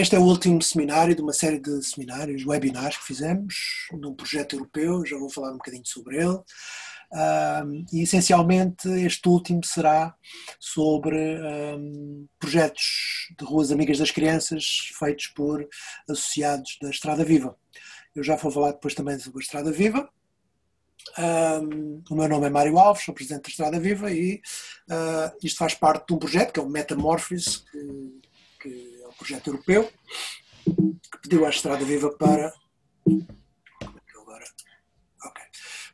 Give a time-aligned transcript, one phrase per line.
[0.00, 4.54] este é o último seminário de uma série de seminários, webinars que fizemos, num projeto
[4.54, 6.38] europeu, já vou falar um bocadinho sobre ele.
[7.10, 10.14] Um, e essencialmente este último será
[10.60, 11.16] sobre
[11.76, 15.66] um, projetos de ruas amigas das crianças feitos por
[16.08, 17.56] associados da Estrada Viva.
[18.14, 20.08] Eu já vou falar depois também sobre a Estrada Viva.
[21.18, 24.40] Um, o meu nome é Mário Alves, sou presidente da Estrada Viva e
[24.90, 28.20] uh, isto faz parte de um projeto que é o Metamorphose, que,
[28.60, 28.87] que
[29.18, 29.90] projeto europeu,
[30.64, 32.52] que pediu à Estrada Viva para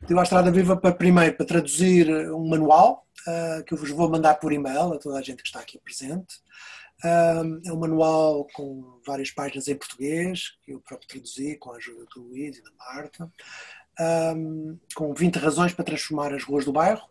[0.05, 4.07] Pediu à Estrada Viva para, primeiro para traduzir um manual uh, que eu vos vou
[4.07, 6.35] mandar por e-mail a toda a gente que está aqui presente.
[7.03, 11.77] Uh, é um manual com várias páginas em português, que eu próprio traduzi com a
[11.77, 13.31] ajuda do Luís e da Marta,
[14.37, 17.01] um, com 20 razões para transformar as ruas do bairro.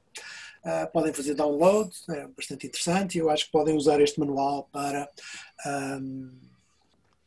[0.65, 4.67] Uh, podem fazer download, é bastante interessante, e eu acho que podem usar este manual
[4.73, 5.11] para
[6.01, 6.33] um,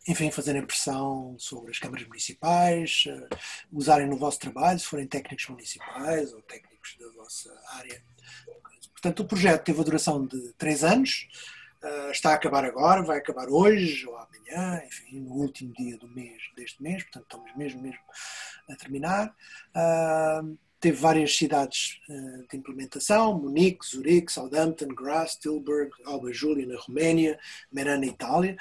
[0.08, 3.38] enfim, fazerem pressão sobre as câmaras municipais, uh,
[3.71, 8.02] usarem no vosso trabalho, se forem técnicos municipais ou técnicos da vossa área.
[8.93, 11.27] Portanto, o projeto teve a duração de três anos,
[11.84, 16.08] uh, está a acabar agora, vai acabar hoje ou amanhã, enfim, no último dia do
[16.08, 18.02] mês, deste mês, portanto, estamos mesmo, mesmo
[18.68, 19.35] a terminar.
[19.76, 26.80] Uh, teve várias cidades uh, de implementação, Munique, Zurique, Southampton, Graz, Tilburg, Alba Júlia na
[26.80, 27.40] Roménia,
[27.72, 28.56] Merana na Itália,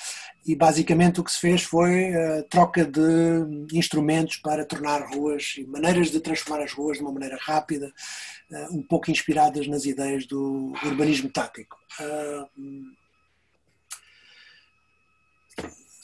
[0.47, 5.65] e basicamente o que se fez foi uh, troca de instrumentos para tornar ruas e
[5.65, 7.93] maneiras de transformar as ruas de uma maneira rápida,
[8.51, 11.77] uh, um pouco inspiradas nas ideias do urbanismo tático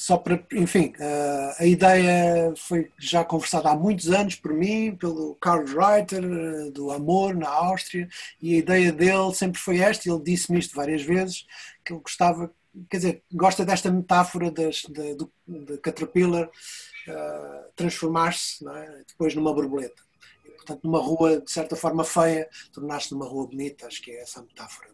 [0.03, 5.37] só para, enfim, eh, a ideia foi já conversada há muitos anos por mim, pelo
[5.37, 8.09] Karl Reiter, eh, do Amor, na Áustria,
[8.41, 11.47] e a ideia dele sempre foi esta, ele disse-me isto várias vezes,
[11.85, 12.53] que ele gostava,
[12.91, 19.05] quer dizer, gosta desta metáfora das, do, de Caterpillar uh, transformar-se é?
[19.07, 20.03] depois numa borboleta.
[20.45, 24.23] E, portanto, numa rua, de certa forma, feia, tornar-se numa rua bonita, acho que é
[24.23, 24.91] essa a metáfora.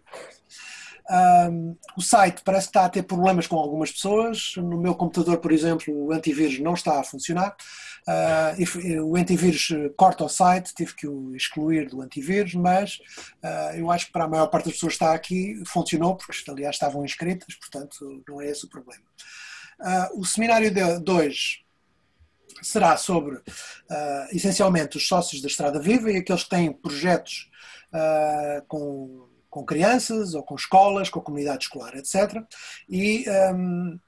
[1.11, 4.53] Um, o site parece que está a ter problemas com algumas pessoas.
[4.57, 7.57] No meu computador, por exemplo, o antivírus não está a funcionar.
[8.07, 12.99] Uh, o antivírus corta o site, tive que o excluir do antivírus, mas
[13.43, 16.51] uh, eu acho que para a maior parte das pessoas que está aqui funcionou, porque
[16.51, 19.05] aliás estavam inscritas, portanto não é esse o problema.
[19.81, 21.65] Uh, o seminário de hoje
[22.63, 23.41] será sobre
[24.33, 27.49] essencialmente os sócios da Estrada Viva e aqueles que têm projetos
[28.67, 32.43] com com crianças ou com escolas, com a comunidade escolar, etc.
[32.89, 33.99] E, um,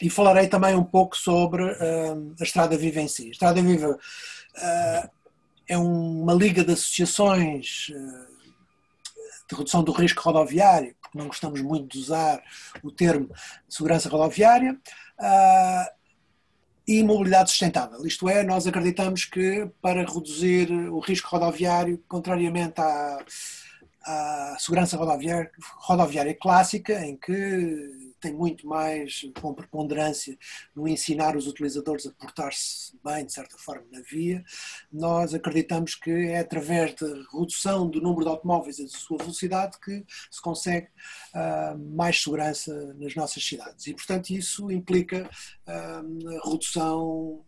[0.00, 3.28] e falarei também um pouco sobre um, a Estrada Viva em si.
[3.28, 5.10] A Estrada Viva uh,
[5.66, 8.32] é uma liga de associações uh,
[9.48, 12.42] de redução do risco rodoviário, porque não gostamos muito de usar
[12.82, 13.30] o termo
[13.68, 14.78] segurança rodoviária.
[15.18, 16.02] Uh,
[16.86, 18.04] e mobilidade sustentável.
[18.04, 23.24] Isto é, nós acreditamos que para reduzir o risco rodoviário, contrariamente à,
[24.04, 30.38] a segurança rodoviária, rodoviária clássica, em que tem muito mais com preponderância
[30.74, 34.44] no ensinar os utilizadores a portar-se bem, de certa forma, na via.
[34.92, 39.76] Nós acreditamos que é através da redução do número de automóveis e da sua velocidade
[39.80, 40.86] que se consegue
[41.34, 43.88] uh, mais segurança nas nossas cidades.
[43.88, 45.28] E, portanto, isso implica
[45.66, 47.44] uh, redução.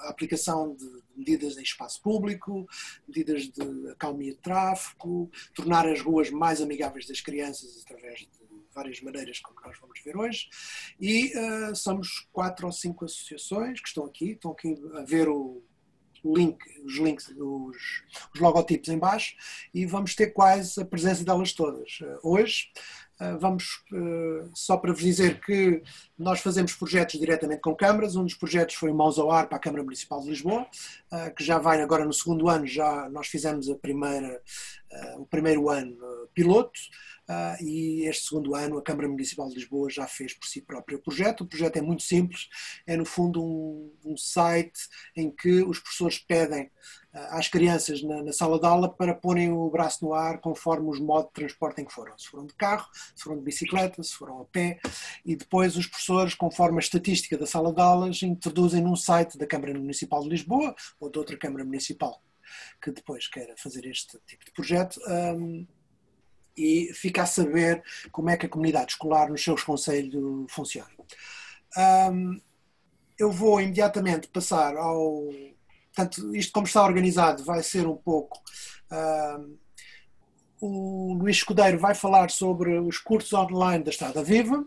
[0.00, 2.66] A aplicação de medidas em espaço público,
[3.06, 8.28] medidas de acalmia de tráfego, tornar as ruas mais amigáveis das crianças através de
[8.74, 10.48] várias maneiras, como nós vamos ver hoje.
[10.98, 15.62] E uh, somos quatro ou cinco associações que estão aqui, estão aqui a ver o,
[16.24, 17.76] link, os links, os,
[18.34, 19.34] os logotipos em baixo
[19.72, 22.00] e vamos ter quase a presença delas todas.
[22.00, 22.70] Uh, hoje
[23.38, 25.82] vamos, ah, só para vos dizer que
[26.18, 28.16] nós fazemos projetos diretamente com câmaras.
[28.16, 30.66] Um dos projetos foi o Mãos ao Ar para a Câmara Municipal de Lisboa,
[31.10, 34.40] ah, que já vai agora no segundo ano, já nós fizemos a primeira,
[35.18, 35.96] o primeiro ano
[36.34, 36.80] piloto.
[37.60, 41.00] E este segundo ano a Câmara Municipal de Lisboa já fez por si próprio o
[41.00, 41.42] projeto.
[41.42, 42.48] O projeto é muito simples,
[42.84, 44.80] é no fundo um, um site
[45.14, 46.68] em que os professores pedem
[47.12, 51.00] às crianças na, na, sala de aula para porem o braço no ar conforme os
[51.00, 52.16] modos de transporte em que foram.
[52.18, 54.78] Se foram de carro, se foram de bicicleta, se foram a pé,
[55.24, 59.46] e depois os professores, conforme a estatística da sala de aulas, introduzem num site da
[59.46, 62.22] Câmara Municipal de Lisboa ou de outra Câmara Municipal
[62.82, 65.00] que depois queira fazer este tipo de projeto.
[65.08, 65.66] Um,
[66.56, 70.90] e fica a saber como é que a comunidade escolar nos seus conselhos funciona.
[72.12, 72.40] Um,
[73.18, 75.28] eu vou imediatamente passar ao.
[75.94, 78.38] Portanto, isto como está organizado vai ser um pouco.
[78.90, 79.58] Um,
[80.60, 84.64] o Luís Escudeiro vai falar sobre os cursos online da Estrada Viva.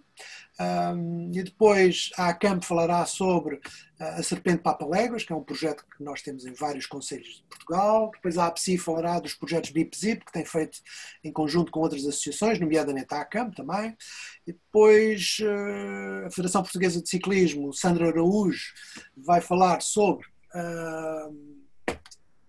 [0.59, 3.59] Um, e depois a ACAMP falará sobre
[3.99, 7.43] a Serpente Papa Léguas, que é um projeto que nós temos em vários conselhos de
[7.49, 8.11] Portugal.
[8.13, 10.79] Depois a APSI falará dos projetos BIPZIP, que tem feito
[11.23, 13.97] em conjunto com outras associações, nomeadamente a ACAMP também.
[14.45, 18.73] E depois uh, a Federação Portuguesa de Ciclismo, Sandra Araújo,
[19.17, 21.53] vai falar sobre uh,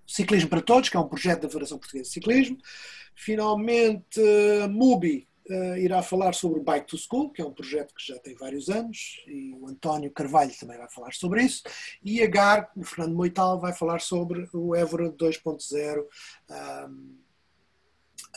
[0.07, 2.59] Ciclismo para Todos, que é um projeto da Federação Portuguesa de Ciclismo.
[3.15, 4.21] Finalmente,
[4.63, 8.07] a MUBI uh, irá falar sobre o Bike to School, que é um projeto que
[8.07, 11.63] já tem vários anos, e o António Carvalho também vai falar sobre isso.
[12.03, 16.05] E a GAR, o Fernando Moital, vai falar sobre o Évora 2.0.
[16.51, 17.25] Um,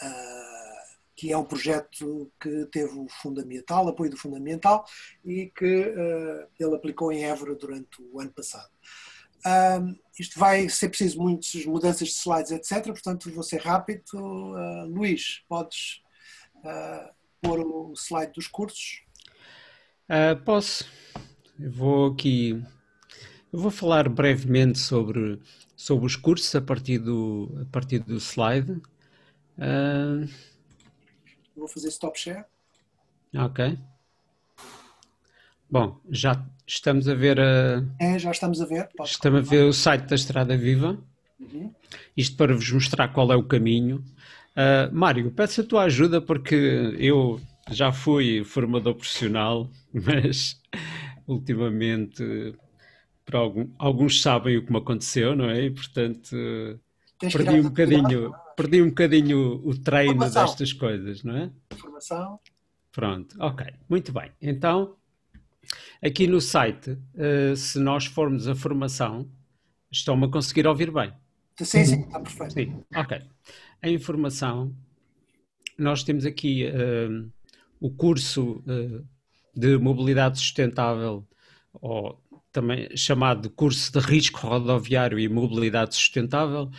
[0.01, 0.77] uh,
[1.17, 4.85] que é um projeto que teve o fundamental, apoio do fundamental
[5.25, 8.69] e que uh, ele aplicou em Évora durante o ano passado.
[9.45, 12.85] Um, isto vai ser preciso muitas mudanças de slides, etc.
[12.87, 14.03] Portanto, vou ser rápido.
[14.13, 16.01] Uh, Luís, podes
[16.57, 19.03] uh, pôr o slide dos cursos?
[20.09, 20.85] Uh, posso.
[21.59, 22.61] Eu vou aqui.
[23.51, 25.39] Eu vou falar brevemente sobre,
[25.75, 28.81] sobre os cursos a partir do, a partir do slide.
[31.55, 32.45] Vou fazer stop share.
[33.35, 33.77] Ok.
[35.69, 37.83] Bom, já estamos a ver a.
[37.99, 38.89] É, já estamos a ver.
[39.03, 40.97] estamos a ver o site da Estrada Viva.
[41.39, 41.73] Uhum.
[42.15, 44.03] Isto para vos mostrar qual é o caminho.
[44.55, 46.55] Uh, Mário, peço a tua ajuda porque
[46.97, 50.59] eu já fui formador profissional, mas
[51.27, 52.55] ultimamente
[53.25, 55.65] para algum, alguns sabem o que me aconteceu, não é?
[55.65, 56.35] E portanto
[57.19, 60.45] perdi um bocadinho, perdi um bocadinho o treino Formação.
[60.45, 61.51] destas coisas, não é?
[61.75, 62.39] Formação.
[62.91, 64.31] Pronto, ok, muito bem.
[64.41, 64.95] Então,
[66.03, 69.29] aqui no site, uh, se nós formos a formação,
[69.91, 71.13] estão-me a conseguir ouvir bem.
[71.59, 72.53] Sim, sim, está perfeito.
[72.53, 73.21] Sim, ok
[73.81, 74.75] a informação,
[75.77, 77.31] nós temos aqui uh,
[77.79, 79.05] o curso uh,
[79.55, 81.27] de mobilidade sustentável,
[81.73, 82.21] ou
[82.51, 86.71] também chamado curso de risco rodoviário e mobilidade sustentável,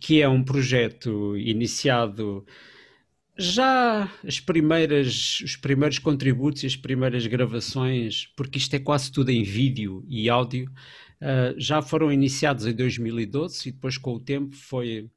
[0.00, 2.44] que é um projeto iniciado
[3.40, 9.30] já as primeiras, os primeiros contributos e as primeiras gravações, porque isto é quase tudo
[9.30, 10.70] em vídeo e áudio,
[11.20, 15.10] uh, já foram iniciados em 2012 e depois com o tempo foi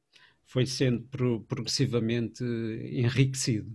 [0.46, 1.02] foi sendo
[1.48, 3.74] progressivamente enriquecido.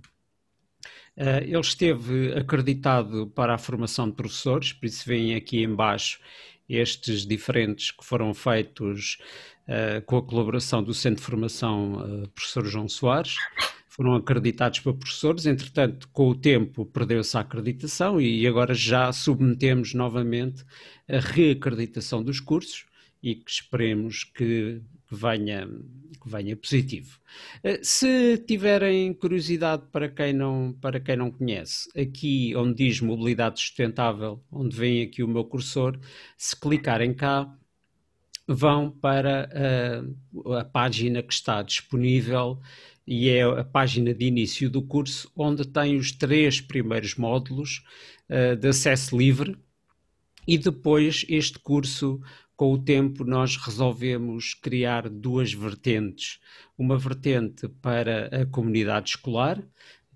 [1.17, 6.19] Uh, ele esteve acreditado para a formação de professores, por isso vêm aqui embaixo
[6.69, 9.17] estes diferentes que foram feitos
[9.67, 13.35] uh, com a colaboração do Centro de Formação Professor João Soares,
[13.99, 19.93] foram acreditados para professores, entretanto, com o tempo perdeu-se a acreditação e agora já submetemos
[19.93, 20.63] novamente
[21.05, 22.85] a reacreditação dos cursos
[23.21, 24.81] e que esperemos que
[25.11, 27.19] venha, que venha positivo.
[27.61, 33.59] Eh, se tiverem curiosidade para quem, não, para quem não conhece, aqui onde diz mobilidade
[33.59, 35.99] sustentável, onde vem aqui o meu cursor,
[36.37, 37.53] se clicarem cá,
[38.47, 39.49] vão para
[40.47, 42.61] a, a página que está disponível
[43.11, 47.83] e é a página de início do curso, onde tem os três primeiros módulos
[48.29, 49.57] uh, de acesso livre
[50.47, 52.21] e depois este curso
[52.55, 56.39] com o tempo nós resolvemos criar duas vertentes.
[56.77, 59.59] Uma vertente para a comunidade escolar,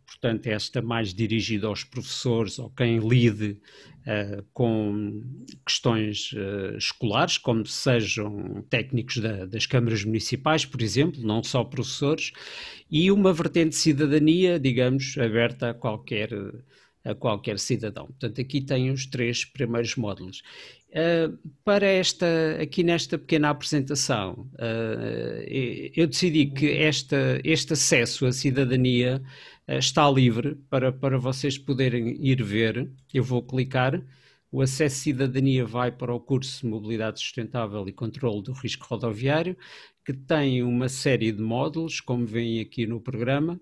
[0.06, 3.60] portanto, esta mais dirigida aos professores ou quem lide
[4.06, 5.22] uh, com
[5.66, 12.32] questões uh, escolares, como sejam técnicos da, das câmaras municipais, por exemplo, não só professores,
[12.94, 16.30] e uma vertente de cidadania, digamos, aberta a qualquer
[17.04, 18.06] a qualquer cidadão.
[18.06, 20.42] Portanto, aqui tem os três primeiros módulos.
[20.90, 22.26] Uh, para esta,
[22.62, 25.44] aqui nesta pequena apresentação, uh,
[25.94, 29.22] eu decidi que esta, este acesso à cidadania
[29.68, 32.90] uh, está livre para, para vocês poderem ir ver.
[33.14, 34.02] Eu vou clicar.
[34.54, 39.58] O acesso cidadania vai para o curso de Mobilidade Sustentável e Controlo do Risco Rodoviário,
[40.06, 43.60] que tem uma série de módulos, como veem aqui no programa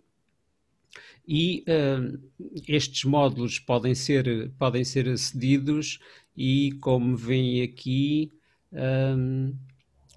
[1.28, 2.20] e uh,
[2.68, 5.98] estes módulos podem ser, podem ser acedidos
[6.36, 8.30] e como veem aqui
[8.74, 9.56] um,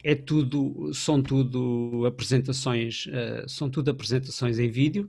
[0.03, 5.09] é tudo, são tudo apresentações, uh, são tudo apresentações em vídeo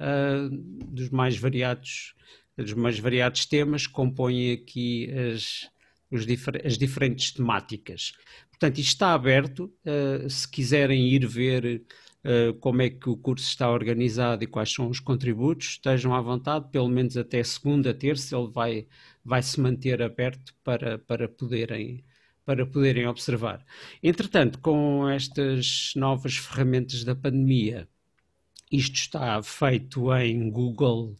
[0.00, 0.48] uh,
[0.86, 2.14] dos mais variados
[2.56, 5.68] dos mais variados temas compõem aqui as,
[6.26, 8.12] difer as diferentes temáticas.
[8.50, 9.72] Portanto, isto está aberto.
[9.84, 11.82] Uh, se quiserem ir ver
[12.24, 16.20] uh, como é que o curso está organizado e quais são os contributos, estejam à
[16.20, 18.86] vontade, pelo menos até segunda, terça, ele vai,
[19.24, 22.04] vai se manter aberto para, para poderem
[22.44, 23.64] para poderem observar.
[24.02, 27.88] Entretanto, com estas novas ferramentas da pandemia,
[28.70, 31.16] isto está feito em Google,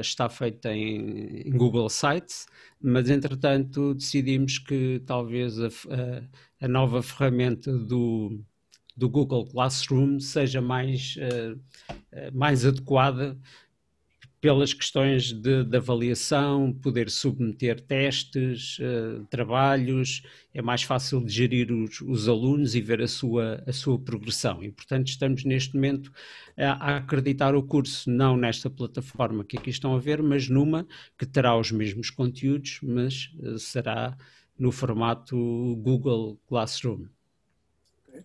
[0.00, 2.46] está feita em, em, Google Sites,
[2.80, 8.40] mas entretanto decidimos que talvez a, a, a nova ferramenta do,
[8.96, 11.58] do Google Classroom seja mais, uh,
[12.32, 13.38] mais adequada
[14.40, 20.22] pelas questões de, de, avaliação, poder submeter testes, uh, trabalhos,
[20.54, 24.62] é mais fácil de gerir os, os, alunos e ver a sua, a sua progressão.
[24.62, 26.12] E, portanto, estamos neste momento
[26.56, 30.86] a, a, acreditar o curso, não nesta plataforma que aqui estão a ver, mas numa
[31.18, 34.16] que terá os mesmos conteúdos, mas uh, será
[34.56, 35.36] no formato
[35.82, 37.06] Google Classroom.
[38.08, 38.24] Okay.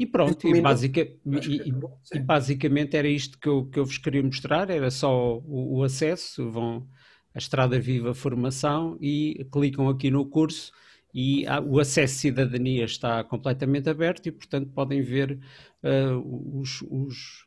[0.00, 1.74] E pronto, e, basica, e,
[2.14, 5.84] e, basicamente era isto que eu, que eu vos queria mostrar, era só o, o,
[5.84, 6.88] acesso, vão
[7.34, 10.72] a Estrada Viva Formação e clicam aqui no curso
[11.14, 15.38] e o acesso cidadania está completamente aberto e portanto podem ver
[15.82, 17.46] uh, os, os,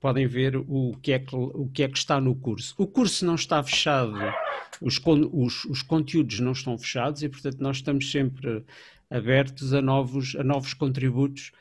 [0.00, 2.74] podem ver o que, é que, o que é que está no curso.
[2.78, 4.14] O curso não está fechado,
[4.80, 5.00] os,
[5.32, 8.64] os, os conteúdos não estão fechados e portanto nós estamos sempre
[9.08, 11.52] abertos a novos, a novos contributos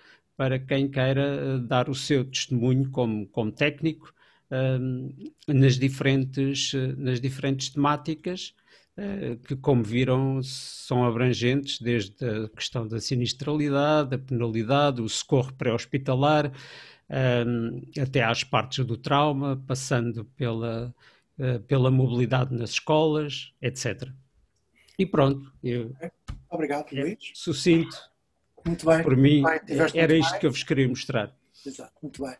[0.41, 4.12] para quem queira eh, dar o seu testemunho como, como técnico
[4.50, 5.12] ehm,
[5.48, 8.55] nas, diferentes, eh, nas diferentes temáticas
[8.98, 15.53] uh, que, como viram, são abrangentes, desde a questão da sinistralidade, da penalidade, o socorro
[15.53, 16.51] pré-hospitalar,
[17.07, 20.91] ehm, até às partes do trauma, passando pela,
[21.67, 24.10] pela mobilidade nas escolas, etc.
[24.98, 25.53] E pronto.
[25.63, 25.93] Eu,
[26.50, 27.31] Obrigado, Luís.
[27.36, 28.11] Sucinto.
[28.65, 29.03] Muito bem.
[29.03, 29.60] Por mim, bem,
[29.96, 30.39] era isto bem.
[30.39, 31.34] que eu vos queria mostrar.
[31.65, 32.36] Exato, muito bem.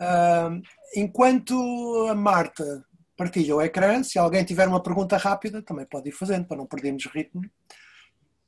[0.00, 0.62] Uh,
[0.94, 2.84] enquanto a Marta
[3.16, 6.66] partilha o ecrã, se alguém tiver uma pergunta rápida, também pode ir fazendo, para não
[6.66, 7.42] perdermos ritmo.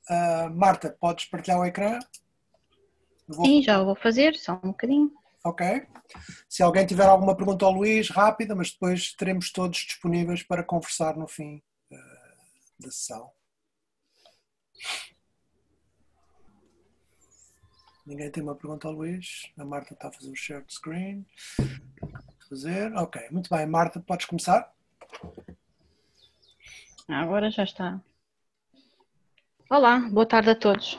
[0.08, 1.98] Uh, Marta, podes partilhar o ecrã?
[3.26, 3.44] Vou...
[3.44, 5.12] Sim, já vou fazer, só um bocadinho.
[5.44, 5.86] Ok.
[6.48, 11.16] Se alguém tiver alguma pergunta ao Luís, rápida, mas depois teremos todos disponíveis para conversar
[11.16, 11.96] no fim uh,
[12.78, 13.30] da sessão.
[18.10, 19.52] Ninguém tem uma pergunta ao Luís.
[19.56, 21.24] A Marta está a fazer o share screen.
[22.48, 22.92] Fazer.
[22.96, 23.64] Ok, muito bem.
[23.66, 24.68] Marta, podes começar?
[27.06, 28.00] Agora já está.
[29.70, 30.98] Olá, boa tarde a todos.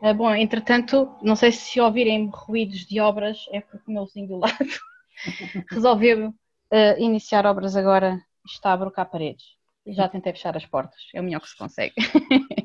[0.00, 4.28] Uh, bom, entretanto, não sei se ouvirem ruídos de obras, é porque o meu vizinho
[4.28, 4.54] do lado
[5.72, 9.56] resolveu uh, iniciar obras agora e está a brocar paredes.
[9.86, 11.94] Já tentei fechar as portas, é o melhor que se consegue.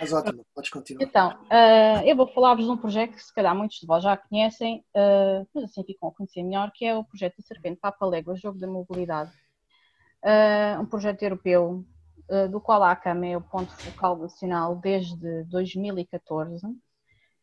[0.00, 1.04] Mas ótimo, podes continuar.
[1.04, 4.16] Então, uh, eu vou falar-vos de um projeto que se calhar muitos de vós já
[4.16, 8.06] conhecem, uh, mas assim ficam a conhecer melhor, que é o projeto da Serpente Papa
[8.06, 9.30] Légua, Jogo da Mobilidade.
[10.24, 11.84] Uh, um projeto europeu,
[12.50, 16.66] do qual a ACAM é o ponto focal nacional desde 2014.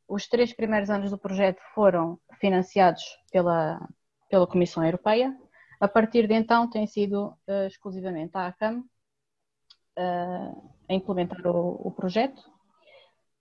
[0.07, 3.87] Os três primeiros anos do projeto foram financiados pela,
[4.27, 5.37] pela Comissão Europeia.
[5.79, 7.37] A partir de então tem sido
[7.67, 8.83] exclusivamente a ACAM
[9.97, 12.41] a implementar o, o, projeto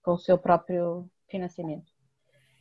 [0.03, 1.91] com o seu próprio financiamento.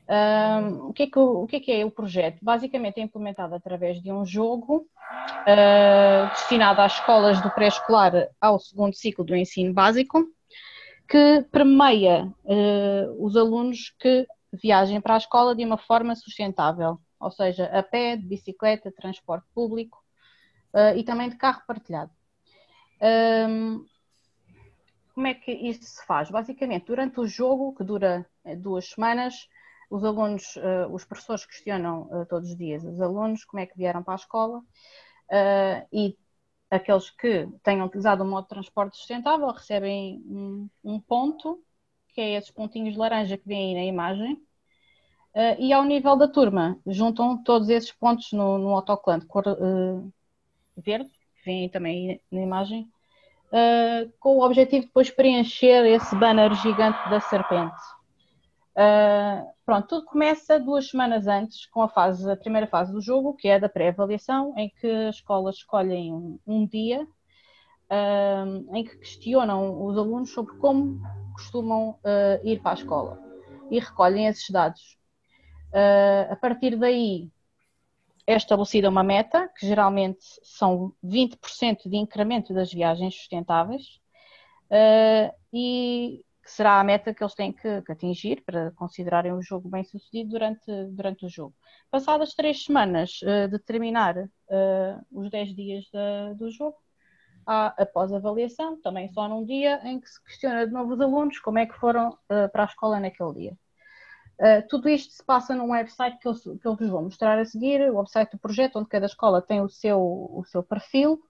[0.09, 2.39] Um, o, que é que, o, que é que é o projeto?
[2.43, 8.95] Basicamente é implementado através de um jogo uh, destinado às escolas do pré-escolar ao segundo
[8.95, 10.25] ciclo do ensino básico,
[11.09, 17.31] que permeia uh, os alunos que viajem para a escola de uma forma sustentável, ou
[17.31, 19.99] seja, a pé, de bicicleta, transporte público
[20.75, 22.11] uh, e também de carro partilhado.
[23.03, 23.85] Um,
[25.15, 26.31] como é que isso se faz?
[26.31, 29.49] Basicamente, durante o jogo, que dura eh, duas semanas,
[29.91, 33.77] os alunos, uh, os professores questionam uh, todos os dias os alunos como é que
[33.77, 36.17] vieram para a escola uh, e
[36.71, 41.61] aqueles que tenham utilizado o modo de transporte sustentável recebem um, um ponto,
[42.15, 44.41] que é esses pontinhos laranja que vêm aí na imagem,
[45.59, 48.83] e ao nível da turma, juntam todos esses pontos no, no
[49.27, 49.45] cor
[50.77, 51.11] verde,
[51.69, 52.89] também na imagem,
[53.51, 57.81] uh, com o objetivo de depois preencher esse banner gigante da serpente.
[58.73, 63.35] Uh, pronto, tudo começa duas semanas antes com a fase, a primeira fase do jogo,
[63.35, 67.07] que é da pré-avaliação, em que as escolas escolhem um, um dia
[67.91, 71.01] uh, em que questionam os alunos sobre como
[71.35, 71.99] costumam
[72.45, 73.19] ir para a escola
[73.71, 74.99] e recolhem esses dados.
[76.29, 77.31] a partir daí,
[78.33, 84.01] é estabelecida uma meta, que geralmente são 20% de incremento das viagens sustentáveis,
[84.71, 89.43] uh, e que será a meta que eles têm que, que, atingir para considerarem o
[89.43, 91.55] jogo bem sucedido durante, durante o jogo.
[91.91, 96.77] Passadas três semanas uh, de terminar uh, os 10 dias de, do jogo,
[97.47, 101.39] há após avaliação, também só num dia, em que se questiona de novo os alunos
[101.41, 102.17] como é que foram
[102.53, 103.59] para a escola naquele dia.
[104.41, 107.45] Uh, tudo isto se passa num website que eu, que eu vos vou mostrar a
[107.45, 111.23] seguir, o website do projeto, onde cada escola tem o seu, o seu perfil,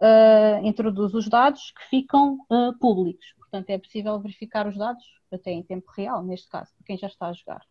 [0.00, 3.34] uh, introduz os dados que ficam uh, públicos.
[3.38, 7.08] Portanto, é possível verificar os dados até em tempo real, neste caso, para quem já
[7.08, 7.66] está a jogar.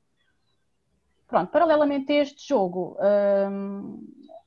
[1.30, 2.98] Pronto, paralelamente a este jogo,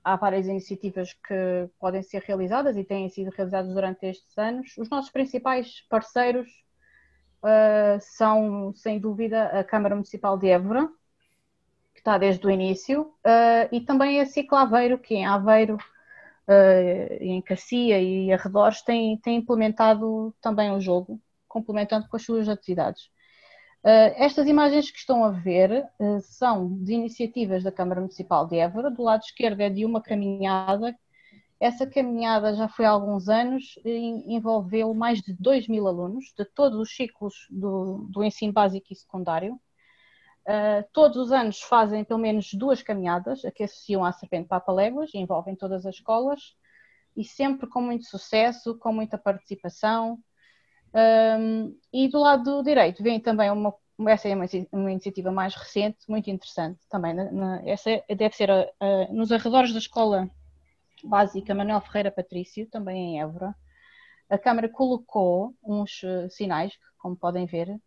[0.02, 4.74] há várias iniciativas que podem ser realizadas e têm sido realizadas durante estes anos.
[4.78, 6.48] Os nossos principais parceiros
[7.42, 10.88] uh, são, sem dúvida, a Câmara Municipal de Évora,
[11.92, 17.14] que está desde o início, uh, e também a Cicla Aveiro, que em Aveiro, uh,
[17.20, 23.10] em Cacia e arredores, tem, tem implementado também o jogo, complementando com as suas atividades.
[23.82, 28.56] Uh, estas imagens que estão a ver uh, são de iniciativas da Câmara Municipal de
[28.58, 28.90] Évora.
[28.90, 30.94] Do lado esquerdo é de uma caminhada
[31.60, 36.44] essa caminhada já foi há alguns anos e envolveu mais de 2 mil alunos de
[36.46, 39.60] todos os ciclos do, do ensino básico e secundário.
[40.48, 44.72] Uh, todos os anos fazem pelo menos duas caminhadas a que associam à Serpente Papa
[44.72, 46.56] Léguas, envolvem todas as escolas
[47.14, 50.18] e sempre com muito sucesso, com muita participação.
[50.94, 53.74] Um, e do lado direito vem também uma,
[54.08, 57.12] essa é uma, uma iniciativa mais recente, muito interessante também.
[57.12, 60.30] Na, na, essa deve ser a, a, nos arredores da escola
[61.02, 63.54] básica Manuel Ferreira Patrício, também em Évora,
[64.30, 67.80] a Câmara colocou uns uh, sinais, como podem ver, uh,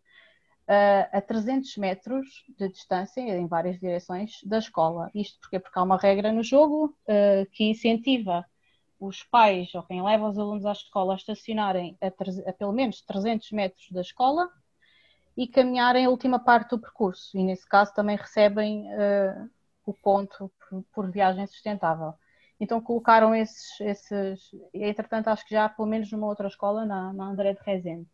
[1.10, 5.10] a 300 metros de distância, em várias direções, da escola.
[5.14, 8.44] Isto porque, porque há uma regra no jogo uh, que incentiva
[9.00, 13.00] os pais ou quem leva os alunos à escola a estacionarem a, a, pelo menos
[13.00, 14.50] 300 metros da escola
[15.36, 17.36] e caminharem a última parte do percurso.
[17.38, 18.86] E nesse caso também recebem
[19.84, 22.14] o ponto por, por viagem sustentável.
[22.60, 27.12] Então colocaram esses, esses e entretanto acho que já pelo menos numa outra escola, na,
[27.12, 28.08] na André de Rezende.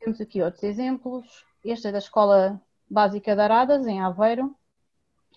[0.00, 1.44] Temos aqui outros exemplos.
[1.64, 2.60] Este é da Escola
[2.90, 4.56] Básica de Aradas, em Aveiro.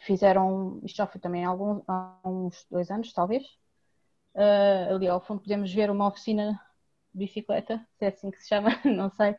[0.01, 3.43] Fizeram, isto já foi também há, alguns, há uns dois anos, talvez.
[4.33, 6.59] Uh, ali ao fundo podemos ver uma oficina
[7.13, 9.31] de bicicleta, se é assim que se chama, não sei.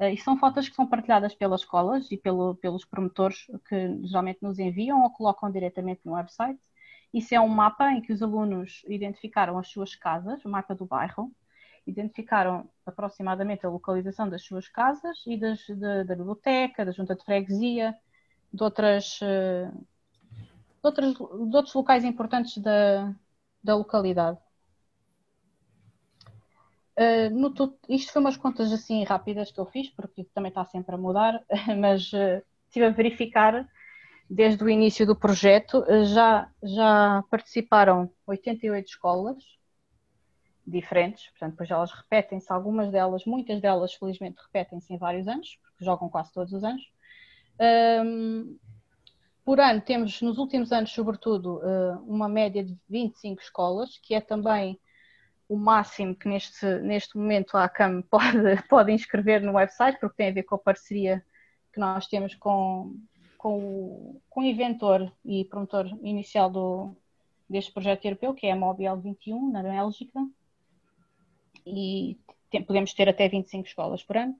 [0.00, 4.42] Uh, e são fotos que são partilhadas pelas escolas e pelo, pelos promotores que geralmente
[4.42, 6.60] nos enviam ou colocam diretamente no website.
[7.12, 10.84] Isso é um mapa em que os alunos identificaram as suas casas, o mapa do
[10.84, 11.32] bairro,
[11.86, 17.24] identificaram aproximadamente a localização das suas casas e das, de, da biblioteca, da junta de
[17.24, 17.96] freguesia,
[18.52, 23.14] de, outras, eh, de, outras, de outros locais importantes da,
[23.62, 24.38] da localidade.
[26.98, 27.52] Uh, no,
[27.90, 31.44] isto foi umas contas assim rápidas que eu fiz, porque também está sempre a mudar,
[31.78, 33.68] mas uh, estive a verificar
[34.28, 39.36] desde o início do projeto, eh, já, já participaram 88 escolas
[40.66, 45.84] diferentes, portanto, depois elas repetem-se, algumas delas, muitas delas, felizmente, repetem-se em vários anos, porque
[45.84, 46.82] jogam quase todos os anos.
[48.04, 48.58] Um,
[49.44, 54.20] por ano, temos nos últimos anos, sobretudo, eh, uma média de 25 escolas, que é
[54.20, 54.76] também
[55.48, 60.30] o máximo que neste, neste momento a ACAM pode, pode inscrever no website, porque tem
[60.30, 61.24] a ver com a parceria
[61.72, 62.96] que nós temos com,
[63.46, 66.96] com o, com o inventor e promotor inicial do,
[67.48, 70.18] deste projeto europeu, que é a Mobile 21, na Bélgica,
[71.64, 72.18] e
[72.50, 74.34] tem, podemos ter até 25 escolas por ano.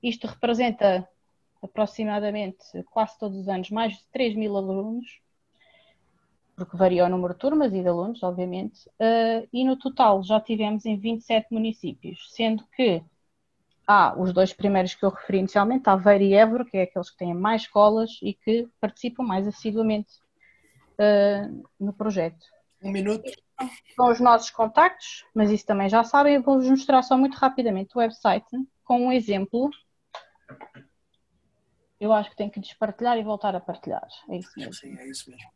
[0.00, 1.08] Isto representa
[1.60, 5.20] aproximadamente, quase todos os anos, mais de 3 mil alunos,
[6.54, 10.40] porque varia o número de turmas e de alunos, obviamente, uh, e no total já
[10.40, 13.02] tivemos em 27 municípios, sendo que
[13.86, 17.16] há os dois primeiros que eu referi inicialmente, Aveiro e Évora, que é aqueles que
[17.16, 20.12] têm mais escolas e que participam mais assiduamente
[20.98, 22.44] uh, no projeto.
[22.82, 23.30] Um minuto.
[23.94, 26.34] São os nossos contactos, mas isso também já sabem.
[26.34, 28.46] Eu vou-vos mostrar só muito rapidamente o website
[28.84, 29.70] com um exemplo.
[32.00, 34.08] Eu acho que tenho que despartilhar e voltar a partilhar.
[34.28, 34.74] É isso mesmo.
[34.74, 35.48] Sim, é isso mesmo.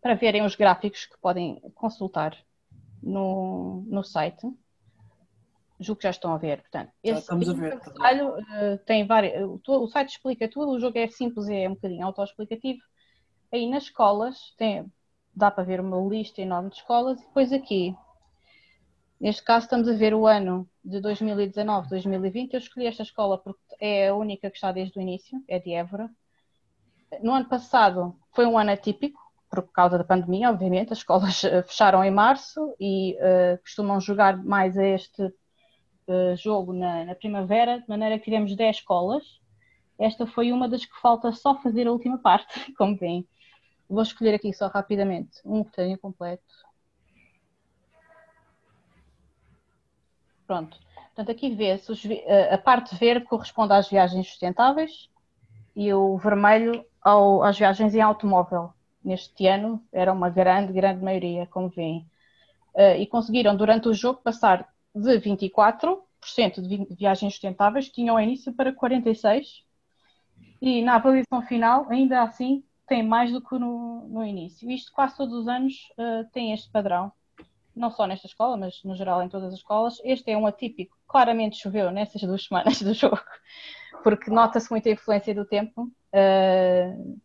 [0.00, 2.34] Para verem os gráficos que podem consultar
[3.02, 4.46] no, no site
[5.78, 6.60] julgo que já estão a ver.
[6.62, 7.30] Portanto, esse
[8.30, 12.80] uh, tem várias, o site explica tudo, o jogo é simples, é um bocadinho autoexplicativo.
[13.52, 14.90] Aí nas escolas tem,
[15.34, 17.94] dá para ver uma lista enorme de escolas e depois aqui,
[19.20, 22.54] neste caso estamos a ver o ano de 2019, 2020.
[22.54, 25.72] Eu escolhi esta escola porque é a única que está desde o início, é de
[25.72, 26.10] Évora.
[27.22, 31.62] No ano passado foi um ano atípico, por causa da pandemia, obviamente, as escolas eh,
[31.62, 35.32] fecharam em março e uh, costumam jogar mais a este
[36.36, 39.40] jogo na, na, primavera, de maneira que tivemos 10 escolas.
[39.98, 43.26] Esta foi uma das que falta só fazer a última parte, como vem.
[43.88, 46.42] Vou escolher aqui só rapidamente um que tenha completo.
[50.46, 50.78] Pronto.
[51.06, 51.92] Portanto, aqui vê-se
[52.52, 55.08] a parte verde corresponde às viagens sustentáveis
[55.74, 58.72] e o vermelho ao, às viagens em automóvel.
[59.04, 62.06] Neste ano era uma grande, grande maioria, como veem.
[62.74, 66.00] Uh, e conseguiram, durante o jogo, passar de 24%
[66.60, 69.44] de viagens sustentáveis, tinham início para 46%,
[70.60, 74.70] e na avaliação final, ainda assim, tem mais do que no, no início.
[74.70, 77.12] Isto quase todos os anos uh, tem este padrão
[77.76, 80.00] não só nesta escola, mas no geral em todas as escolas.
[80.02, 83.20] Este é um atípico, claramente choveu nessas duas semanas do jogo,
[84.02, 85.92] porque nota-se muita influência do tempo.
[86.12, 87.20] Uh,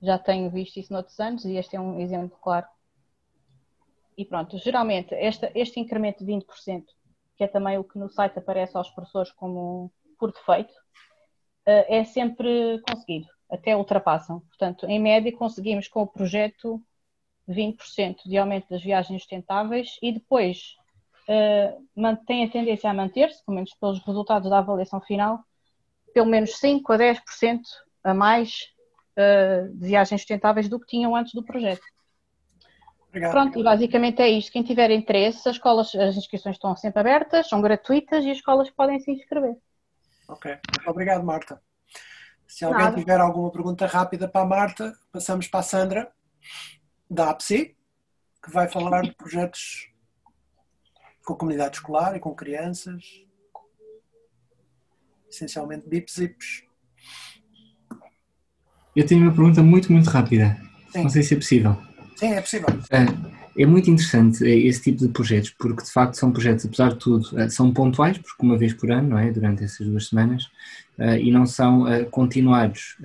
[0.00, 2.66] já tenho visto isso noutros anos e este é um exemplo claro.
[4.16, 6.84] E pronto, geralmente este, este incremento de 20%,
[7.36, 12.04] que é também o que no site aparece aos professores como por defeito, uh, é
[12.04, 14.40] sempre conseguido, até ultrapassam.
[14.40, 16.80] Portanto, em média conseguimos com o projeto
[17.48, 20.76] 20% de aumento das viagens sustentáveis e depois
[21.28, 25.40] uh, mantém a tendência a manter-se, pelo menos pelos resultados da avaliação final,
[26.12, 27.60] pelo menos 5 a 10%
[28.04, 28.68] a mais
[29.18, 31.82] uh, de viagens sustentáveis do que tinham antes do projeto.
[33.14, 33.30] Obrigado.
[33.30, 34.50] Pronto, e basicamente é isto.
[34.50, 38.68] Quem tiver interesse, as escolas, as inscrições estão sempre abertas, são gratuitas e as escolas
[38.70, 39.54] podem se inscrever.
[40.26, 41.62] Ok, obrigado Marta.
[42.44, 42.96] Se alguém Nada.
[42.98, 46.12] tiver alguma pergunta rápida para a Marta, passamos para a Sandra
[47.08, 47.76] da APSI,
[48.42, 49.92] que vai falar de projetos
[51.24, 53.04] com a comunidade escolar e com crianças,
[55.30, 56.64] essencialmente BIPs e IPs.
[58.96, 60.60] Eu tenho uma pergunta muito, muito rápida.
[60.90, 61.04] Sim.
[61.04, 61.93] Não sei se é possível.
[62.16, 62.68] Sim, é possível.
[62.90, 66.90] É, é muito interessante é, esse tipo de projetos, porque de facto são projetos, apesar
[66.90, 69.30] de tudo, é, são pontuais, porque uma vez por ano, não é?
[69.30, 70.50] Durante essas duas semanas,
[70.98, 72.96] e não são continuados.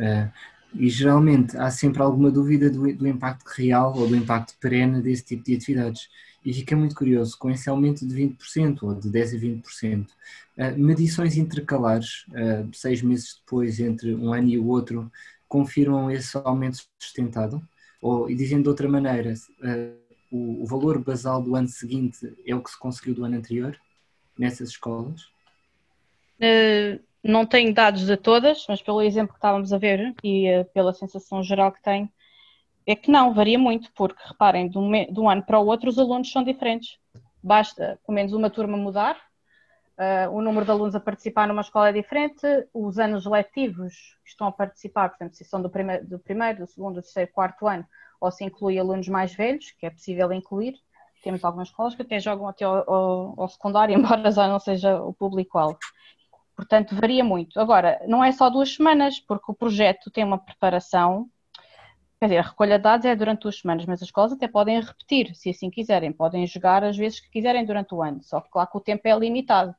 [0.75, 5.25] E geralmente há sempre alguma dúvida do, do, impacto real ou do impacto perene desse
[5.25, 6.07] tipo de atividades.
[6.45, 10.79] E fica muito curioso, com esse aumento de 20% ou de 10% a 20%, uh,
[10.79, 12.25] medições intercalares,
[12.73, 15.11] seis meses depois, entre um ano e o outro,
[15.47, 17.59] confirmam esse aumento sustentado?
[18.01, 19.99] Ou, e dizendo de outra maneira, uh,
[20.31, 23.77] o, o valor basal do ano seguinte é o que se conseguiu do ano anterior,
[24.37, 25.23] nessas escolas?
[26.39, 30.65] Uh, não tenho dados de todas, mas pelo exemplo que estávamos a ver e uh,
[30.73, 32.09] pela sensação geral que tenho,
[32.87, 35.89] é que não, varia muito, porque reparem, de um, de um ano para o outro
[35.89, 36.97] os alunos são diferentes.
[37.43, 39.28] Basta, pelo menos, uma turma mudar,
[39.99, 44.29] uh, o número de alunos a participar numa escola é diferente, os anos letivos que
[44.29, 47.67] estão a participar, portanto, se são do primeiro, do, primeiro, do segundo, do terceiro, quarto
[47.67, 47.85] ano,
[48.19, 50.75] ou se inclui alunos mais velhos, que é possível incluir.
[51.21, 55.01] Temos algumas escolas que até jogam até ao, ao, ao secundário, embora já não seja
[55.01, 55.77] o público-alvo.
[56.55, 57.59] Portanto, varia muito.
[57.59, 61.29] Agora, não é só duas semanas, porque o projeto tem uma preparação.
[62.19, 64.81] Quer dizer, a recolha de dados é durante duas semanas, mas as escolas até podem
[64.81, 66.11] repetir, se assim quiserem.
[66.11, 68.21] Podem jogar as vezes que quiserem durante o ano.
[68.23, 69.73] Só que, claro, que o tempo é limitado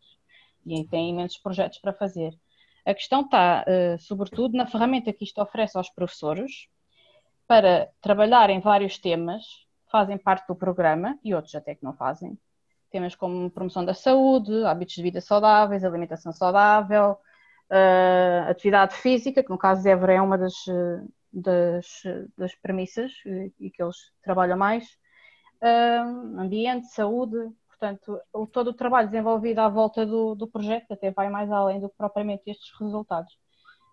[0.66, 2.36] e tem imensos projetos para fazer.
[2.84, 6.68] A questão está, uh, sobretudo, na ferramenta que isto oferece aos professores
[7.46, 9.44] para trabalhar em vários temas,
[9.90, 12.38] fazem parte do programa e outros até que não fazem,
[12.90, 17.18] temas como promoção da saúde, hábitos de vida saudáveis, alimentação saudável,
[17.70, 20.54] uh, atividade física, que no caso de Évora é uma das,
[21.32, 22.02] das,
[22.36, 24.84] das premissas e, e, que eles trabalham mais,
[25.62, 27.36] uh, ambiente, saúde,
[27.80, 31.80] portanto, o, todo o trabalho desenvolvido à volta do, do projeto até vai mais além
[31.80, 33.34] do que propriamente estes resultados.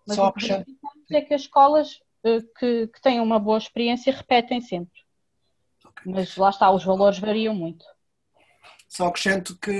[0.06, 4.12] Mas Só o que é que as escolas uh, que, que têm uma boa experiência
[4.12, 5.00] repetem sempre.
[5.84, 6.12] Okay.
[6.12, 7.84] Mas lá está, os valores variam muito.
[8.88, 9.72] Só acrescento que,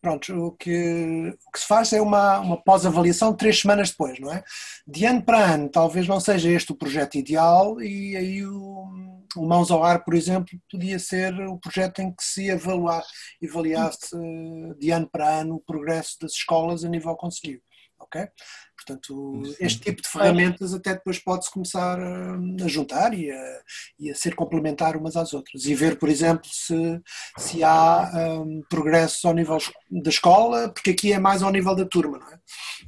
[0.00, 4.32] pronto, o que, o que se faz é uma, uma pós-avaliação três semanas depois, não
[4.32, 4.44] é?
[4.86, 8.88] De ano para ano, talvez não seja este o projeto ideal e aí o,
[9.36, 13.02] o Mãos ao Ar, por exemplo, podia ser o projeto em que se avaliar,
[13.42, 14.16] avaliasse
[14.78, 17.62] de ano para ano o progresso das escolas a nível conseguido,
[17.98, 18.28] ok?
[18.76, 22.34] Portanto, este tipo de ferramentas até depois pode-se começar a,
[22.64, 23.62] a juntar e a,
[23.98, 25.64] e a, ser complementar umas às outras.
[25.66, 27.00] E ver, por exemplo, se,
[27.36, 29.58] se há um, progresso ao nível
[29.90, 32.38] da escola, porque aqui é mais ao nível da turma, não é?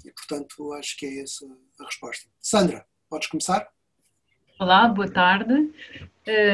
[0.05, 1.45] E, portanto, acho que é essa
[1.81, 2.29] a resposta.
[2.41, 3.67] Sandra, podes começar?
[4.59, 5.73] Olá, boa tarde.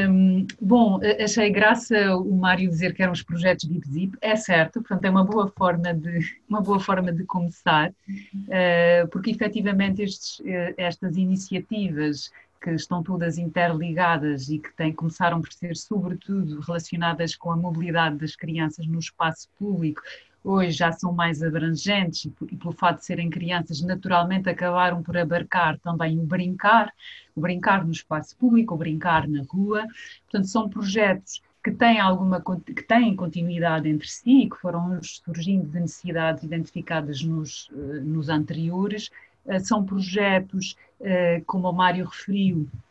[0.09, 4.81] Um, bom, achei graça o Mário dizer que eram os projetos Deep Zip, é certo,
[4.81, 10.39] portanto é uma boa forma de, uma boa forma de começar, uh, porque efetivamente estes,
[10.41, 17.37] uh, estas iniciativas que estão todas interligadas e que têm, começaram por ser sobretudo relacionadas
[17.37, 20.01] com a mobilidade das crianças no espaço público
[20.47, 25.17] hoje já são mais abrangentes e, e, pelo fato de serem crianças, naturalmente acabaram por
[25.17, 26.93] abarcar também o brincar,
[27.35, 29.85] o brincar no espaço público, o brincar na rua.
[30.25, 35.69] Portanto, são projetos que têm alguma que têm continuidade entre si e que foram surgindo
[35.69, 37.69] de necessidades identificadas nos,
[38.05, 39.11] nos anteriores.
[39.65, 40.77] São projetos,
[41.45, 42.86] como o Mário referiu, eh,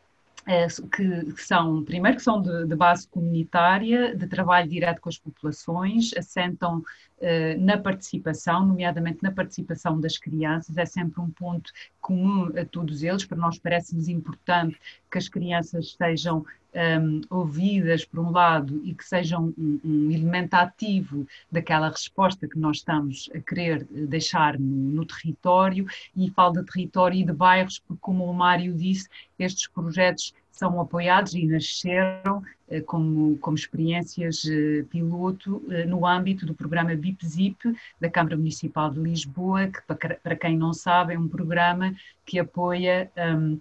[0.91, 5.17] que, que, são, primeiro, que são de, de, base comunitária, de trabalho direto com as
[5.17, 6.83] populações, assentam
[7.19, 13.01] eh, na participação, nomeadamente na participação das crianças, é sempre um ponto comum a todos
[13.01, 14.79] eles, para nós parece-nos importante
[15.09, 20.53] que as crianças sejam um, ouvidas, por um lado, e que sejam um, um, elemento
[20.55, 25.85] ativo daquela resposta que nós estamos a querer deixar no, no, território,
[26.15, 29.07] e falo de território e de bairros, porque, como o Mário disse,
[29.39, 36.45] estes projetos são apoiados e nasceram eh, como, como experiências eh, piloto eh, no âmbito
[36.45, 39.81] do programa BIPZIP da Câmara Municipal de Lisboa, que,
[40.23, 41.93] para quem não sabe, é um programa
[42.25, 43.11] que apoia.
[43.17, 43.59] Um,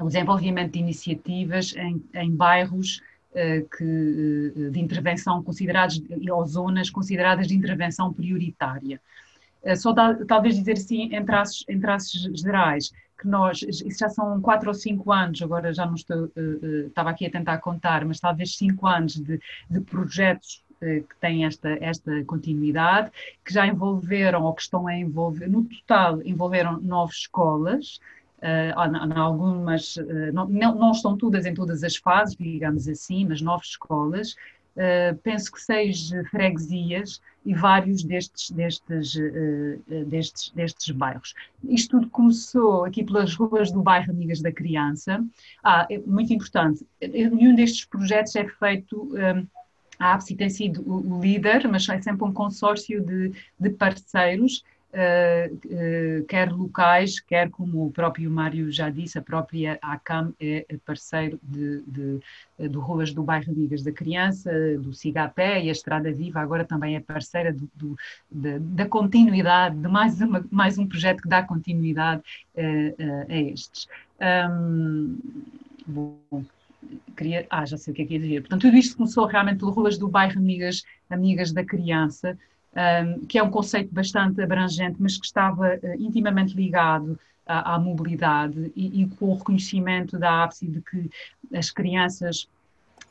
[0.00, 3.00] o desenvolvimento de iniciativas em, em bairros
[3.32, 9.00] uh, que, uh, de intervenção considerados, ou zonas consideradas de intervenção prioritária.
[9.62, 14.08] Uh, só da, talvez dizer assim, em traços, em traços gerais, que nós, isso já
[14.08, 16.30] são quatro ou cinco anos, agora já não estou,
[16.86, 21.70] estava aqui a tentar contar, mas talvez cinco anos de, de projetos que têm esta,
[21.80, 23.10] esta continuidade,
[23.44, 27.98] que já envolveram ou que estão a envolver, no total, envolveram nove escolas,
[28.38, 33.64] uh, algumas, uh, não, não, estão todas em todas as fases, digamos assim, mas nove
[33.64, 34.32] escolas,
[34.76, 39.16] uh, penso que seis freguesias e vários destes, destes,
[40.06, 41.34] destes, destes bairros.
[41.64, 45.24] Isto tudo começou aqui pelas ruas do bairro Amigas da Criança.
[45.64, 49.08] Ah, é muito importante, nenhum destes projetos é feito.
[49.14, 49.46] Um,
[49.98, 56.24] a APSI tem sido o líder, mas é sempre um consórcio de, de parceiros Uh,
[56.26, 61.82] quer locais, quer como o próprio Mário já disse, a própria ACAM é parceiro de,
[61.82, 66.64] de, do Ruas do Bairro Amigas da Criança, do Cigapé e a Estrada Viva agora
[66.64, 67.96] também é parceira do, do,
[68.30, 72.22] de, da continuidade, de mais, uma, mais um projeto que dá continuidade
[72.56, 73.86] uh, a estes.
[74.50, 75.18] Um,
[75.86, 76.44] bom,
[77.16, 78.40] queria, ah, já sei o que é que ia dizer.
[78.40, 82.38] Portanto, tudo isto começou realmente pelo Ruas do Bairro Amigas, Amigas da Criança,
[82.78, 87.78] um, que é um conceito bastante abrangente, mas que estava uh, intimamente ligado à, à
[87.78, 91.10] mobilidade e, e, com o reconhecimento da APSI de que
[91.52, 92.48] as crianças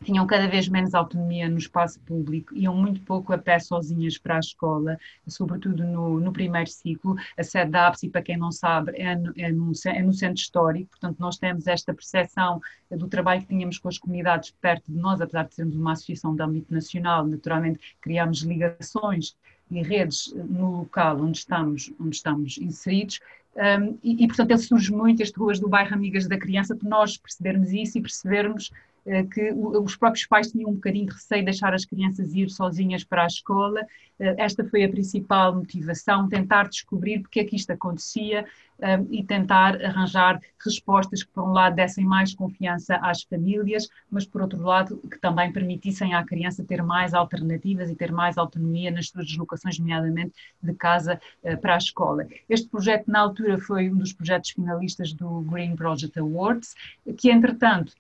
[0.04, 4.36] tinham cada vez menos autonomia no espaço público, iam muito pouco a pé sozinhas para
[4.36, 7.16] a escola, sobretudo no, no primeiro ciclo.
[7.36, 10.40] A sede da APSI, para quem não sabe, é no, é, no, é no, centro
[10.40, 14.98] histórico, portanto, nós temos esta percepção do trabalho que tínhamos com as comunidades perto de
[15.00, 19.36] nós, apesar de sermos uma associação de âmbito nacional, naturalmente criamos ligações
[19.70, 23.20] e redes no local onde estamos, onde estamos inseridos.
[23.58, 26.88] Um, e, e, portanto, ele surge muito, este Ruas do Bairro Amigas da Criança, para
[26.88, 28.72] nós percebermos isso e percebermos
[29.06, 32.50] uh, que os próprios pais tinham um bocadinho de receio de deixar as crianças ir
[32.52, 33.82] sozinhas para a escola.
[34.20, 38.46] Uh, esta foi a principal motivação, tentar descobrir porque é que isto acontecia,
[38.80, 44.26] um, e tentar arranjar respostas que, por um lado, dessem mais confiança às famílias, mas,
[44.26, 48.92] por outro lado, que também permitissem à criança ter mais alternativas e ter mais autonomia
[48.92, 52.28] nas suas deslocações, nomeadamente de casa uh, para a escola.
[52.50, 56.76] Este projeto, na altura, foi um dos projetos finalistas do Green Project Awards,
[57.18, 57.94] que, entretanto,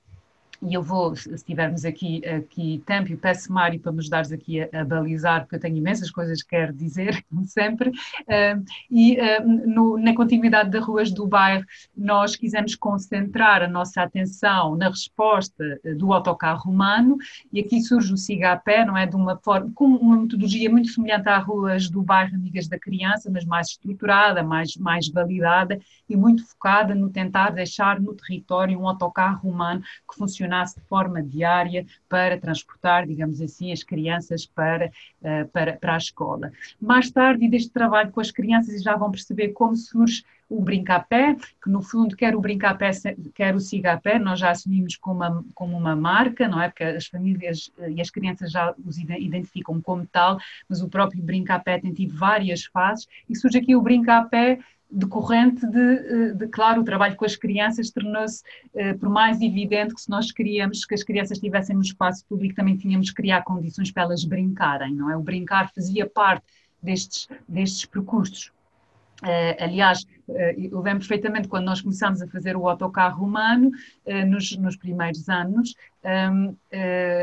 [0.61, 4.61] e eu vou, se tivermos aqui, aqui tempo, eu peço Mário para me ajudares aqui
[4.61, 9.17] a, a, balizar, porque eu tenho imensas coisas que quero dizer, como sempre, uh, e
[9.19, 11.63] uh, no, na continuidade das ruas do bairro,
[11.95, 17.17] nós quisemos concentrar a nossa atenção na resposta uh, do autocarro humano,
[17.53, 20.69] e aqui surge o Siga a Pé, não é, de uma forma, com uma metodologia
[20.69, 25.79] muito semelhante às ruas do bairro Amigas da Criança, mas mais estruturada, mais, mais validada,
[26.09, 30.85] e muito focada no tentar deixar no território um autocarro humano que funcione funcionasse de
[30.87, 34.87] forma diária para transportar, digamos assim, as crianças para,
[35.21, 36.51] uh, para, para a escola.
[36.81, 41.35] Mais tarde, e deste trabalho com as crianças, já vão perceber como surge o brinca-pé,
[41.61, 42.91] que no fundo quer o brinca-pé,
[43.35, 46.69] quer o siga-pé, nós já assumimos como uma, como uma marca, não é?
[46.69, 50.37] Porque as famílias eh, e as crianças já os identificam como tal,
[50.69, 55.79] mas o próprio brinca-pé tem tido várias fases e surge aqui o brinca-pé decorrente de,
[55.79, 58.41] eh, de, claro, o trabalho com as crianças tornou-se
[58.73, 62.55] uh, por mais evidente que se nós queríamos que as crianças estivessem no espaço público,
[62.55, 65.17] também tínhamos que criar condições para elas brincarem, não é?
[65.17, 66.45] O brincar fazia parte
[66.81, 68.51] destes, destes percursos.
[69.23, 73.71] Uh, aliás, uh, eu lembro perfeitamente quando nós começámos a fazer o autocarro humano,
[74.05, 75.73] uh, nos, nos, primeiros anos,
[76.31, 76.55] um,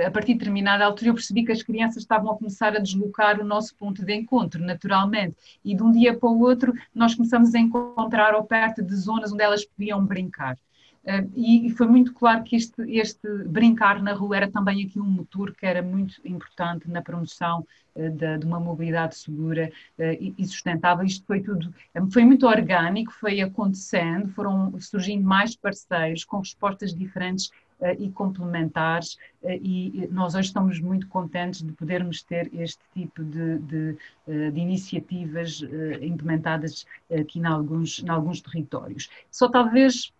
[0.04, 3.40] a partir de determinada altura eu percebi que as crianças estavam a começar a deslocar
[3.40, 7.54] o nosso ponto de encontro, naturalmente, e de um dia para o outro nós começamos
[7.54, 10.58] a encontrar ao perto de zonas onde elas podiam brincar.
[11.04, 15.04] Uh, e, foi muito claro que este, este, brincar na rua era também aqui um
[15.04, 20.34] motor que era muito importante na promoção uh, de, de, uma mobilidade segura uh, e,
[20.38, 21.04] e, sustentável.
[21.04, 21.74] Isto foi tudo,
[22.10, 27.50] foi muito orgânico, foi acontecendo, foram surgindo mais parceiros com respostas diferentes
[27.98, 33.96] e complementares e nós hoje estamos muito contentes de podermos ter este tipo de, de,
[34.26, 35.60] de iniciativas
[36.00, 39.10] implementadas aqui em alguns, em alguns territórios.
[39.30, 40.12] Só talvez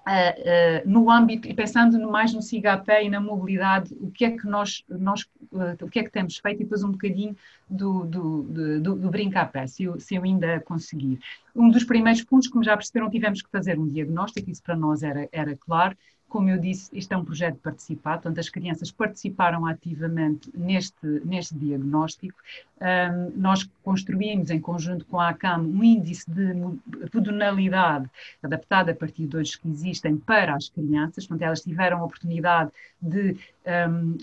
[0.00, 4.46] Uh, no âmbito, e pensando mais no CIGAPé e na mobilidade, o que é que
[4.46, 7.36] nós, nós uh, o que é que temos feito e depois um bocadinho
[7.68, 11.20] do, do, do, do, do brincar pé, se eu, se eu ainda conseguir.
[11.54, 15.02] Um dos primeiros pontos, como já perceberam, tivemos que fazer um diagnóstico, isso para nós
[15.02, 15.96] era, era claro,
[16.30, 21.54] como eu disse, isto é um projeto participado, portanto, as crianças participaram ativamente neste, neste
[21.56, 22.38] diagnóstico.
[22.80, 26.54] Um, nós construímos, em conjunto com a ACAM, um índice de
[27.10, 28.08] pedonalidade
[28.42, 32.70] adaptado a partir de hoje que existem para as crianças, portanto, elas tiveram a oportunidade
[33.02, 34.16] de, um,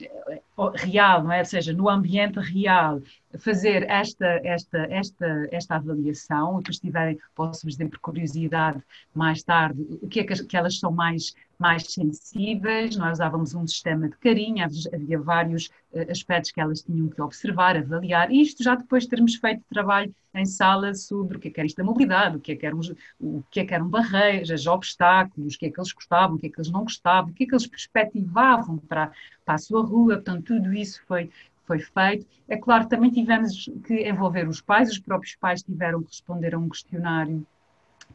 [0.73, 1.39] real, não é?
[1.39, 3.01] ou seja, no ambiente real,
[3.37, 8.81] fazer esta, esta, esta, esta avaliação, e depois tiverem, posso dizer por curiosidade,
[9.13, 13.65] mais tarde, o que é que, que elas são mais mais sensíveis, nós usávamos um
[13.65, 18.63] sistema de carinho, havia vários uh, aspectos que elas tinham que observar, avaliar, e isto
[18.63, 21.77] já depois de termos feito trabalho em sala sobre o que é que era isto
[21.77, 22.79] da mobilidade, o que é que eram,
[23.19, 26.47] o que é que eram barreiras, obstáculos, o que é que eles gostavam, o que
[26.47, 29.11] é que eles não gostavam, o que é que eles perspectivavam para,
[29.43, 31.31] para a sua rua, portanto, tudo isso foi,
[31.65, 32.27] foi feito.
[32.47, 36.59] É claro, também tivemos que envolver os pais, os próprios pais tiveram que responder a
[36.59, 37.45] um questionário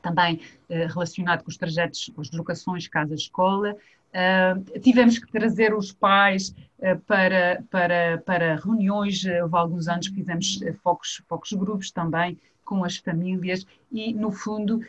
[0.00, 3.76] também eh, relacionado com os trajetos, com as deslocações casa-escola.
[4.12, 10.16] Uh, tivemos que trazer os pais uh, para, para, para reuniões, houve alguns anos que
[10.16, 14.80] fizemos focos, focos grupos também com as famílias e, no fundo,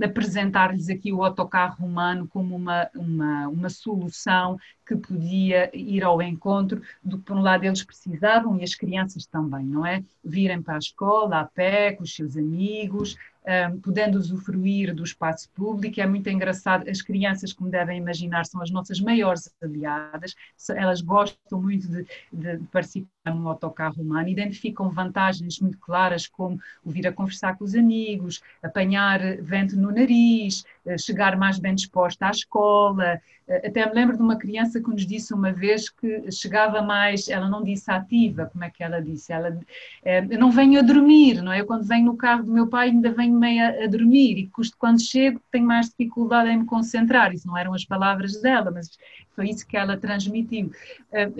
[0.00, 6.82] apresentar-lhes aqui o autocarro humano como uma, uma, uma solução que podia ir ao encontro
[7.02, 10.04] do que, por um lado, eles precisavam e as crianças também, não é?
[10.22, 15.48] Virem para a escola a pé, com os seus amigos, um, podendo usufruir do espaço
[15.50, 16.00] público.
[16.00, 20.34] É muito engraçado, as crianças, como devem imaginar, são as nossas maiores aliadas,
[20.70, 26.90] elas gostam muito de, de participar no autocarro humano, identificam vantagens muito claras, como o
[26.90, 30.64] vir a conversar com os amigos, apanhar vento no nariz,
[30.98, 33.20] chegar mais bem disposta à escola.
[33.48, 37.28] Eh, até me lembro de uma criança que nos disse uma vez que chegava mais,
[37.28, 39.32] ela não disse ativa, como é que ela disse?
[39.32, 39.58] Ela,
[40.04, 41.60] eh, eu não venho a dormir, não é?
[41.60, 44.76] Eu quando venho no carro do meu pai ainda venho meio a, dormir e custo
[44.78, 47.32] quando chego tenho mais dificuldade em me concentrar.
[47.32, 48.90] Isso não eram as palavras dela, mas
[49.34, 50.70] foi isso que ela transmitiu.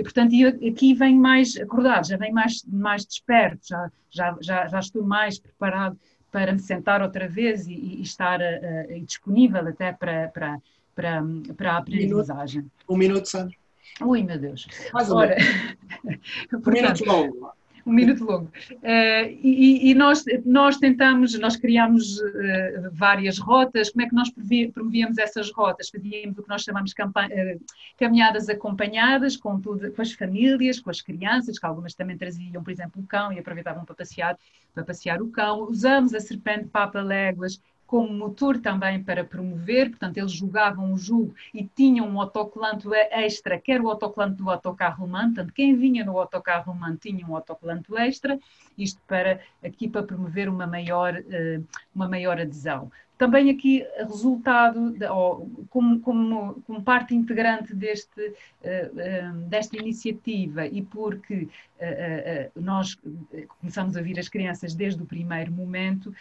[0.03, 4.79] Portanto, eu aqui venho mais acordado, já venho mais, mais desperto, já, já, já, já
[4.79, 5.99] estou mais preparado
[6.33, 10.61] para me sentar outra vez e, e estar uh, disponível até para, para,
[10.95, 11.23] para,
[11.57, 12.69] para a aprendizagem.
[12.89, 13.55] Um minuto, Sandra.
[14.01, 14.67] Ui, meu Deus.
[14.93, 15.45] Mais ou menos.
[16.67, 17.53] um minuto longo
[17.87, 18.51] um minuto longo.
[18.71, 24.31] Uh, e, e nós, nós tentamos, nós criamos uh, várias rotas, como é que nós
[24.73, 25.91] promovíamos essas rotas?
[25.91, 27.65] Fazíamos o que nós chamamos uh,
[27.99, 32.71] caminhadas acompanhadas com, tudo, com as famílias, com as crianças, que algumas também traziam, por
[32.71, 34.39] exemplo, o cão e aproveitavam para passear,
[34.75, 35.69] para passear o cão.
[35.69, 37.61] Usamos a serpente Papa Léguas
[37.93, 43.59] como motor também para promover, portanto, eles jogavam o jogo e tinham um autocolante extra,
[43.59, 47.37] que era o autocolante do autocarro humano, portanto, quem vinha no autocarro humano tinha um
[47.37, 48.39] autocolante extra,
[48.79, 51.61] isto para aqui para promover uma maior, eh,
[51.95, 52.91] uma maior adesão.
[53.19, 60.83] Também aqui resultado, de, ou, como, como, como, parte integrante deste, uh, desta iniciativa e
[60.83, 61.47] porque
[62.57, 62.99] nós
[63.61, 66.15] começamos a vir as crianças desde o primeiro momento,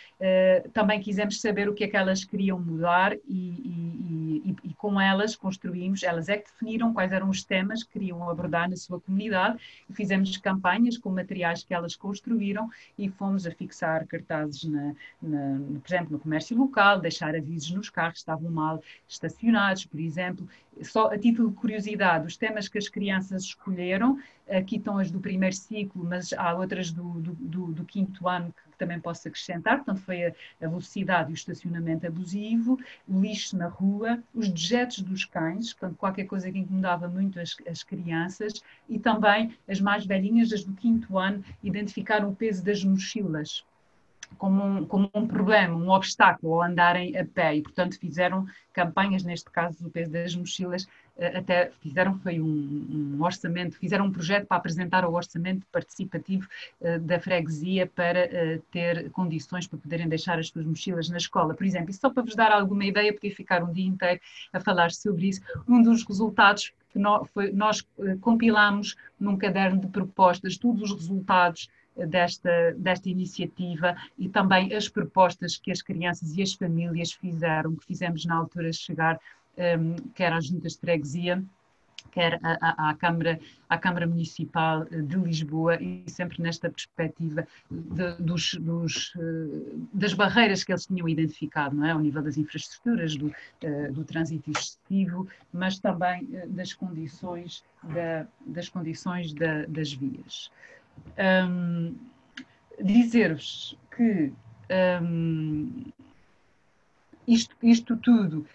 [0.74, 5.00] também quisemos saber o que é que elas queriam mudar e, e, e, e, com
[5.00, 9.00] elas construímos, elas é que definiram quais eram os temas que queriam abordar na sua
[9.00, 9.58] comunidade
[9.89, 15.60] e fizemos campanhas com materiais que elas construíram e fomos a fixar cartazes, na, na,
[15.80, 20.47] por exemplo, no comércio local, deixar avisos nos carros que estavam mal estacionados, por exemplo.
[20.84, 24.17] Só a título de curiosidade, os temas que as crianças escolheram,
[24.49, 28.53] aqui estão as do primeiro ciclo, mas há outras do, do, do, do quinto ano
[28.71, 33.55] que também posso acrescentar, portanto, foi a, a, velocidade e o estacionamento abusivo, o lixo
[33.57, 38.63] na rua, os dejetos dos cães, portanto, qualquer coisa que incomodava muito as, as crianças,
[38.89, 43.63] e também as mais velhinhas, as do quinto ano, identificaram o peso das mochilas
[44.38, 49.23] como um, como um problema, um obstáculo ao andarem a pé e, portanto, fizeram campanhas,
[49.23, 50.88] neste caso, do peso das mochilas,
[51.36, 56.47] até fizeram foi um, um, orçamento, fizeram um projeto para apresentar o orçamento participativo
[56.79, 61.53] uh, da freguesia para uh, ter condições para poderem deixar as suas mochilas na escola.
[61.53, 64.19] Por exemplo, e só para vos dar alguma ideia, podia ficar um dia inteiro
[64.51, 69.79] a falar sobre isso, um dos resultados que nós, foi, nós uh, compilamos num caderno
[69.79, 76.36] de propostas todos os resultados desta, desta iniciativa e também as propostas que as crianças
[76.36, 79.20] e as famílias fizeram, que fizemos na altura chegar
[79.58, 81.44] um, quer às juntas de freguesia,
[82.12, 83.39] quer à, Câmara,
[83.70, 90.64] à Câmara Municipal de Lisboa e sempre nesta perspectiva de, dos, dos, eh, das barreiras
[90.64, 91.92] que eles tinham identificado, não é?
[91.92, 98.26] ao nível das infraestruturas, do, uh, do trânsito excessivo, mas também uh, das condições, da,
[98.46, 100.52] das, condições da, das vias.
[101.18, 101.96] Um,
[102.84, 104.34] Dizer-vos que
[105.02, 105.84] um,
[107.28, 108.46] isto, isto tudo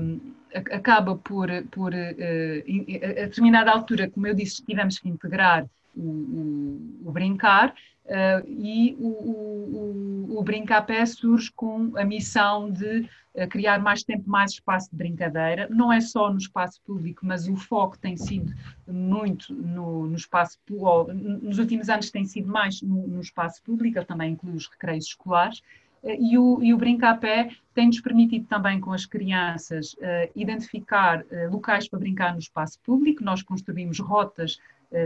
[0.00, 0.20] um,
[0.54, 5.66] acaba por, por uh, a determinada altura, como eu disse, tivemos que integrar
[5.96, 7.74] o, o, o brincar
[8.04, 13.08] uh, e o, o, o Brincar Pé surge com a missão de
[13.50, 15.68] criar mais tempo, mais espaço de brincadeira.
[15.70, 18.52] Não é só no espaço público, mas o foco tem sido
[18.86, 23.98] muito no, no espaço, ou, nos últimos anos tem sido mais no, no espaço público,
[23.98, 25.62] ele também inclui os recreios escolares,
[26.04, 31.22] e o, e o Brinca a Pé tem-nos permitido também com as crianças uh, identificar
[31.22, 33.24] uh, locais para brincar no espaço público.
[33.24, 34.58] Nós construímos rotas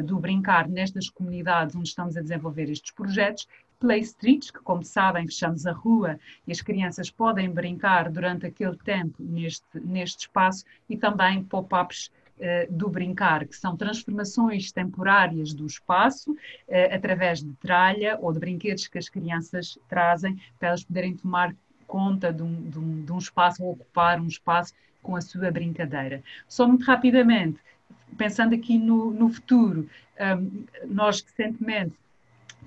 [0.05, 3.49] do brincar nestas comunidades onde estamos a desenvolver estes projetos.
[3.81, 8.77] Play Streets, que como sabem fechamos a rua e as crianças podem brincar durante aquele
[8.77, 12.11] tempo neste, neste espaço e também pop-ups
[12.41, 18.41] eh, do brincar, que são transformações temporárias do espaço, eh, através de tralha ou de
[18.41, 21.55] brinquedos que as crianças trazem para elas poderem tomar
[21.87, 25.51] conta de um, de um, de um espaço ou ocupar um espaço com a sua
[25.51, 26.23] brincadeira.
[26.49, 27.61] Só muito rapidamente,
[28.17, 29.89] pensando aqui no, no futuro,
[30.21, 31.95] um, nós recentemente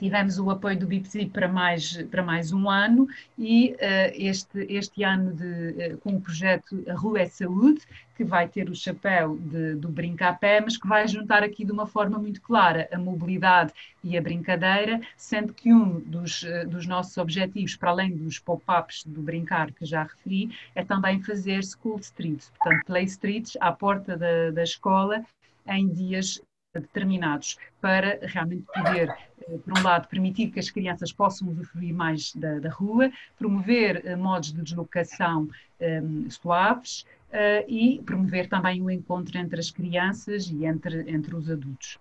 [0.02, 5.04] tivemos o apoio do BIPSI para mais, para mais um ano e uh, este, este
[5.04, 7.82] ano de, uh, com o projeto A Rua é Saúde,
[8.16, 11.64] que vai ter o chapéu de, do brinca a pé, mas que vai juntar aqui
[11.64, 13.74] de uma forma muito clara a mobilidade
[14.04, 19.04] e a brincadeira, sendo que um dos, uh, dos nossos objetivos, para além dos pop-ups
[19.06, 24.18] do brincar que já referi, é também fazer school streets, portanto play streets à porta
[24.18, 25.24] da, da escola
[25.68, 26.42] em dias
[26.80, 29.10] determinados para realmente poder,
[29.48, 34.06] eh, por um lado, permitir que as crianças possam usufruir mais da, da rua, promover
[34.06, 35.50] eh, modos de deslocação
[35.82, 41.50] um, suaves uh, e promover também o encontro entre as crianças e entre, entre os
[41.50, 42.00] adultos.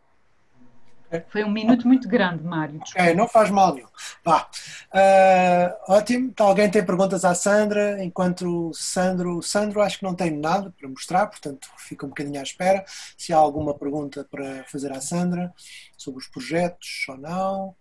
[1.28, 2.80] Foi um minuto muito grande, Mário.
[2.80, 3.88] Ok, não faz mal nenhum.
[4.24, 4.48] Vá.
[4.92, 6.28] Uh, ótimo.
[6.28, 8.02] Então, alguém tem perguntas à Sandra?
[8.02, 12.38] Enquanto o Sandro, Sandro acho que não tem nada para mostrar, portanto fica um bocadinho
[12.38, 12.84] à espera.
[13.16, 15.52] Se há alguma pergunta para fazer à Sandra
[15.96, 17.76] sobre os projetos ou não.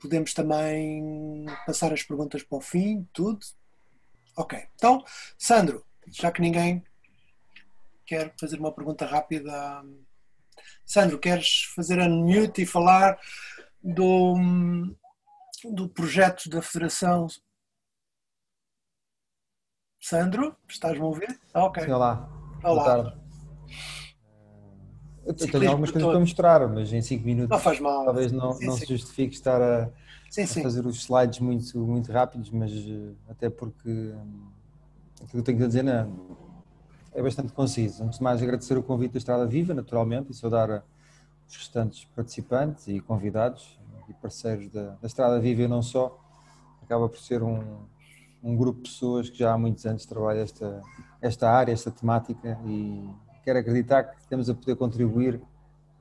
[0.00, 3.40] Podemos também passar as perguntas para o fim, tudo.
[4.36, 4.62] Ok.
[4.74, 5.02] Então,
[5.38, 6.84] Sandro, já que ninguém
[8.06, 9.82] quer fazer uma pergunta rápida
[10.84, 13.18] Sandro, queres fazer a mute e falar
[13.82, 14.34] do,
[15.72, 17.26] do projeto da Federação?
[20.00, 21.40] Sandro, estás-me a ouvir?
[21.52, 21.84] Ah, ok.
[21.84, 22.28] Sim, olá.
[22.62, 22.82] Olá.
[22.82, 23.24] Boa tarde.
[25.26, 28.04] Eu tenho algumas coisas para mostrar, mas em 5 minutos não faz mal.
[28.04, 28.84] talvez não, sim, não sim.
[28.84, 29.90] se justifique estar a,
[30.28, 34.50] sim, a, fazer os slides muito, muito rápidos, mas eh, até porque hum,
[35.14, 36.36] aquilo que eu tenho que dizer não,
[37.14, 38.02] é bastante conciso.
[38.02, 40.82] Antes de mais, agradecer o convite da Estrada Viva, naturalmente, e saudar
[41.48, 46.18] os restantes participantes e convidados e parceiros da, da Estrada Viva e não só.
[46.82, 47.62] Acaba por ser um,
[48.42, 50.82] um grupo de pessoas que já há muitos anos trabalha esta,
[51.22, 53.08] esta área, esta temática e
[53.42, 55.40] quero acreditar que estamos a poder contribuir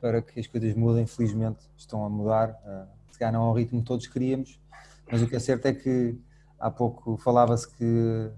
[0.02, 1.06] para que as coisas mudem.
[1.06, 4.60] Felizmente estão a mudar, uh, se calhar não ao ritmo que todos queríamos,
[5.10, 6.18] mas o que é certo é que
[6.60, 8.30] há pouco falava-se que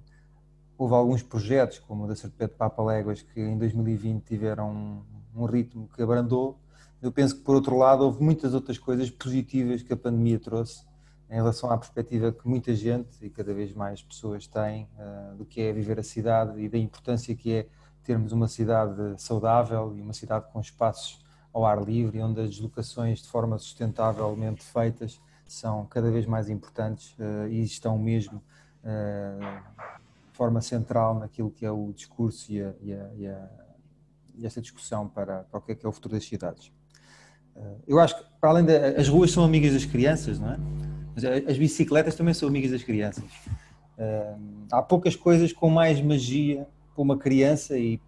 [0.77, 5.03] houve alguns projetos, como o da Serpente Papa Léguas, que em 2020 tiveram
[5.35, 6.59] um, ritmo que abrandou.
[7.01, 10.83] Eu penso que, por outro lado, houve muitas outras coisas positivas que a pandemia trouxe
[11.29, 15.45] em relação à perspectiva que muita gente e cada vez mais pessoas têm uh, do
[15.45, 17.67] que é viver a cidade e da importância que é
[18.03, 23.21] termos uma cidade saudável e uma cidade com espaços ao ar livre, onde as deslocações
[23.21, 28.43] de forma sustentavelmente feitas são cada vez mais importantes uh, e estão mesmo
[28.83, 29.95] uh,
[30.35, 33.49] forma central naquilo que é o discurso e, a, e, a, e, a,
[34.35, 36.71] e esta discussão para, para o que é, que é o futuro das cidades.
[37.55, 40.57] Eh, eu acho que, para além das as ruas são amigas das crianças, não é?
[41.15, 43.23] Mas as bicicletas também são amigas das crianças.
[43.97, 44.35] Eh,
[44.71, 47.99] há poucas coisas com mais magia para uma criança e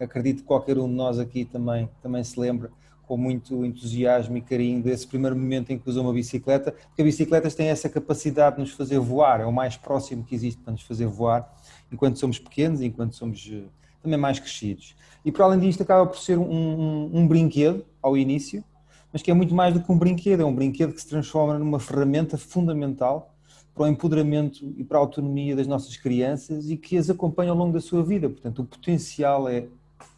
[0.00, 2.70] acredito que qualquer um de nós aqui também, também se lembra
[3.08, 7.06] com muito entusiasmo e carinho desse primeiro momento em que usa uma bicicleta, porque as
[7.06, 10.72] bicicletas têm essa capacidade de nos fazer voar, é o mais próximo que existe para
[10.72, 11.56] nos fazer voar,
[11.92, 13.62] enquanto somos pequenos, enquanto somos eh,
[14.02, 14.94] também mais crescidos.
[15.24, 18.64] E para além disto, acaba por ser um, um, um brinquedo ao início,
[19.12, 21.58] mas que é muito mais do que um brinquedo, é um brinquedo que se transforma
[21.58, 23.34] numa ferramenta fundamental
[23.74, 27.56] para o empoderamento e para a autonomia das nossas crianças e que as acompanha ao
[27.56, 28.28] longo da sua vida.
[28.28, 29.66] Portanto, o potencial é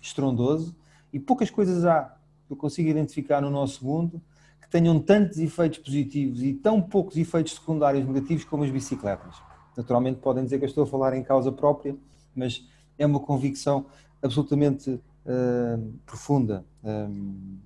[0.01, 0.75] estrondoso
[1.13, 2.17] e poucas coisas há
[2.47, 4.21] que eu consigo identificar no nosso mundo
[4.63, 9.50] que tenham tantos efeitos positivos e tão poucos efeitos secundários negativos como as bicicletas.
[9.81, 11.97] Naturalmente podem dizer que eu estou a falar em causa própria,
[12.35, 12.69] mas
[12.99, 13.87] é uma convicção
[14.23, 16.67] absolutamente uh, profunda.
[16.85, 17.59] Um,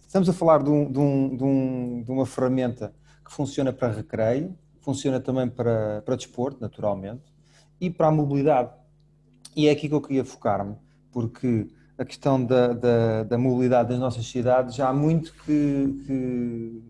[0.00, 2.92] estamos a falar de, de, um, de, um, de, uma ferramenta
[3.24, 7.22] que funciona para recreio, funciona também para, para desporto, naturalmente,
[7.80, 8.70] e para a mobilidade.
[9.54, 10.74] E é aqui que eu queria focar-me,
[11.12, 16.82] porque a questão da, da, da, mobilidade das nossas cidades já há muito que, que,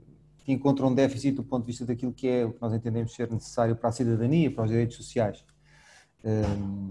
[0.44, 3.14] que encontra um déficit do ponto de vista daquilo que é o que nós entendemos
[3.14, 5.44] ser necessário para a cidadania, para os direitos sociais.
[6.24, 6.90] Um,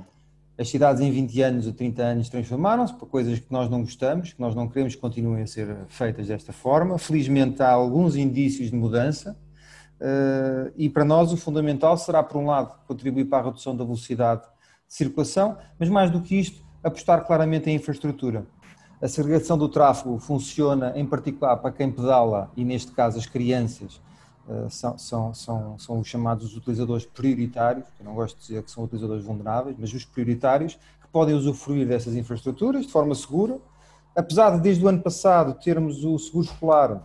[0.58, 4.34] as cidades em 20 anos ou 30 anos transformaram-se para coisas que nós não gostamos,
[4.34, 6.98] que nós não queremos que continuem a ser feitas desta forma.
[6.98, 9.36] Felizmente há alguns indícios de mudança
[10.00, 13.84] uh, e para nós o fundamental será, por um lado, contribuir para a redução da
[13.84, 18.46] velocidade de circulação, mas mais do que isto, apostar claramente em infraestrutura.
[19.02, 24.00] A segregação do tráfego funciona em particular para quem pedala e, neste caso, as crianças
[24.48, 28.70] uh, são, são, são, são os chamados utilizadores prioritários, eu não gosto de dizer que
[28.70, 33.58] são utilizadores vulneráveis, mas os prioritários que podem usufruir dessas infraestruturas de forma segura.
[34.16, 37.02] Apesar de, desde o ano passado, termos o seguro escolar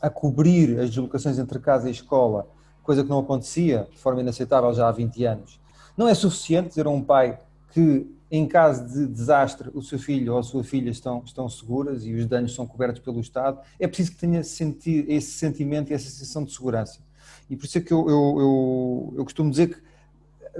[0.00, 2.48] a cobrir as deslocações entre casa e escola,
[2.82, 5.60] coisa que não acontecia de forma inaceitável já há 20 anos,
[5.98, 7.38] não é suficiente dizer a um pai
[7.72, 12.04] que em caso de desastre, o seu filho ou a sua filha estão, estão seguras
[12.04, 15.94] e os danos são cobertos pelo Estado, é preciso que tenha senti esse sentimento e
[15.94, 17.00] essa sensação de segurança.
[17.48, 19.90] E por isso é que eu, eu, eu, eu costumo dizer que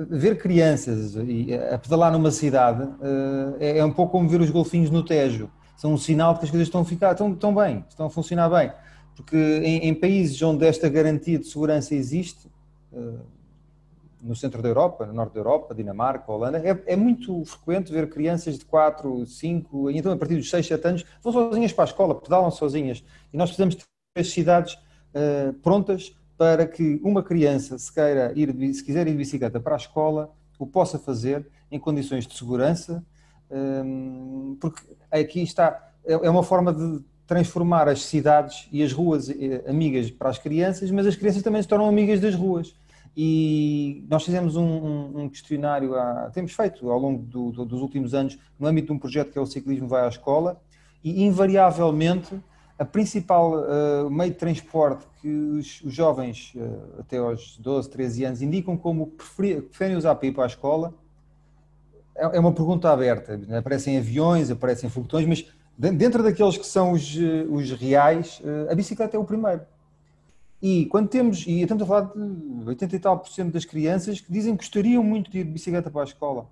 [0.08, 1.16] ver crianças
[1.72, 2.88] a pedalar numa cidade
[3.58, 5.50] é, é um pouco como ver os golfinhos no Tejo.
[5.76, 8.10] São um sinal de que as coisas estão a ficar, estão, estão bem, estão a
[8.10, 8.72] funcionar bem.
[9.16, 12.48] Porque em, em países onde esta garantia de segurança existe,
[14.22, 18.08] no centro da Europa, no norte da Europa, Dinamarca, Holanda, é, é, muito frequente ver
[18.08, 21.86] crianças de 4, 5, então a partir dos 6, 7 anos, vão sozinhas para a
[21.86, 23.04] escola, pedalam sozinhas.
[23.32, 23.84] E nós precisamos ter
[24.16, 29.16] as cidades uh, prontas para que uma criança, se, queira ir, se quiser ir de
[29.18, 33.04] bicicleta para a escola, o possa fazer em condições de segurança,
[33.50, 39.30] um, porque aqui está, é, é uma forma de transformar as cidades e as ruas
[39.30, 42.74] eh, amigas para as crianças, mas as crianças também se tornam amigas das ruas.
[43.16, 48.14] E nós fizemos um, um, questionário, a, temos feito ao longo do, do, dos últimos
[48.14, 50.60] anos, no âmbito de um projeto que é o Ciclismo Vai à Escola,
[51.02, 52.38] e invariavelmente
[52.78, 58.24] a principal uh, meio de transporte que os, os jovens uh, até aos 12, 13
[58.24, 60.94] anos indicam como preferem usar para ir para a escola
[62.14, 63.38] é, é uma pergunta aberta.
[63.58, 65.46] Aparecem aviões, aparecem foguetões, mas
[65.76, 69.62] dentro daqueles que são os, eh, os reais, a bicicleta é o primeiro.
[70.62, 74.20] E quando temos, e estamos a falar de 80 e tal por cento das crianças
[74.20, 76.46] que dizem que gostariam muito de ir de bicicleta para a escola,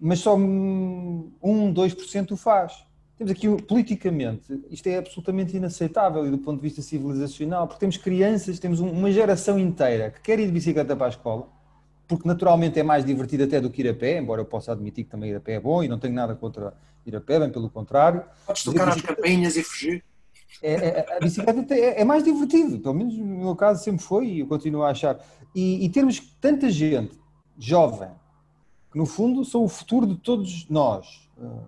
[0.00, 2.84] mas só 1, 2% o faz.
[3.18, 7.96] Temos aqui, politicamente, isto é absolutamente inaceitável e do ponto de vista civilizacional, porque temos
[7.96, 11.48] crianças, temos uma geração inteira que quer ir de bicicleta para a escola,
[12.06, 15.04] porque naturalmente é mais divertido até do que ir a pé, embora eu possa admitir
[15.04, 16.74] que também ir a pé é bom e não tenho nada contra
[17.06, 18.22] ir a pé, bem pelo contrário.
[18.46, 20.04] Podes tocar as campainhas e fugir.
[20.62, 24.26] É, é, a bicicleta é, é, mais divertido, pelo menos no meu caso sempre foi
[24.26, 25.18] e eu continuo a achar.
[25.54, 27.18] E, e termos tanta gente
[27.58, 28.10] jovem,
[28.90, 31.64] que no fundo são o futuro de todos nós, eh,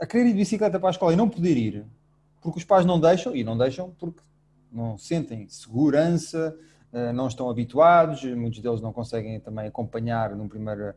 [0.00, 1.84] a querer ir de bicicleta para a escola e não poder ir,
[2.40, 4.20] porque os pais não deixam, e não deixam porque
[4.70, 6.56] não sentem segurança,
[7.14, 10.94] não estão habituados, muitos deles não conseguem também acompanhar no primeiro,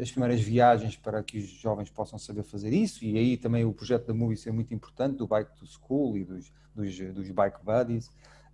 [0.00, 3.72] as primeiras viagens para que os jovens possam saber fazer isso, e aí também o
[3.72, 7.58] projeto da Movie é muito importante, do Bike to School e dos, dos, dos Bike
[7.64, 8.10] Buddies.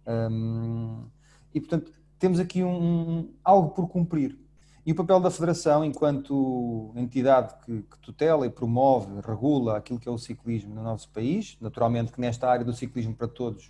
[0.06, 1.04] Um,
[1.52, 4.38] e, portanto, temos aqui um, algo por cumprir.
[4.84, 10.08] E o papel da Federação, enquanto entidade que, que, tutela e promove, regula aquilo que
[10.08, 13.68] é o ciclismo no nosso país, naturalmente que nesta área do ciclismo para todos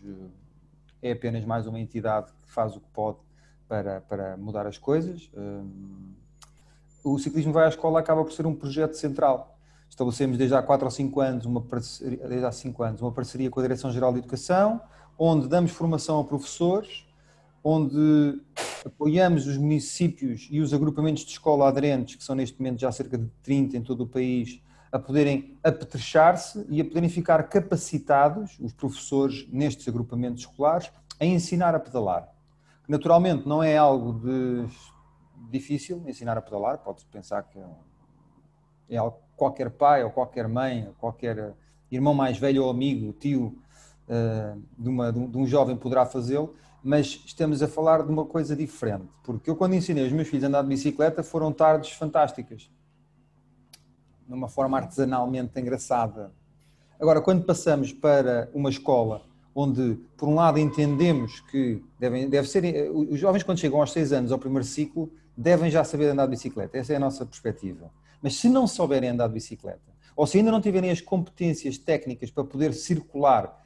[1.09, 3.19] é apenas mais uma entidade que faz o que pode
[3.69, 5.31] para, para mudar as coisas.
[5.37, 6.13] Hum,
[7.05, 9.57] o Ciclismo Vai à Escola acaba por ser um projeto central.
[9.89, 13.49] Estabelecemos desde há 4 ou 5 anos uma parceria, desde há 5 anos uma parceria
[13.49, 14.81] com a Direção-Geral de Educação,
[15.19, 17.07] onde damos formação a professores,
[17.63, 18.41] onde
[18.85, 23.17] apoiamos os municípios e os agrupamentos de escola aderentes, que são neste momento já cerca
[23.17, 24.61] de 30 em todo o país,
[24.97, 30.90] a poderem apetrechar-se e a poderem ficar capacitados, os professores nestes agrupamentos escolares,
[31.20, 32.28] a ensinar a pedalar.
[32.88, 34.66] Naturalmente não é algo de
[35.51, 37.59] difícil ensinar a pedalar, pode-se pensar que
[38.88, 41.55] é algo que qualquer pai ou qualquer mãe, ou qualquer
[41.90, 43.55] irmão mais velho ou amigo, tio
[44.09, 48.57] uh, de, uma, de, um, jovem poderá fazê-lo, mas estamos a falar de uma coisa
[48.57, 52.70] diferente, porque eu quando ensinei os meus filhos a andar de bicicleta foram tardes fantásticas,
[54.29, 56.33] numa forma artesanalmente engraçada.
[56.99, 59.22] Agora, quando passamos para uma escola
[59.55, 64.12] onde, por um lado, entendemos que devem, deve ser, os jovens, quando chegam aos 6
[64.12, 66.77] anos ao primeiro ciclo, devem já saber andar de bicicleta.
[66.77, 67.91] Essa é a nossa perspectiva.
[68.20, 72.31] Mas se não souberem andar de bicicleta, ou se ainda não tiverem as competências técnicas
[72.31, 73.64] para poder circular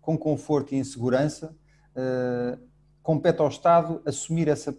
[0.00, 1.54] com conforto e em segurança,
[1.94, 2.58] uh,
[3.02, 4.76] compete ao Estado assumir essa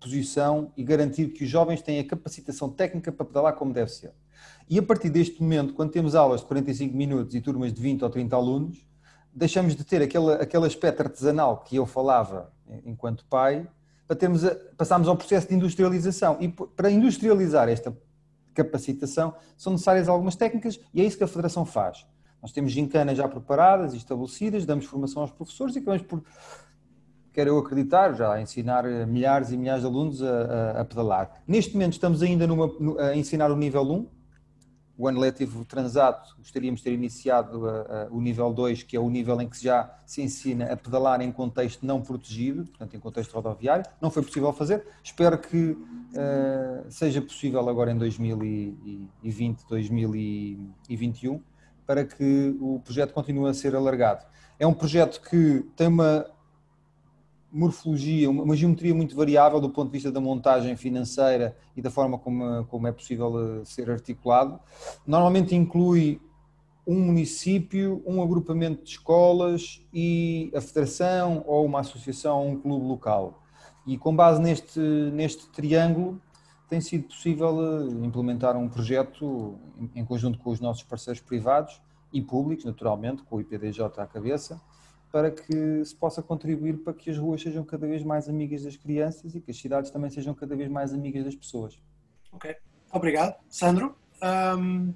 [0.00, 4.12] posição e garantir que os jovens têm a capacitação técnica para pedalar como deve ser.
[4.68, 8.02] E a partir deste momento, quando temos aulas de 45 minutos e turmas de 20
[8.02, 8.86] ou 30 alunos,
[9.34, 12.52] deixamos de ter aquele, aquele aspecto artesanal que eu falava
[12.84, 13.66] enquanto pai,
[14.06, 16.38] para termos a, passarmos ao processo de industrialização.
[16.40, 17.96] E para industrializar esta
[18.54, 22.06] capacitação são necessárias algumas técnicas e é isso que a Federação faz.
[22.40, 26.22] Nós temos gincanas já preparadas e estabelecidas, damos formação aos professores e acabamos por,
[27.32, 31.42] quero eu acreditar, já ensinar milhares e milhares de alunos a, a, a pedalar.
[31.46, 32.70] Neste momento estamos ainda numa,
[33.00, 34.06] a ensinar o nível 1,
[34.96, 39.00] o ano letivo transato, gostaríamos de ter iniciado a, a, o nível 2, que é
[39.00, 43.00] o nível em que já se ensina a pedalar em contexto não protegido, portanto em
[43.00, 43.84] contexto rodoviário.
[44.00, 44.86] Não foi possível fazer.
[45.02, 51.40] Espero que uh, seja possível agora em 2020, 2021,
[51.86, 54.24] para que o projeto continue a ser alargado.
[54.58, 56.24] É um projeto que tem uma
[57.54, 62.18] morfologia, uma geometria muito variável do ponto de vista da montagem financeira e da forma
[62.18, 64.58] como, como é possível eh, ser articulado.
[65.06, 66.20] Normalmente inclui
[66.84, 72.86] um município, um agrupamento de escolas e a federação ou uma associação ou um clube
[72.86, 73.40] local.
[73.86, 76.20] E com base neste, neste triângulo
[76.68, 79.56] tem sido possível eh, implementar um projeto
[79.94, 81.80] em conjunto com os nossos parceiros privados
[82.12, 84.60] e públicos, naturalmente, com o IPDJ à cabeça,
[85.14, 88.76] para que se possa contribuir para que as ruas sejam cada vez mais amigas das
[88.76, 91.80] crianças e que as cidades também sejam cada vez mais amigas das pessoas.
[92.32, 92.56] Ok,
[92.92, 93.40] obrigado.
[93.48, 93.96] Sandro,
[94.58, 94.92] um,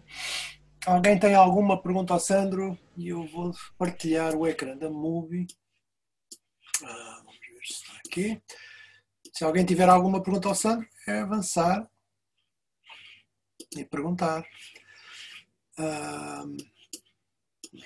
[0.85, 2.77] alguém tem alguma pergunta ao Sandro?
[2.97, 5.47] E eu vou partilhar o ecrã da Movie.
[6.83, 8.43] Ah, vamos ver se está aqui.
[9.33, 11.89] Se alguém tiver alguma pergunta ao Sandro, é avançar
[13.77, 14.45] e perguntar.
[15.77, 16.65] Vamos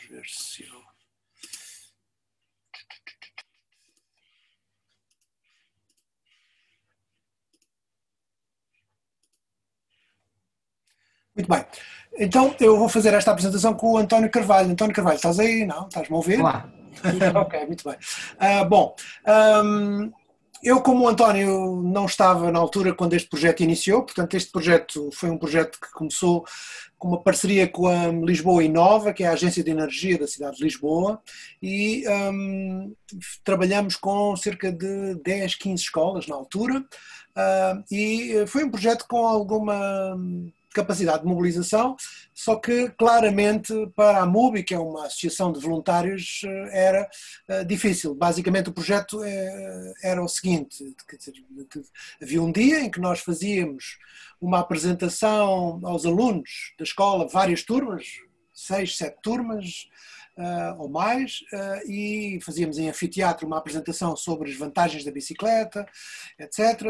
[0.09, 0.82] ver se eu
[11.35, 11.65] Muito bem.
[12.19, 14.71] Então eu vou fazer esta apresentação com o António Carvalho.
[14.71, 15.65] António Carvalho, estás aí?
[15.65, 15.87] Não?
[15.87, 16.41] Estás-me a ouvir?
[16.41, 16.69] Olá.
[17.35, 17.97] ok, muito bem.
[18.39, 18.95] Uh, bom,
[19.65, 20.13] um,
[20.63, 25.11] eu, como o António, não estava na altura quando este projeto iniciou, portanto, este projeto
[25.13, 26.45] foi um projeto que começou
[26.97, 30.59] com uma parceria com a Lisboa Inova, que é a agência de energia da cidade
[30.59, 31.21] de Lisboa,
[31.61, 32.95] e um,
[33.43, 39.27] trabalhamos com cerca de 10, 15 escolas na altura, uh, e foi um projeto com
[39.27, 40.17] alguma
[40.73, 41.97] capacidade de mobilização,
[42.35, 47.11] só que claramente para a MUBI, que é uma associação de voluntários, eh, era
[47.49, 48.15] eh, difícil.
[48.15, 50.85] Basicamente o projeto eh, era o seguinte,
[52.21, 53.99] havia um dia em que nós fazíamos
[54.41, 58.07] uma apresentação aos alunos da escola, várias turmas,
[58.53, 59.89] seis, sete turmas,
[60.37, 65.87] uh, ou mais, uh, e fazíamos em anfiteatro uma apresentação sobre as vantagens da bicicleta,
[66.39, 66.83] etc.,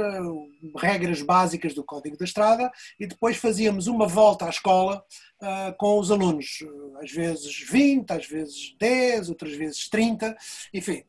[0.77, 5.05] regras básicas do Código da Estrada, e depois fazíamos uma volta à escola
[5.41, 6.59] uh, com os alunos,
[7.03, 10.37] às vezes 20, às vezes 10, outras vezes 30,
[10.73, 11.05] enfim.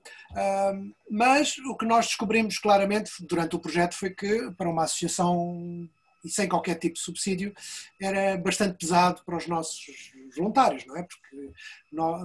[1.09, 5.88] mas o que nós descobrimos claramente durante o projeto foi que, para uma associação
[6.24, 7.53] e sem qualquer tipo de subsídio,
[8.01, 11.03] era bastante pesado para os nossos voluntários, não é?
[11.03, 11.51] Porque
[11.91, 12.24] nós,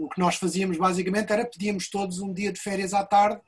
[0.00, 3.40] o que nós fazíamos basicamente era pedíamos todos um dia de férias à tarde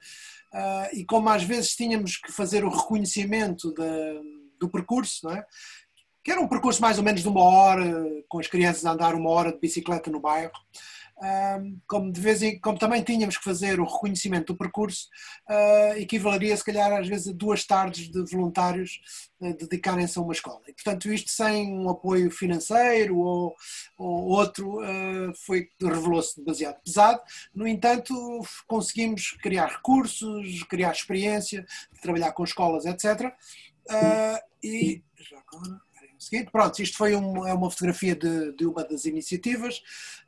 [0.53, 3.73] uh, e como às vezes tínhamos que fazer o reconhecimento
[4.59, 5.45] do percurso, não é?
[6.25, 9.15] Que era um percurso mais ou menos de uma hora, com as crianças a andar
[9.15, 10.53] uma hora de bicicleta no bairro
[11.87, 15.09] como, de vez em, como também tínhamos que fazer o reconhecimento do percurso,
[15.49, 19.01] uh, equivaleria se calhar às vezes a duas tardes de voluntários
[19.41, 20.61] uh, dedicarem-se a uma escola.
[20.69, 23.55] E, portanto, isto sem um apoio financeiro ou,
[23.99, 27.21] ou outro, uh, foi revelou-se demasiado pesado.
[27.55, 28.15] No entanto,
[28.67, 31.65] conseguimos criar recursos, criar experiência,
[32.03, 33.33] trabalhar com escolas, etc.
[34.63, 35.81] e já agora,
[36.29, 36.51] seguinte.
[36.51, 39.81] Pronto, isto foi um, é uma fotografia de, de, uma das iniciativas.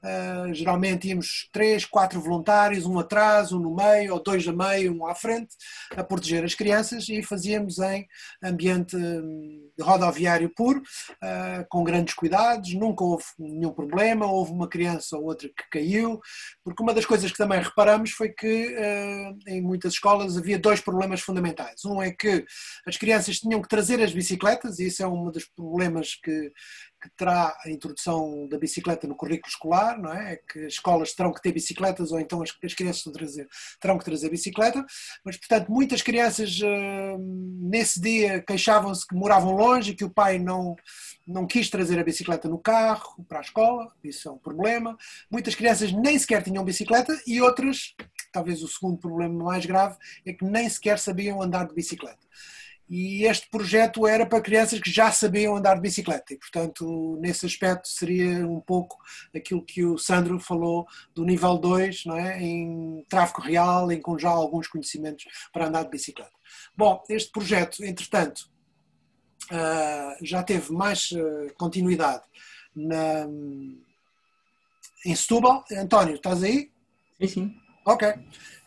[0.02, 4.94] Uh, geralmente íamos três, quatro voluntários, um atrás, um no meio, ou dois a meio,
[4.94, 5.54] um à frente,
[5.96, 8.06] a proteger as crianças e fazíamos em
[8.42, 15.16] ambiente hum, rodoviário puro, uh, com grandes cuidados, nunca houve nenhum problema, houve uma criança
[15.16, 16.20] ou outra que caiu,
[16.64, 20.80] porque uma das coisas que também reparamos foi que uh, em muitas escolas havia dois
[20.80, 21.84] problemas fundamentais.
[21.84, 22.44] Um é que
[22.86, 26.52] as crianças tinham que trazer as bicicletas, e isso é um dos problemas que,
[27.00, 30.34] que terá a introdução da bicicleta no currículo escolar, não é?
[30.34, 33.48] é que as escolas terão que ter bicicletas ou então as, as crianças trazer,
[33.80, 34.84] terão que trazer bicicleta,
[35.24, 37.18] mas portanto muitas crianças uh,
[37.60, 40.76] nesse dia queixavam-se que moravam longe e que o pai não,
[41.26, 44.96] não quis trazer a bicicleta no carro para a escola, isso é um problema.
[45.30, 47.94] Muitas crianças nem sequer tinham bicicleta e outras,
[48.32, 52.26] talvez o segundo problema mais grave, é que nem sequer sabiam andar de bicicleta
[52.88, 57.44] e este projeto era para crianças que já sabiam andar de bicicleta e, portanto, nesse
[57.44, 58.98] aspecto seria um pouco
[59.34, 62.40] aquilo que o Sandro falou do nível 2, não é?
[62.40, 66.32] em tráfego real, em com já alguns conhecimentos para andar de bicicleta.
[66.74, 68.48] Bom, este projeto, entretanto,
[69.50, 72.22] ah, já teve mais ah, continuidade
[72.74, 73.26] na,
[75.04, 75.64] em Setúbal.
[75.72, 76.70] António, estás aí?
[77.20, 77.56] Sim, sim.
[77.84, 78.08] Ok.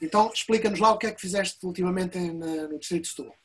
[0.01, 3.40] Então explica-nos lá o que é que fizeste ultimamente no Distrito de Setúbal.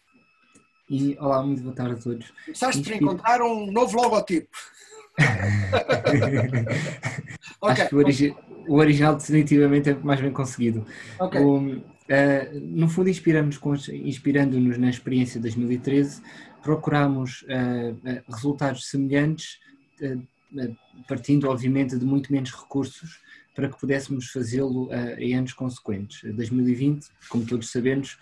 [0.88, 2.32] E olá, muito boa tarde a todos.
[2.44, 2.98] Começaste Inspira...
[2.98, 4.56] por encontrar um novo logotipo.
[7.60, 7.72] okay.
[7.72, 8.36] Acho que o, origi...
[8.68, 10.86] o, original definitivamente é mais bem conseguido.
[11.18, 11.40] Okay.
[11.40, 11.82] O, uh,
[12.60, 16.22] no fundo, inspiramos-nos inspirando na experiência de 2013,
[16.62, 19.58] procuramos uh, resultados semelhantes,
[20.02, 20.22] uh,
[21.08, 23.20] partindo obviamente de muito menos recursos,
[23.56, 26.22] para que pudéssemos fazê-lo em anos consequentes.
[26.22, 28.18] 2020, como todos sabemos,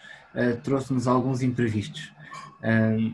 [0.62, 2.12] trouxe-nos alguns imprevistos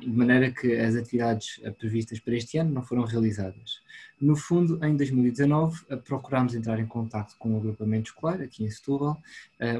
[0.00, 3.80] de maneira que as atividades previstas para este ano não foram realizadas.
[4.20, 9.20] No fundo, em 2019, procurámos entrar em contato com o agrupamento escolar aqui em Setúbal,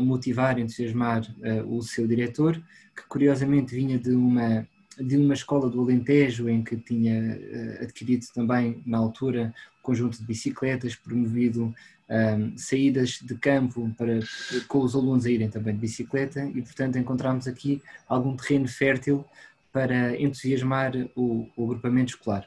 [0.01, 1.23] motivar, entusiasmar
[1.69, 2.61] o seu diretor,
[2.97, 4.67] que curiosamente vinha de uma
[4.99, 7.39] de uma escola do Alentejo em que tinha
[7.81, 11.75] adquirido também na altura conjunto de bicicletas, promovido
[12.11, 14.19] um, saídas de campo para
[14.67, 19.25] com os alunos a irem também de bicicleta e portanto encontramos aqui algum terreno fértil
[19.73, 22.47] para entusiasmar o, o agrupamento escolar.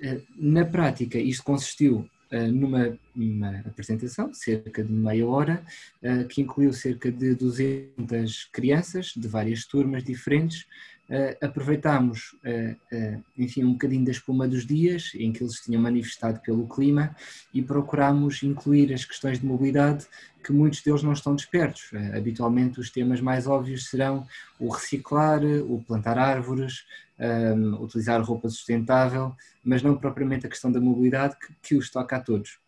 [0.00, 5.62] Eh, na prática, isto consistiu eh, numa, numa, apresentação, cerca de meia hora,
[6.00, 10.66] eh, que incluiu cerca de 200 crianças de várias turmas diferentes,
[11.10, 16.38] Uh, aproveitámos, uh, enfim, um bocadinho da espuma dos dias em que eles tinham manifestado
[16.38, 17.16] pelo clima
[17.52, 20.06] e procurámos incluir as questões de mobilidade
[20.44, 21.90] que muitos deles não estão despertos.
[22.16, 24.24] habitualmente os temas mais óbvios serão
[24.58, 26.84] o reciclar, o plantar árvores,
[27.20, 32.16] um, utilizar roupa sustentável, mas não propriamente a questão da mobilidade que, que os toca
[32.16, 32.58] a todos.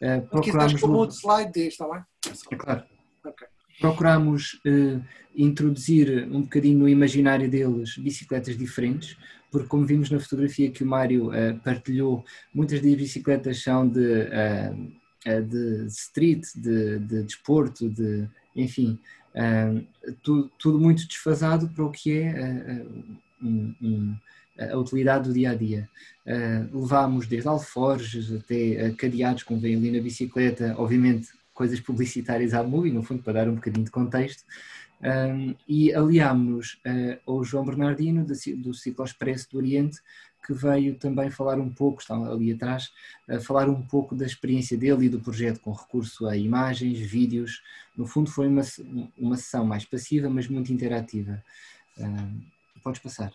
[0.00, 0.80] Uh, procuramos...
[0.80, 2.02] como outro slide está bem?
[2.50, 2.93] É claro.
[3.80, 5.02] Procuramos uh,
[5.34, 9.16] introduzir um bocadinho no imaginário deles bicicletas diferentes,
[9.50, 14.00] porque como vimos na fotografia que o Mário uh, partilhou, muitas das bicicletas são de,
[14.00, 18.98] uh, de street, de, de desporto, de, enfim,
[20.22, 22.84] tudo, tudo, muito desfasado para o que é
[23.42, 24.16] um, um,
[24.60, 25.88] a utilidade do dia a dia.
[26.72, 32.90] levámos desde alforjes até cadeados, como vem ali na bicicleta, obviamente coisas publicitárias à MUI,
[32.90, 34.44] no fundo, para dar um bocadinho de contexto,
[35.00, 39.98] um, e aliámos-nos uh, ao João Bernardino, do, do Ciclo Expresso do Oriente,
[40.46, 42.92] que veio também falar um pouco, está ali atrás,
[43.40, 47.62] falar um pouco da experiência dele e do projeto com recurso a imagens, vídeos.
[47.96, 48.60] No fundo, foi uma,
[49.16, 51.42] uma sessão mais passiva, mas muito interativa.
[51.96, 52.42] Uh,
[52.82, 53.32] podes passar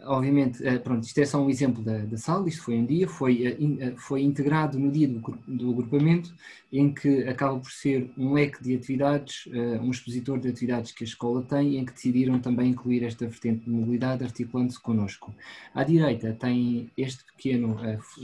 [0.00, 3.08] obviamente, eh, pronto, isto é só um exemplo da, da sala, isto foi um dia,
[3.08, 6.34] foi, eh, eh, foi integrado no dia do, do agrupamento,
[6.72, 9.48] em que acaba por ser um leque de atividades,
[9.80, 13.64] um expositor de atividades que a escola tem, em que decidiram também incluir esta vertente
[13.64, 15.32] de mobilidade, articulando-se connosco.
[15.72, 17.76] À direita tem este pequeno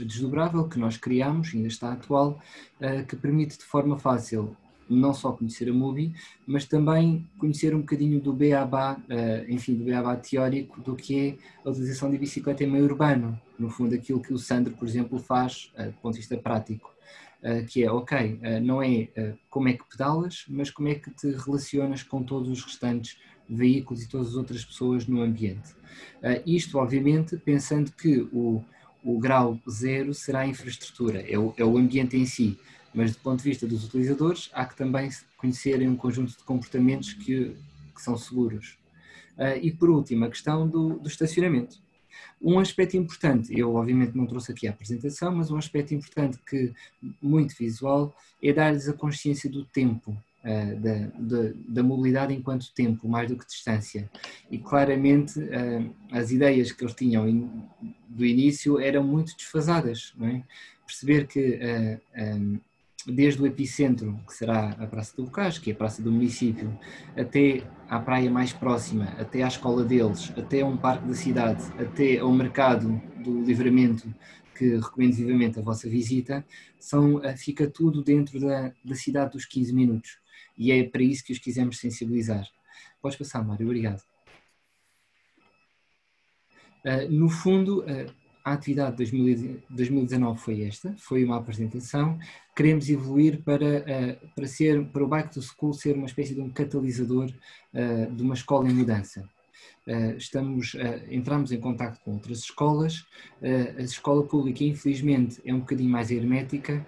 [0.05, 2.39] desdobrável que nós criamos, ainda está atual,
[3.07, 4.55] que permite de forma fácil
[4.95, 6.13] não só conhecer a MUBI,
[6.45, 11.35] mas também conhecer um bocadinho do beabá, uh, enfim, do beabá teórico do que é
[11.65, 15.19] a utilização de bicicleta em meio urbano, no fundo aquilo que o Sandro, por exemplo,
[15.19, 16.93] faz uh, do ponto de vista prático,
[17.43, 19.07] uh, que é, ok, não é
[19.49, 23.17] como é que pedalas, mas como é que te relacionas com todos os restantes
[23.49, 25.75] veículos e todas as outras pessoas no ambiente.
[26.45, 28.63] isto, obviamente, pensando que o,
[29.03, 32.57] o grau zero será a infraestrutura, é o, é o ambiente em si,
[32.93, 37.13] mas do ponto de vista dos utilizadores, há que também conhecerem um conjunto de comportamentos
[37.13, 37.55] que,
[37.95, 38.77] que são seguros.
[39.61, 41.83] e por último, a questão do, do estacionamento.
[42.41, 46.73] Um aspecto importante, eu obviamente não trouxe aqui a apresentação, mas um aspecto importante que
[47.21, 53.07] muito visual é dar-lhes a consciência do tempo, uh, da, da, da, mobilidade enquanto tempo,
[53.07, 54.09] mais do que distância.
[54.51, 57.49] E claramente uh, as ideias que eles tinham in,
[58.09, 60.13] do início eram muito desfasadas.
[60.21, 60.43] É?
[60.85, 62.61] Perceber que uh,
[63.07, 66.77] desde o epicentro, que será a Praça do Bocage, que é a praça do município,
[67.17, 72.19] até à praia mais próxima, até à escola deles, até um parque da cidade, até
[72.19, 74.13] ao mercado do livramento,
[74.55, 76.45] que recomendo vivamente a vossa visita,
[76.79, 80.19] são, eh, fica tudo dentro da, da cidade dos 15 minutos.
[80.57, 82.47] E é para isso que os quisemos sensibilizar.
[83.01, 84.01] Podes passar, Mário, obrigado.
[86.85, 92.19] Uh, no fundo, uh, a atividade de 2019 foi esta, foi uma apresentação.
[92.53, 96.41] Queremos evoluir para, uh, para, ser, para o Bike to School ser uma espécie de
[96.41, 97.31] um catalisador
[97.73, 99.23] uh, de uma escola em mudança.
[99.87, 100.75] Uh, estamos,
[101.09, 103.05] entramos em contato com outras escolas.
[103.41, 106.85] a escola pública, infelizmente, é um bocadinho mais hermética.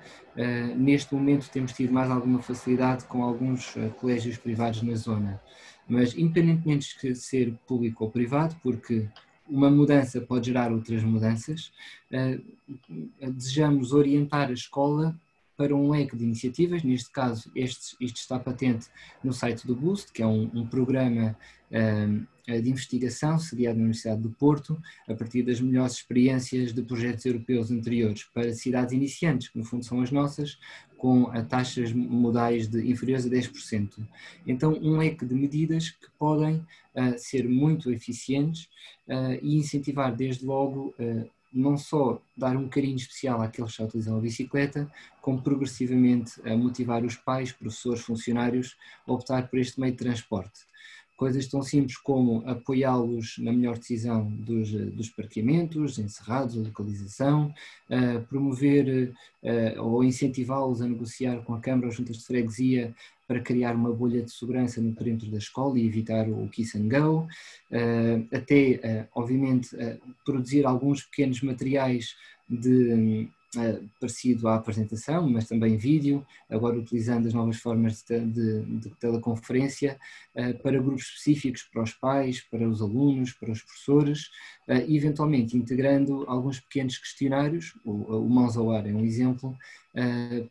[0.76, 5.42] neste momento, temos tido mais alguma facilidade com alguns colégios privados na zona.
[5.88, 9.08] Mas, independentemente de ser público ou privado, porque
[9.48, 11.72] uma mudança pode gerar outras mudanças.
[12.12, 12.40] Eh,
[13.20, 15.16] desejamos orientar a escola
[15.58, 18.88] para um leque de iniciativas, neste caso este, isto está patente
[19.24, 21.38] no site do Boost, que é um, um programa
[21.72, 24.78] um, eh, de investigação sediado na Universidade do Porto,
[25.08, 29.86] a partir das melhores experiências de projetos europeus anteriores para cidades iniciantes, que no fundo
[29.86, 30.60] são as nossas,
[30.98, 34.00] com taxas modais de inferiores a 10%.
[34.46, 36.66] Então um leque de medidas que podem
[36.96, 38.70] uh, ser muito eficientes
[39.08, 43.86] uh, e incentivar desde logo uh, não só dar um carinho especial àqueles que já
[43.86, 44.92] utilizam a bicicleta,
[45.22, 48.76] como progressivamente motivar os pais, professores, funcionários
[49.08, 50.66] a optar por este meio de transporte.
[51.16, 57.54] Coisas tão simples como apoiá-los na melhor decisão dos, dos parqueamentos, encerrados, localização,
[57.90, 62.94] uh, promover uh, ou incentivá-los a negociar com a Câmara ou juntas de freguesia
[63.26, 66.90] para criar uma bolha de segurança no perímetro da escola e evitar o kiss and
[66.90, 67.28] go,
[67.72, 69.70] uh, até, obviamente,
[70.26, 72.16] produzir alguns pequenos materiais
[72.48, 73.28] de,
[74.00, 79.98] parecido à apresentação, mas também vídeo, agora utilizando as novas formas de, de, de teleconferência
[80.62, 84.30] para grupos específicos, para os pais, para os alunos, para os professores,
[84.88, 89.58] e eventualmente integrando alguns pequenos questionários, o, o Mãos ao Ar é um exemplo,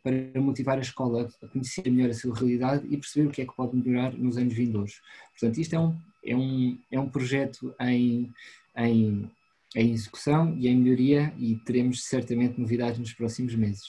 [0.01, 3.45] para motivar a escola a conhecer melhor a sua realidade e perceber o que é
[3.45, 5.01] que pode melhorar nos anos vindouros.
[5.31, 5.95] Portanto, isto é um,
[6.25, 8.33] é um, é um projeto em,
[8.75, 9.29] em,
[9.75, 13.83] em execução e em melhoria e teremos certamente novidades nos próximos meses.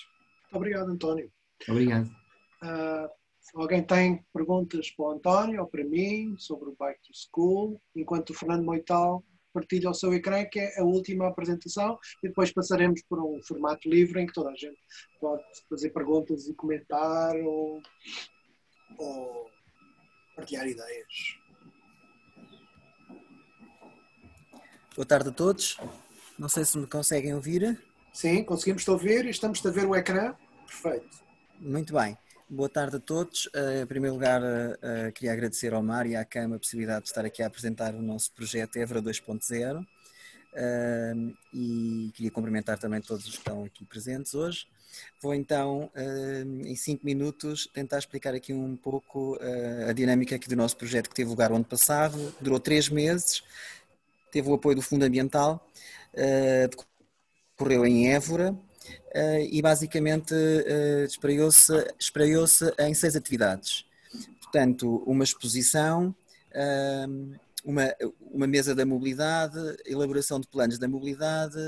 [0.52, 1.30] Obrigado, António.
[1.68, 2.08] Obrigado.
[2.62, 3.08] Uh,
[3.54, 7.80] alguém tem perguntas para o António ou para mim sobre o Bike to School?
[7.94, 12.52] Enquanto o Fernando Moital partilha o seu ecrã, que é a última apresentação, e depois
[12.52, 14.76] passaremos por um formato livre em que toda a gente
[15.18, 17.80] pode fazer perguntas e comentar ou,
[18.98, 19.50] ou
[20.34, 21.45] partilhar ideias.
[24.96, 25.76] Boa tarde a todos.
[26.38, 27.78] Não sei se me conseguem ouvir.
[28.14, 30.34] Sim, conseguimos te ouvir e estamos a ver o ecrã.
[30.66, 31.18] Perfeito.
[31.60, 32.16] Muito bem.
[32.48, 33.44] Boa tarde a todos.
[33.46, 37.08] Uh, em primeiro lugar, uh, queria agradecer ao Mar e à Cama a possibilidade de
[37.08, 43.26] estar aqui a apresentar o nosso projeto Evra 2.0 uh, e queria cumprimentar também todos
[43.26, 44.66] os que estão aqui presentes hoje.
[45.20, 45.90] Vou então,
[46.64, 49.38] em cinco minutos, tentar explicar aqui um pouco
[49.86, 53.42] a dinâmica aqui do nosso projeto que teve lugar o ano passado, durou três meses,
[54.36, 55.66] teve o apoio do Fundo Ambiental,
[57.56, 62.44] decorreu em Évora, uh, e basicamente uh, espraiou-se espraiou
[62.80, 63.86] em seis atividades.
[64.42, 66.14] Portanto, uma exposição,
[67.64, 67.94] uma,
[68.30, 71.58] uma mesa da mobilidade, elaboração de planos da mobilidade,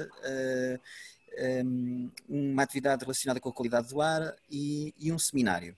[1.65, 5.77] um, uma atividade relacionada com a qualidade do ar e, e um seminário.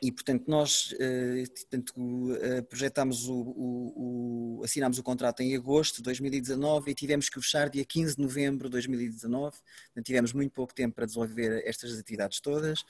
[0.00, 5.96] E portanto nós uh, portanto, uh, projetámos o, o, o, assinámos o contrato em agosto
[5.96, 10.52] de 2019 e tivemos que fechar dia 15 de novembro de 2019, portanto, tivemos muito
[10.52, 12.84] pouco tempo para desenvolver estas atividades todas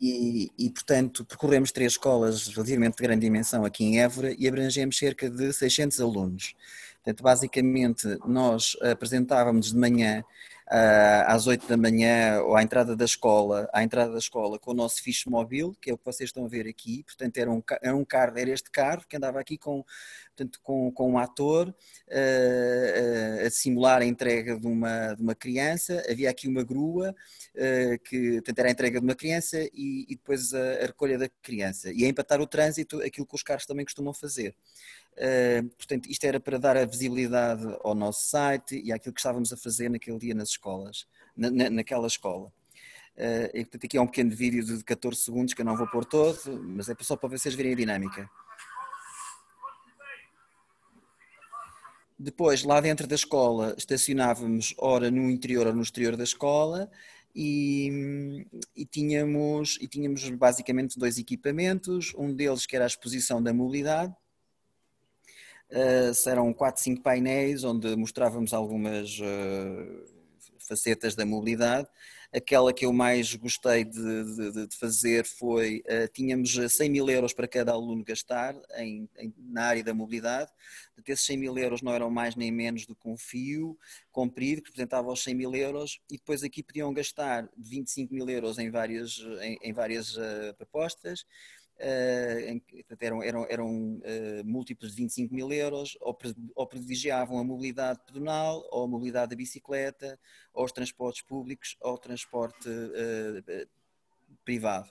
[0.00, 4.96] e, e, portanto percorremos três escolas relativamente de grande dimensão aqui em Évora e abrangemos
[4.96, 6.54] cerca de 600 alunos.
[7.02, 10.22] Portanto, basicamente nós apresentávamos de manhã
[11.26, 14.74] às 8 da manhã ou à entrada da escola, à entrada da escola com o
[14.74, 17.02] nosso fixe móvel, que é o que vocês estão a ver aqui.
[17.04, 19.82] Portanto, era um, era um carro, era este carro que andava aqui com,
[20.36, 26.04] portanto, com, com um ator uh, a simular a entrega de uma, de uma criança.
[26.08, 27.14] Havia aqui uma grua
[27.54, 31.16] uh, que portanto, era a entrega de uma criança e, e depois a, a, recolha
[31.16, 31.90] da criança.
[31.92, 34.54] E a empatar o trânsito, aquilo que os carros também costumam fazer.
[35.18, 39.52] Uh, portanto, isto era para dar a visibilidade ao nosso site e àquilo que estávamos
[39.52, 42.52] a fazer naquele dia nas escolas, na, na, naquela escola.
[43.16, 45.88] Uh, e, portanto, aqui é um pequeno vídeo de 14 segundos que eu não vou
[45.88, 48.30] pôr todo, mas é só para vocês verem a dinâmica.
[52.16, 56.88] Depois, lá dentro da escola, estacionávamos ora no interior ou no exterior da escola
[57.34, 58.44] e,
[58.76, 64.14] e, tínhamos, e tínhamos basicamente dois equipamentos, um deles que era a exposição da mobilidade,
[65.72, 70.04] uh, eram quatro, cinco painéis onde mostrávamos algumas uh,
[70.58, 71.88] facetas da mobilidade
[72.30, 77.32] Aquela que eu mais gostei de, de, de fazer foi, uh, tínhamos 100 mil euros
[77.32, 80.50] para cada aluno gastar em, em, na área da mobilidade.
[80.88, 83.78] Portanto, esses 100 mil euros não eram mais nem menos do que um fio
[84.12, 88.58] comprido, que representava os 100 mil euros, e depois aqui podiam gastar 25 mil euros
[88.58, 91.24] em várias, em, em várias uh, propostas
[91.80, 92.60] Uh,
[92.98, 96.16] eram, eram, eram uh, múltiplos de 25 mil euros, ou,
[96.56, 100.18] ou, privilegiavam a mobilidade pedonal, ou a mobilidade da bicicleta,
[100.52, 103.68] ou os transportes públicos, ou o transporte uh,
[104.44, 104.90] privado.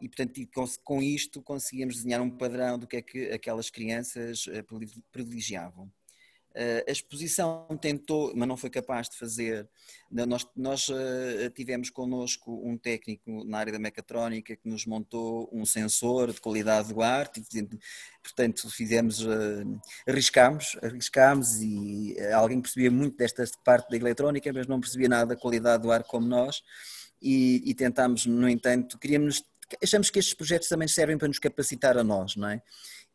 [0.00, 0.40] E, portanto,
[0.84, 4.46] com isto conseguíamos desenhar um padrão do que é que aquelas crianças
[5.12, 5.92] privilegiavam.
[6.50, 9.68] Uh, a exposição tentou, mas não foi capaz de fazer.
[10.10, 15.64] Nós, nós uh, tivemos connosco um técnico na área da mecatrónica que nos montou um
[15.64, 17.30] sensor de qualidade do ar,
[18.22, 24.80] portanto fizemos, uh, arriscámos, arriscámos e alguém percebia muito desta parte da eletrónica, mas não
[24.80, 26.62] percebia nada da qualidade do ar como nós
[27.20, 29.44] e, e tentámos, no entanto, queríamos,
[29.82, 32.62] achamos que estes projetos também servem para nos capacitar a nós, não é?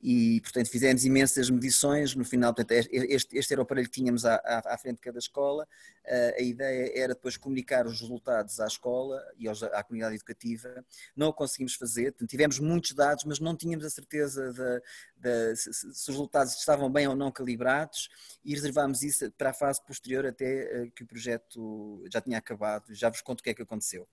[0.07, 2.15] E, portanto, fizemos imensas medições.
[2.15, 5.17] No final, portanto, este, este era o aparelho que tínhamos à, à, frente de cada
[5.17, 5.67] escola.
[6.05, 10.85] Uh, a ideia era depois comunicar os resultados à escola e aos, à comunidade educativa.
[11.15, 14.81] Não o conseguimos fazer, portanto, tivemos muitos dados, mas não tínhamos a certeza de,
[15.17, 18.07] de, se, os resultados estavam bem ou não calibrados
[18.43, 22.93] e reservámos isso para a fase posterior até uh, que o projeto já tinha acabado.
[22.93, 24.07] Já vos conto o que é que aconteceu.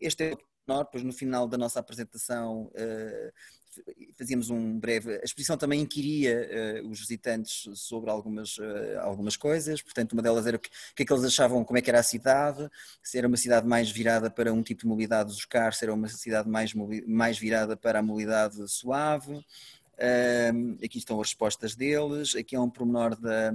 [0.00, 3.32] Este é o menor, pois no final da nossa apresentação uh,
[4.16, 5.16] fazíamos um breve.
[5.16, 10.46] A exposição também inquiria uh, os visitantes sobre algumas, uh, algumas coisas, portanto, uma delas
[10.46, 12.70] era o que, que, é que eles achavam, como é que era a cidade,
[13.02, 15.94] se era uma cidade mais virada para um tipo de mobilidade dos carros, se era
[15.94, 16.72] uma cidade mais,
[17.06, 19.44] mais virada para a mobilidade suave.
[20.84, 23.52] Aqui estão as respostas deles, aqui é um pormenor da,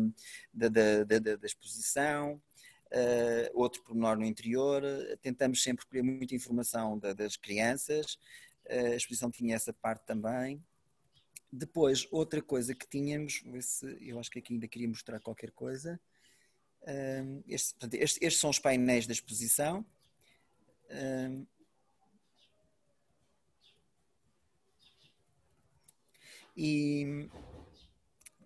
[0.53, 2.41] da, da, da, da exposição.
[2.91, 4.81] Uh, outro pormenor no interior,
[5.21, 8.17] tentamos sempre recolher muita informação da, das crianças,
[8.69, 10.63] a exposição tinha essa parte também.
[11.51, 15.99] Depois, outra coisa que tínhamos, se eu acho que aqui ainda queria mostrar qualquer coisa.
[16.87, 19.85] Um, este, portanto, estes, estes, são os painéis da exposição.
[20.91, 21.45] Um,
[26.55, 27.29] e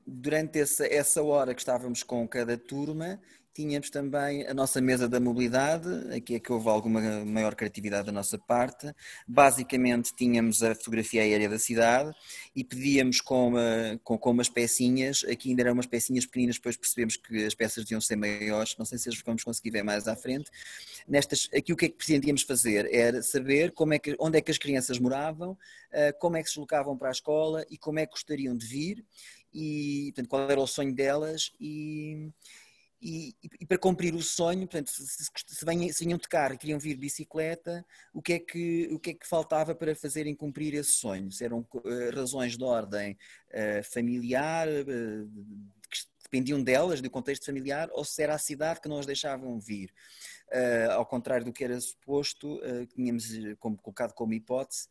[0.05, 3.21] durante essa, essa hora que estávamos com cada turma,
[3.53, 8.11] Tínhamos também a nossa mesa da mobilidade, aqui é que houve alguma maior criatividade da
[8.11, 8.91] nossa parte.
[9.27, 12.11] Basicamente tínhamos a fotografia aérea da cidade
[12.55, 16.75] e pedíamos com, uma, com, com umas pecinhas, aqui ainda eram umas pecinhas pequeninas, depois
[16.75, 20.07] percebemos que as peças deviam ser maiores, não sei se as vamos conseguir ver mais
[20.07, 20.49] à frente.
[21.07, 24.41] Nestas, aqui o que é que pretendíamos fazer era saber como é que, onde é
[24.41, 25.55] que as crianças moravam,
[25.91, 28.65] eh, como é que se deslocavam para a escola e como é que gostariam de
[28.65, 29.05] vir
[29.53, 32.31] e portanto, qual era o sonho delas e
[33.03, 35.65] e, e, para cumprir o sonho, portanto, se, se,
[35.99, 37.01] vinham de carro e queriam vir de
[38.13, 41.29] o que, é que, o que é que faltava para fazerem cumprir esse sonho?
[41.29, 43.17] Se eram uh, razões de ordem
[43.49, 45.29] uh, familiar, uh,
[45.89, 49.59] que dependiam delas, do contexto familiar, ou se era a cidade que não as deixavam
[49.59, 49.93] vir.
[50.91, 53.25] ao contrário do que era suposto, que tínhamos
[53.59, 54.87] como, colocado como hipótese,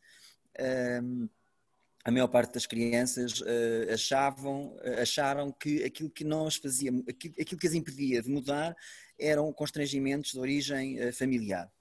[2.03, 7.33] a maior parte das crianças uh, achavam, uh, acharam que aquilo que nós fazíamos, aquilo,
[7.39, 8.75] aquilo, que as impedia de mudar
[9.17, 11.71] eram constrangimentos de origem uh, familiar.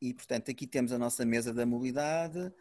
[0.00, 2.52] e portanto aqui temos a nossa mesa da mobilidade,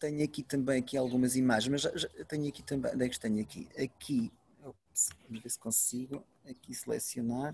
[0.00, 3.20] tenho aqui também aqui algumas imagens, mas já, já tenho aqui também, onde é que
[3.20, 3.68] tenho aqui?
[3.78, 4.32] Aqui,
[4.64, 7.52] ops, vamos ver se consigo aqui selecionar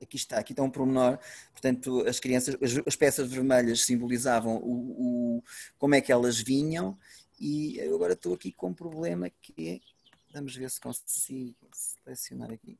[0.00, 1.18] aqui está, aqui está um pormenor,
[1.52, 5.44] portanto as crianças, as, as peças vermelhas simbolizavam o, o,
[5.78, 6.98] como é que elas vinham
[7.38, 9.80] e eu agora estou aqui com um problema que é,
[10.32, 12.78] vamos ver se consigo selecionar aqui.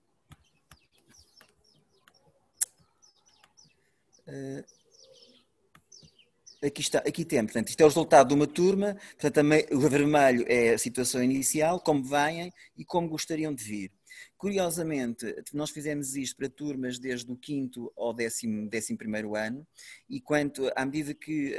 [6.62, 9.40] aqui está, aqui temos, portanto, isto é o resultado de uma turma, portanto,
[9.72, 13.92] o vermelho é a situação inicial, como vêm e como gostariam de vir.
[14.36, 19.66] Curiosamente, nós fizemos isto para turmas desde o quinto ao décimo, décimo primeiro ano
[20.08, 21.54] e quanto, à medida que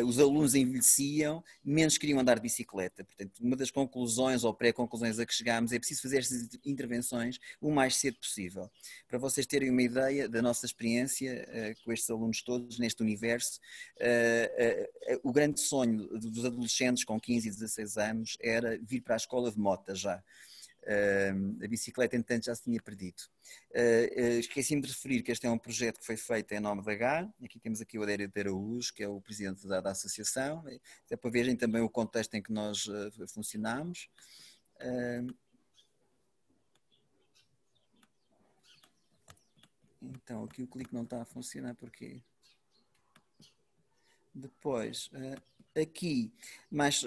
[0.00, 3.04] uh, os alunos envelheciam, menos queriam andar de bicicleta.
[3.04, 7.70] Portanto, uma das conclusões ou pré-conclusões a que chegámos é preciso fazer estas intervenções o
[7.70, 8.70] mais cedo possível.
[9.06, 13.60] Para vocês terem uma ideia da nossa experiência uh, com estes alunos todos neste universo,
[13.98, 19.16] uh, o grande sonho dos adolescentes com 15 e 16 anos era vir para a
[19.16, 20.22] escola de moto já.
[20.84, 23.22] Uh, a bicicleta, entanto, já se tinha perdido.
[23.70, 26.82] Uh, uh, Esqueci-me de referir que este é um projeto que foi feito em nome
[26.82, 27.32] da GAR.
[27.42, 30.64] Aqui temos aqui o Adério de Araújo, que é o presidente da, da associação,
[31.10, 32.88] é para verem também o contexto em que nós
[33.32, 34.08] funcionamos.
[40.00, 42.20] então, aqui o clique não está a funcionar porque
[44.34, 45.10] depois
[45.76, 46.32] aqui
[46.68, 47.04] mais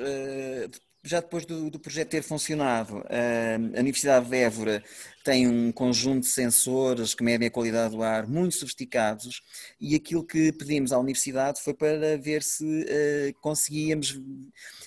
[1.05, 4.83] já depois do, do, projeto ter funcionado, a Universidade de Évora
[5.23, 9.41] tem um conjunto de sensores que medem a qualidade do ar muito sofisticados
[9.79, 14.19] e aquilo que pedimos à Universidade foi para ver se uh, conseguíamos,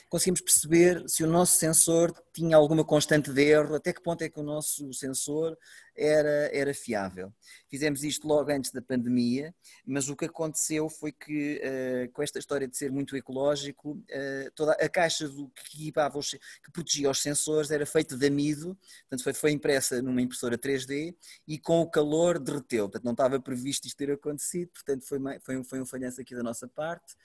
[0.09, 4.29] conseguíamos perceber se o nosso sensor tinha alguma constante de erro, até que ponto é
[4.29, 5.57] que o nosso sensor
[5.99, 7.33] era, era fiável.
[7.69, 12.39] Fizemos isto logo antes da pandemia, mas o que aconteceu foi que, uh, com esta
[12.39, 17.11] história de ser muito ecológico, uh, toda a caixa do, que equipava, os, que protegia
[17.11, 21.15] os sensores era feita de amido, portanto foi, foi impressa numa impressora 3D
[21.47, 22.89] e com o calor derreteu.
[22.89, 26.35] Portanto, não estava previsto isto ter acontecido, portanto foi, foi, um, foi um falhanço aqui
[26.35, 27.17] da nossa parte.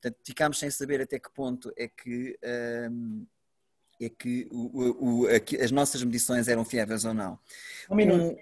[0.00, 2.38] Portanto, ficámos sem saber até que ponto é que...
[2.90, 3.26] Um,
[4.06, 5.26] é que o, o,
[5.60, 7.38] as nossas medições eram fiáveis ou não.
[7.90, 8.38] Um minuto.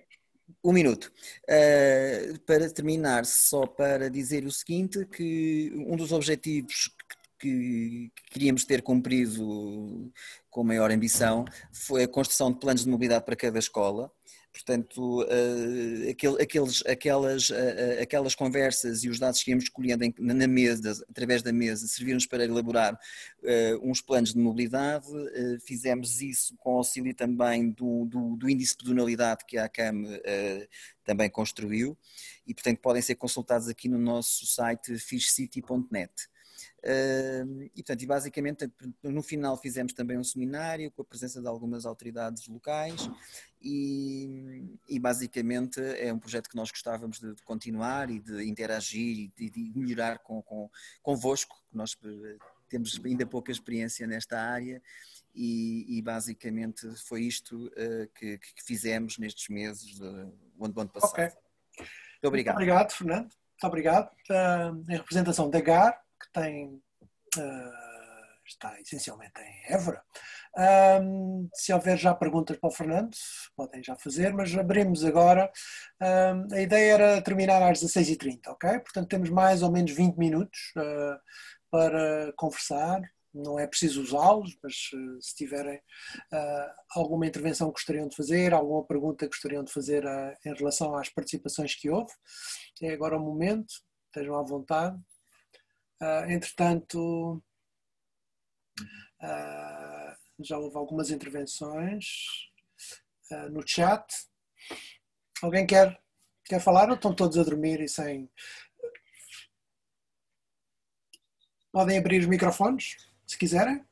[0.62, 1.12] Um, um minuto.
[1.44, 6.90] Uh, para terminar, só para dizer o seguinte, que um dos objetivos
[7.38, 10.12] que, que queríamos ter cumprido
[10.50, 14.12] com maior ambição foi a construção de planos de mobilidade para cada escola.
[14.52, 15.26] Portanto,
[16.10, 20.92] aquele, aqueles, aquelas, uh, aquelas conversas e os dados que íamos escolhendo em, na mesa,
[21.08, 22.98] através da mesa, serviram-nos para elaborar
[23.82, 25.06] uns planos de mobilidade.
[25.64, 30.02] fizemos isso com auxílio também do, do, do índice de pedonalidade que a ACAM
[31.04, 31.96] também construiu
[32.46, 36.12] e, portanto, podem ser consultados aqui no nosso site fishcity.net
[36.82, 38.72] e, portanto, e basicamente,
[39.02, 43.10] no final fizemos também um seminário com a presença de algumas autoridades locais
[43.60, 49.30] e, e basicamente é um projeto que nós gostávamos de, de continuar e de interagir
[49.38, 50.70] e de, de melhorar com, com,
[51.02, 52.36] convosco, que nós eh,
[52.68, 54.82] temos ainda pouca experiência nesta área
[55.34, 60.90] e, e basicamente foi isto uh, que, que, fizemos nestes meses do ano, do ano
[60.90, 61.12] passado.
[61.12, 61.28] Okay.
[61.78, 62.56] Muito obrigado.
[62.56, 63.22] Muito obrigado, Fernando.
[63.22, 64.10] Muito obrigado.
[64.28, 66.00] Uh, em representação da GAR,
[66.38, 67.90] uh,
[68.50, 70.02] está essencialmente em Évora.
[71.02, 73.16] Um, se houver já perguntas para o Fernando,
[73.56, 75.50] podem já fazer, mas abrimos agora.
[76.00, 78.80] Um, a ideia era terminar às 16h30, ok?
[78.80, 81.18] Portanto, temos mais ou menos 20 minutos uh,
[81.70, 83.00] para conversar.
[83.32, 88.52] Não é preciso usá-los, mas uh, se tiverem uh, alguma intervenção que gostariam de fazer,
[88.52, 90.04] alguma pergunta que gostariam de fazer
[90.44, 92.12] em relação às participações que houve,
[92.82, 93.72] é agora o momento,
[94.06, 94.98] estejam à vontade.
[96.00, 97.42] Uh, entretanto,
[99.22, 102.06] uh, já houve algumas intervenções
[103.30, 104.06] uh, no chat.
[105.42, 106.02] Alguém quer,
[106.44, 108.30] quer falar ou estão todos a dormir e sem.
[111.70, 112.96] Podem abrir os microfones,
[113.26, 113.84] se quiserem.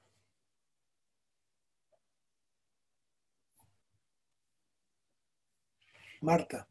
[6.21, 6.67] Marta?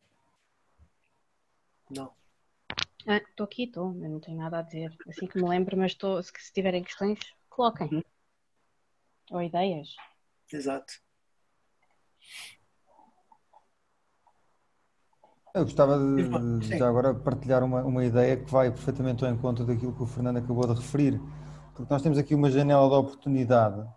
[1.89, 2.13] Não.
[3.07, 4.93] Estou ah, aqui, estou, eu não tenho nada a dizer.
[5.07, 7.17] Assim que me lembro, mas estou, se, se tiverem questões,
[7.49, 7.87] coloquem.
[7.89, 8.03] Uhum.
[9.31, 9.95] Ou ideias.
[10.51, 10.93] Exato.
[15.53, 19.65] Eu gostava de, de já agora partilhar uma, uma ideia que vai perfeitamente ao encontro
[19.65, 21.19] daquilo que o Fernando acabou de referir,
[21.73, 23.87] porque nós temos aqui uma janela de oportunidade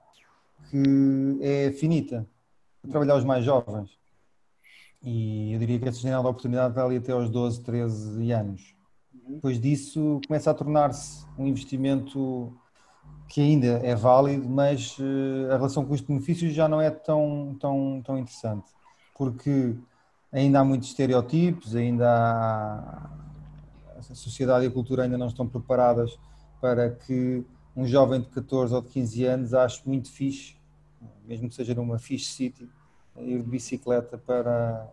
[0.71, 2.27] que é finita
[2.81, 3.91] para trabalhar os mais jovens.
[5.03, 8.80] E eu diria que essa janela de oportunidade vai ali até aos 12, 13 anos.
[9.35, 12.53] Depois disso, começa a tornar-se um investimento
[13.29, 18.19] que ainda é válido, mas uh, a relação custo-benefício já não é tão, tão, tão
[18.19, 18.69] interessante,
[19.17, 19.77] porque
[20.33, 23.11] ainda há muitos estereótipos, ainda há...
[23.99, 26.19] a sociedade e a cultura ainda não estão preparadas
[26.61, 27.45] para que
[27.77, 30.57] um jovem de 14 ou de 15 anos ache muito fixe,
[31.25, 32.69] mesmo que seja numa fixe city,
[33.17, 34.91] ir de bicicleta para,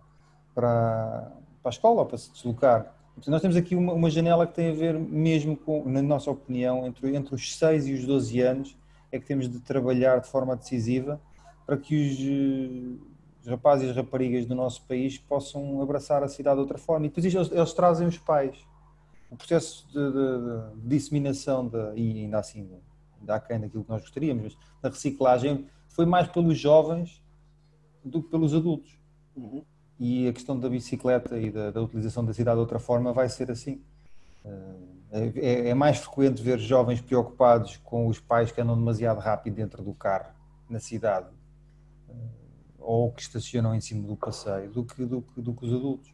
[0.53, 1.31] para,
[1.63, 4.69] para a escola ou para se deslocar Nós temos aqui uma, uma, janela que tem
[4.69, 8.77] a ver mesmo com, na nossa opinião, entre, entre os 6 e os 12 anos,
[9.11, 11.19] é que temos de trabalhar de forma decisiva
[11.65, 13.03] para que os, eh,
[13.41, 17.07] os rapazes e as raparigas do nosso país possam abraçar a cidade de outra forma.
[17.07, 18.55] E depois eles, eles trazem os pais.
[19.31, 22.69] O processo de, de, de disseminação, de, e ainda assim,
[23.19, 27.21] ainda aquém daquilo que nós gostaríamos, mas da reciclagem foi mais pelos jovens
[28.05, 28.95] do que pelos adultos.
[29.35, 29.63] Uhum
[29.99, 33.29] e a questão da bicicleta e da, da, utilização da cidade de outra forma vai
[33.29, 33.81] ser assim.
[34.45, 39.55] Eh, é, é, mais frequente ver jovens preocupados com os pais que andam demasiado rápido
[39.55, 40.33] dentro do carro
[40.69, 41.29] na cidade
[42.09, 42.13] eh,
[42.79, 46.13] ou que estacionam em cima do passeio do que, do, do que os adultos.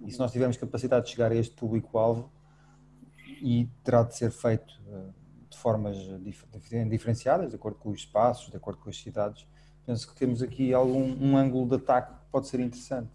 [0.00, 2.30] E se nós tivermos capacidade de chegar a este público-alvo,
[3.42, 5.10] e terá de ser feito eh,
[5.50, 5.96] de formas
[6.88, 9.46] diferenciadas, de acordo com os espaços, de acordo com as cidades,
[9.86, 13.08] penso que temos aqui algum um ângulo de ataque que pode ser interessante.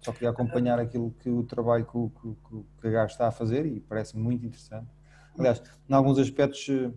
[0.00, 3.66] Só queria acompanhar aquilo que o trabalho que o, que, que GAR está a fazer
[3.66, 4.86] e parece muito interessante.
[5.38, 6.90] Aliás, em alguns aspectos eh,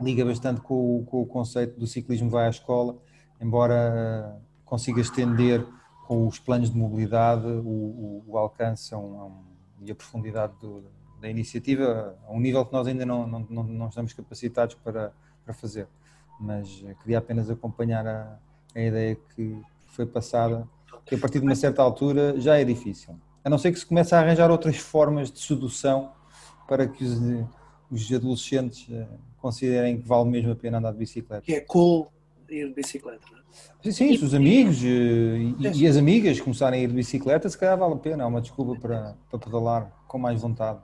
[0.00, 2.96] liga bastante com o, com o conceito do ciclismo vai à escola,
[3.40, 5.66] embora eh, consiga estender
[6.06, 9.44] com os planos de mobilidade o, o, o alcance a um, a um,
[9.82, 10.84] e a profundidade do,
[11.20, 15.12] da iniciativa a um nível que nós ainda não, não, não estamos capacitados para,
[15.44, 15.86] para fazer.
[16.40, 18.38] Mas eh, queria apenas acompanhar a,
[18.74, 20.66] a ideia que foi passada,
[21.04, 23.14] que a partir de uma certa altura já é difícil.
[23.44, 26.12] A não ser que se comece a arranjar outras formas de sedução
[26.66, 27.18] para que os,
[27.90, 29.06] os adolescentes eh,
[29.38, 31.42] considerem que vale mesmo a pena andar de bicicleta.
[31.42, 32.10] Que é cool
[32.48, 33.26] ir de bicicleta.
[33.82, 37.48] Sim, sim, se os amigos eh, e, e, as amigas começarem a ir de bicicleta,
[37.48, 40.78] se calhar vale a pena, há uma desculpa para, para pedalar com mais vontade.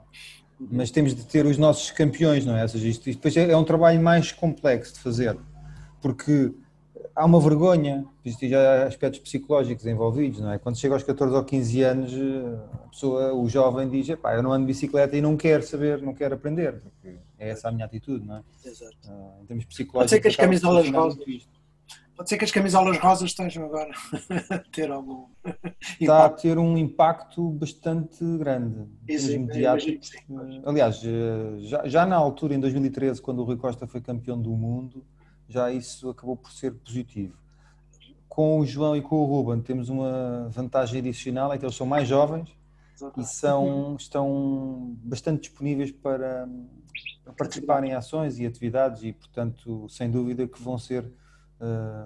[0.59, 2.63] Mas temos de ter os nossos campeões, não é?
[2.63, 5.37] Ou seja, isto, isto depois é, é um trabalho mais complexo de fazer,
[6.01, 6.51] porque
[7.15, 10.57] há uma vergonha, existem já aspectos psicológicos envolvidos, não é?
[10.57, 12.13] Quando chega aos 14 ou 15 anos,
[12.73, 16.01] a pessoa, o jovem diz, pá, eu não ando de bicicleta e não quero saber,
[16.01, 18.43] não quero aprender, porque é essa a minha atitude, não é?
[18.65, 18.95] Exato.
[19.05, 19.99] Uh, em termos psicológicos...
[19.99, 21.47] Pode ser que as camisolas rosas...
[22.19, 23.91] Pode ser que as camisolas rosas estejam agora
[24.49, 25.27] a ter algum
[26.01, 28.89] Está a ter um impacto bastante grande.
[29.07, 30.11] Isso, mediáticos.
[30.65, 34.49] Aliás, eh, já, já na altura, em 2013, quando o Rui Costa foi campeão do
[34.49, 35.05] mundo,
[35.47, 37.37] já isso acabou por ser positivo.
[38.27, 41.87] Com o João e com o Ruben temos uma vantagem adicional, é que eles são
[41.87, 42.49] mais jovens
[43.15, 46.49] e são, estão bastante disponíveis para,
[47.23, 51.09] para participar em ações e atividades e, portanto, sem dúvida que vão ser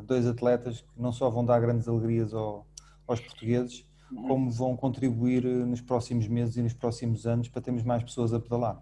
[0.05, 2.67] dois atletas que não só vão dar grandes alegrias ao,
[3.07, 4.27] aos portugueses, uhum.
[4.27, 8.33] como vão contribuir eh, nos próximos meses e nos próximos anos para termos mais pessoas
[8.33, 8.81] a pedalar.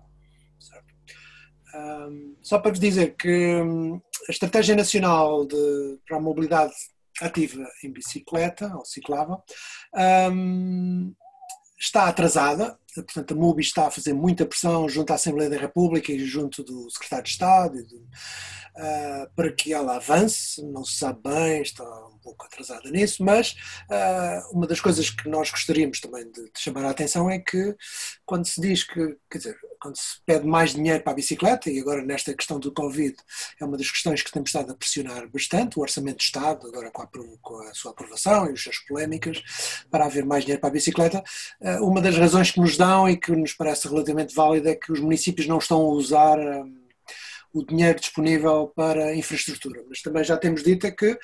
[1.73, 3.95] Um, só para vos dizer que um,
[4.27, 6.73] a Estratégia Nacional de, para a Mobilidade
[7.21, 9.41] Ativa em Bicicleta, ou ciclável,
[10.31, 11.13] um,
[11.79, 16.11] está atrasada, portanto a MUBI está a fazer muita pressão junto à Assembleia da República
[16.11, 17.97] e junto do Secretário de Estado do,
[18.75, 23.55] uh, para que ela avance, não se sabe bem, está um pouco atrasada nisso, mas
[23.89, 27.75] uh, uma das coisas que nós gostaríamos também de, de, chamar a atenção é que
[28.25, 31.79] quando se diz que, quer dizer, quando se pede mais dinheiro para a bicicleta, e
[31.79, 33.15] agora nesta questão do Covid
[33.59, 36.91] é uma das questões que temos estado a pressionar bastante, o Orçamento de Estado, agora
[36.91, 37.07] com a,
[37.41, 39.41] com a sua aprovação e as suas polémicas,
[39.89, 41.23] para haver mais dinheiro para a bicicleta,
[41.61, 42.77] uh, uma das razões que nos
[43.09, 46.37] e que nos parece relativamente válida é que os municípios não estão a usar
[47.53, 49.83] o dinheiro disponível para infraestrutura.
[49.89, 51.17] Mas também já temos dito é que,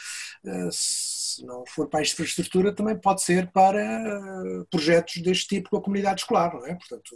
[0.45, 5.69] eh, se não for para a infraestrutura, também pode ser para eh, projetos deste tipo
[5.69, 6.75] com a comunidade escolar, não é?
[6.75, 7.15] Portanto,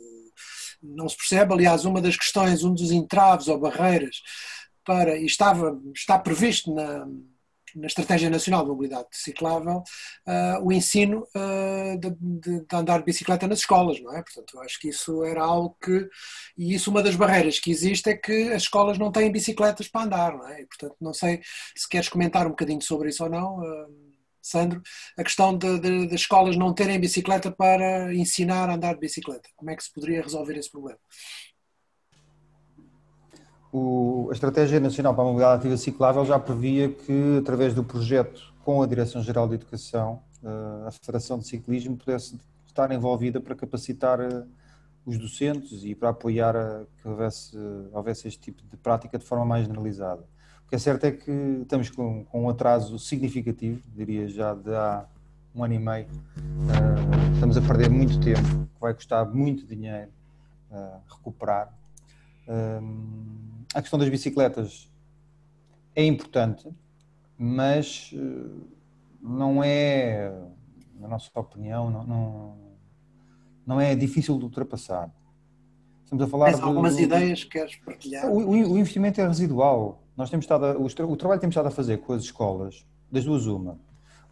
[0.82, 1.54] não se percebe.
[1.54, 4.22] Aliás, uma das questões, um dos entraves ou barreiras
[4.86, 7.06] para, e estava, está previsto na,
[7.76, 9.84] na Estratégia Nacional de Mobilidade Ciclável
[10.28, 12.12] uh, o ensino uh, de,
[12.66, 14.22] de, andar de bicicleta nas escolas, não é?
[14.22, 16.08] Portanto, acho que isso era algo que.
[16.58, 20.06] E isso, uma das barreiras que existe é que as escolas não têm bicicletas para
[20.06, 20.62] andar, não é?
[20.62, 21.42] E, portanto, não sei
[21.76, 23.60] se queres comentar um bocadinho sobre isso ou não.
[23.60, 24.12] Uh,
[24.42, 24.82] Sandro,
[25.18, 25.82] a questão das
[26.14, 29.48] escolas não terem bicicleta para ensinar a andar de bicicleta.
[29.56, 31.00] Como é que se poderia resolver esse problema?
[33.72, 38.54] O, a Estratégia Nacional para a Mobilidade Ativa Ciclável já previa que, através do projeto
[38.66, 44.20] com a Direção-Geral de Educação, eh, a Federação de Ciclismo pudesse estar envolvida para capacitar
[44.20, 44.44] eh,
[45.06, 47.58] os docentes e para apoiar a, que houvesse,
[47.94, 50.24] houvesse este tipo de prática de forma mais generalizada.
[50.66, 51.32] O que é certo é que
[51.62, 55.06] estamos com, com um atraso significativo, diria já de há
[55.56, 56.08] um ano e meio.
[56.08, 60.10] Uh, estamos a perder muito tempo, que vai custar muito dinheiro
[61.10, 61.74] recuperar.
[63.74, 64.92] A questão das bicicletas
[65.96, 66.70] é importante,
[67.38, 68.50] mas eh,
[69.22, 70.34] não é,
[71.00, 72.58] na nossa opinião, não, não,
[73.66, 75.10] não é difícil de ultrapassar.
[76.04, 78.30] Estamos a falar Tens algumas de, ideias que queres partilhar?
[78.30, 80.02] O, o, o, investimento é residual.
[80.18, 82.86] Nós temos estado a, o, o, trabalho que temos estado a fazer com as escolas,
[83.10, 83.80] das duas uma,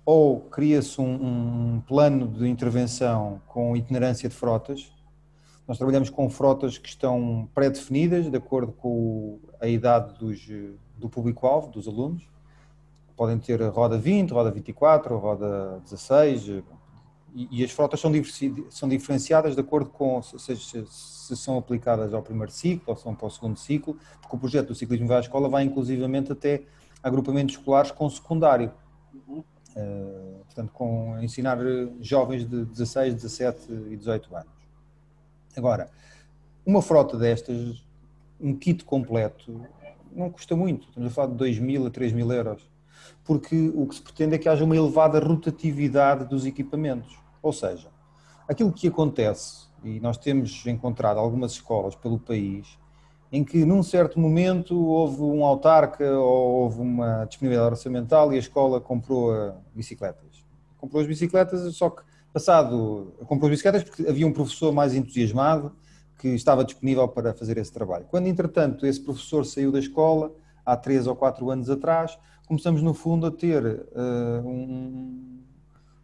[0.06, 4.92] ou cria-se um, um plano de intervenção com itinerância de frotas,
[5.70, 10.50] nós trabalhamos com frotas que estão pré-definidas, de acordo com a idade dos,
[10.98, 12.28] do público-alvo, dos alunos.
[13.16, 16.64] Podem ter roda 20, roda 24, roda 16,
[17.36, 18.12] e, as frotas são,
[18.72, 23.14] são, diferenciadas de acordo com se, se, se, são aplicadas ao primeiro ciclo ou são
[23.14, 26.64] para o segundo ciclo, porque o projeto do Ciclismo Vai à Escola vai inclusivamente até
[27.04, 28.72] agrupamentos escolares com secundário.
[29.28, 29.44] Uhum.
[29.76, 31.60] Uh, portanto, com ensinar
[32.02, 34.59] jovens de 16, 17 e 18 anos.
[35.56, 35.90] Agora,
[36.66, 37.84] uma frota destas,
[38.40, 39.66] um kit completo,
[40.12, 42.68] não custa muito, estamos a falar de 2 mil a 3 mil euros
[43.24, 47.18] porque o que se pretende é que haja uma elevada rotatividade dos equipamentos.
[47.42, 47.88] Ou seja,
[48.48, 52.78] aquilo que acontece, e nós temos encontrado algumas escolas pelo país,
[53.32, 58.40] em que num certo momento houve um autarca ou houve uma disponibilidade orçamental e a
[58.40, 60.44] escola comprou bicicletas.
[60.78, 62.02] Comprou as bicicletas, só que
[62.34, 65.74] passado, comprou as bicicletas porque havia um professor mais entusiasmado
[66.20, 68.06] que estava disponível para fazer esse trabalho.
[68.10, 70.32] Quando, entretanto, esse professor saiu da escola,
[70.66, 75.42] há três ou quatro anos atrás, começamos no fundo a ter uh, um,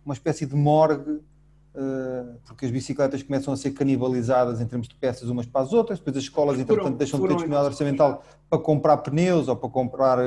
[0.05, 4.95] uma espécie de morgue, uh, porque as bicicletas começam a ser canibalizadas em termos de
[4.95, 8.59] peças umas para as outras, depois as escolas, entretanto, deixam de ter disponibilidade orçamental para
[8.59, 10.17] comprar pneus ou para comprar,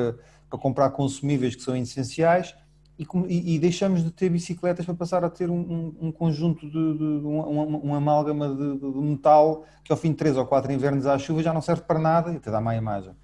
[0.51, 2.55] para comprar consumíveis que são essenciais.
[2.99, 6.73] E, e, deixamos de ter bicicletas para passar a ter um, um, um conjunto de,
[6.99, 11.07] de, um, um, amálgama de, de, metal que ao fim de três ou quatro invernos
[11.07, 13.15] à chuva já não serve para nada e até dá má imagem.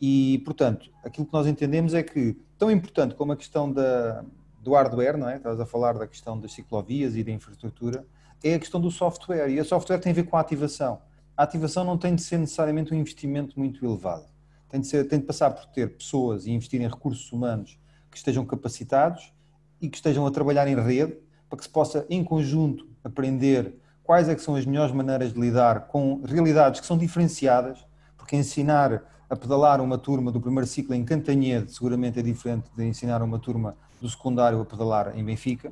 [0.00, 4.24] E, portanto, aquilo que nós entendemos é que, tão importante como a questão da,
[4.62, 5.38] do hardware, não é?
[5.38, 8.06] Estavas a falar da questão das ciclovias e da infraestrutura,
[8.44, 9.48] é a questão do software.
[9.48, 11.00] E a software tem a ver com a ativação.
[11.36, 14.26] A ativação não tem de ser necessariamente um investimento muito elevado.
[14.68, 17.78] Tem de, ser, tem de passar por ter pessoas e investir em recursos humanos
[18.16, 19.30] que estejam capacitados
[19.78, 21.18] e que estejam a trabalhar em rede
[21.50, 25.38] para que se possa, em conjunto, aprender quais é que são as melhores maneiras de
[25.38, 27.86] lidar com realidades que são diferenciadas,
[28.16, 32.84] porque ensinar a pedalar uma turma do primeiro ciclo em Cantanhede seguramente é diferente de
[32.84, 35.70] ensinar uma turma do secundário a pedalar em Benfica.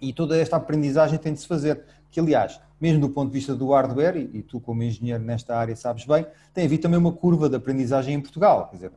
[0.00, 3.54] E toda esta aprendizagem tem de se fazer, que aliás, mesmo do ponto de vista
[3.54, 7.48] do hardware, e, tu como engenheiro nesta área sabes bem, tem havido também uma curva
[7.48, 8.68] de aprendizagem em Portugal.
[8.68, 8.92] Quer dizer,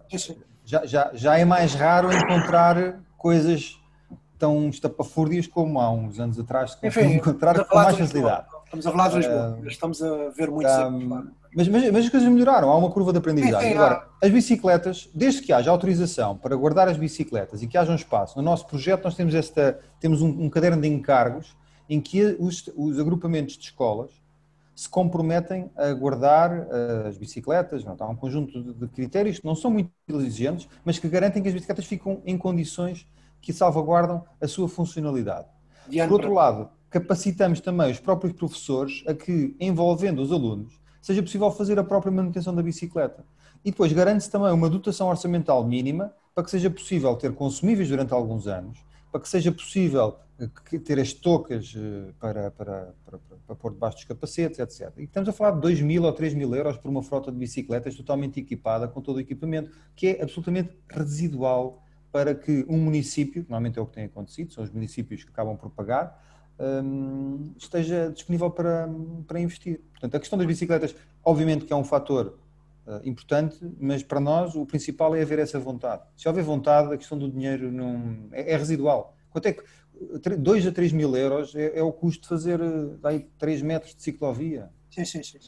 [0.66, 3.80] já, já, já é mais raro encontrar coisas
[4.38, 8.48] tão estapafúrdias como há uns anos atrás se Enfim, encontrar com mais facilidade.
[8.66, 12.10] Estamos a falar de Lisboa, uh, estamos a ver muitos um, mas, mas, mas, as
[12.10, 13.72] coisas melhoraram, há uma curva de aprendizagem.
[13.74, 17.96] Agora, as bicicletas, desde que haja autorização para guardar as bicicletas e que haja um
[17.96, 21.56] espaço, no nosso projeto nós temos, esta, temos um, um caderno de encargos
[21.90, 24.10] em que os, os, agrupamentos de escolas
[24.76, 29.46] se comprometem a guardar uh, as bicicletas, não, há um conjunto de, de, critérios que
[29.46, 33.08] não são muito exigentes, mas que garantem que as bicicletas ficam em condições
[33.42, 35.48] que salvaguardam a sua funcionalidade.
[35.88, 41.50] Por outro lado, capacitamos também os próprios professores a que, envolvendo os alunos, seja possível
[41.52, 43.24] fazer a própria manutenção da bicicleta.
[43.64, 48.14] E depois garante-se também uma dotação orçamental mínima para que seja possível ter consumíveis durante
[48.14, 48.78] alguns anos,
[49.16, 50.18] para que seja possível
[50.84, 54.92] ter as tocas eh, para, para, para, para pôr debaixo dos capacetes, etc.
[54.98, 57.38] E estamos a falar de 2 mil ou 3 mil euros por uma frota de
[57.38, 61.82] bicicletas totalmente equipada com todo o equipamento, que é absolutamente residual
[62.12, 65.56] para que um município, normalmente é o que tem acontecido, são os municípios que acabam
[65.56, 66.22] por pagar,
[66.60, 68.90] um, esteja disponível para,
[69.26, 69.80] para investir.
[69.92, 70.94] Portanto, a questão das bicicletas,
[71.24, 72.38] obviamente que é um fator
[73.04, 76.04] importante, mas para nós o principal é haver essa vontade.
[76.16, 79.16] Se houver vontade, a questão do dinheiro não, é, é residual.
[79.30, 79.64] Quanto é que
[80.38, 83.96] 2 a 3 mil euros é, é o custo de fazer uh, daí 3 metros
[83.96, 84.70] de ciclovia?
[84.90, 85.40] Sim, sim, sim.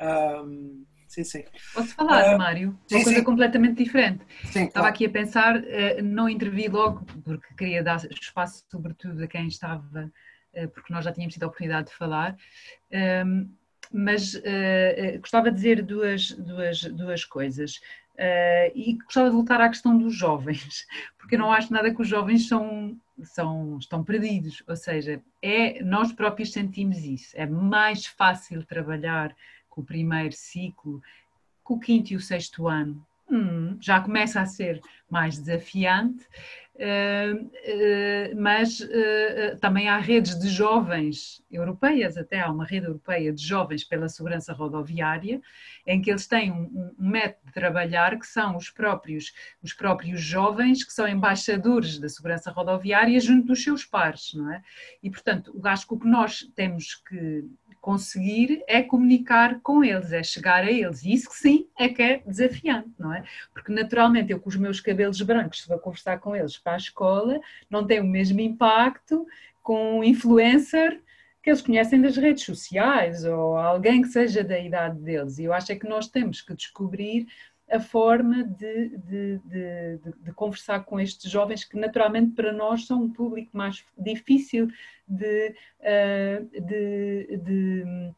[0.00, 1.44] Um, sim, sim.
[1.74, 2.78] Posso falar, uh, Mário?
[2.86, 3.24] Sim, Uma coisa sim.
[3.24, 4.24] completamente diferente.
[4.44, 4.88] Sim, estava claro.
[4.88, 10.10] aqui a pensar, uh, não intervi logo, porque queria dar espaço, sobretudo, a quem estava,
[10.74, 12.36] porque nós já tínhamos tido a oportunidade de falar.
[13.24, 13.50] Um,
[13.92, 14.40] mas
[15.20, 17.80] gostava de dizer duas, duas, duas coisas.
[18.74, 20.86] e gostava de voltar à questão dos jovens,
[21.18, 25.82] porque eu não acho nada que os jovens são, são, estão perdidos, ou seja, é,
[25.82, 29.34] nós próprios sentimos isso, é mais fácil trabalhar
[29.68, 31.02] com o primeiro ciclo,
[31.62, 36.26] com o quinto e o sexto ano, hum, já começa a ser mais desafiante.
[38.36, 38.78] Mas
[39.60, 44.52] também há redes de jovens europeias, até há uma rede europeia de jovens pela segurança
[44.52, 45.40] rodoviária,
[45.86, 49.32] em que eles têm um, um método de trabalhar que são os próprios,
[49.62, 54.62] os próprios jovens que são embaixadores da segurança rodoviária junto dos seus pares, não é?
[55.02, 57.44] E, portanto, acho que o que nós temos que
[57.82, 61.02] conseguir é comunicar com eles, é chegar a eles.
[61.02, 63.24] E isso que sim é que é desafiante, não é?
[63.52, 66.76] Porque naturalmente eu com os meus cabelos brancos, se vou conversar com eles para a
[66.76, 69.26] escola, não tem o mesmo impacto
[69.64, 71.02] com um influencer
[71.42, 75.38] que eles conhecem das redes sociais ou alguém que seja da idade deles.
[75.38, 77.26] E eu acho é que nós temos que descobrir
[77.72, 83.04] a forma de, de, de, de, conversar com estes jovens que naturalmente para nós são
[83.04, 84.68] um público mais difícil
[85.08, 88.12] de, uh, de,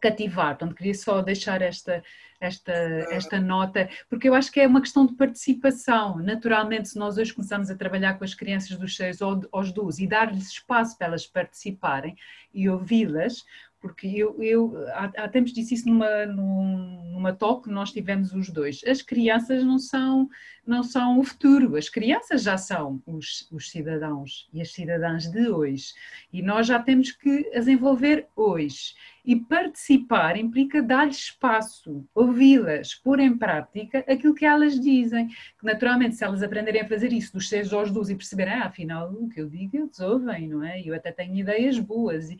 [0.00, 0.56] cativar.
[0.56, 2.02] Portanto, queria só deixar esta,
[2.40, 2.72] esta,
[3.10, 6.16] esta nota, porque eu acho que é uma questão de participação.
[6.18, 10.08] Naturalmente, se nós hoje começamos a trabalhar com as crianças dos 6 aos 12 e
[10.08, 12.16] dar-lhes espaço para elas participarem
[12.52, 13.44] e ouvi-las,
[13.86, 18.48] porque eu, eu há, há tempos disse isso numa, numa talk que nós tivemos os
[18.50, 18.80] dois.
[18.84, 20.28] As crianças não são,
[20.66, 25.48] não são o futuro, as crianças já são os, os cidadãos e as cidadãs de
[25.48, 25.94] hoje.
[26.32, 28.94] E nós já temos que as envolver hoje.
[29.26, 35.26] E participar implica dar-lhes espaço, ouvi-las, pôr em prática aquilo que elas dizem.
[35.26, 38.66] Que naturalmente, se elas aprenderem a fazer isso dos 6 aos 12 e perceberem, ah,
[38.66, 40.80] afinal, o que eu digo eles ouvem, não é?
[40.80, 42.30] Eu até tenho ideias boas.
[42.30, 42.38] E,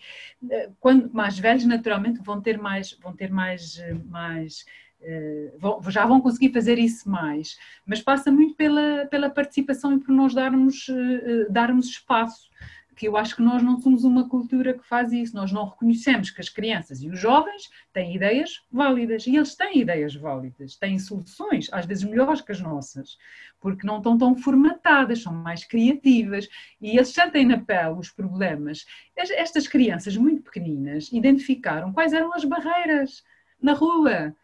[0.48, 4.64] eh, quando mais velhos, naturalmente, vão ter mais, vão ter mais, eh, mais
[4.98, 10.10] Uh, já vão conseguir fazer isso mais, mas passa muito pela, pela participação e por
[10.10, 12.48] nós darmos, uh, darmos espaço
[12.96, 16.30] que eu acho que nós não somos uma cultura que faz isso, nós não reconhecemos
[16.30, 20.98] que as crianças e os jovens têm ideias válidas e eles têm ideias válidas, têm
[20.98, 23.18] soluções, às vezes melhores que as nossas,
[23.60, 26.48] porque não estão tão formatadas, são mais criativas
[26.80, 28.86] e eles sentem na pele os problemas.
[29.14, 33.22] Estas crianças muito pequeninas identificaram quais eram as barreiras
[33.60, 34.34] na rua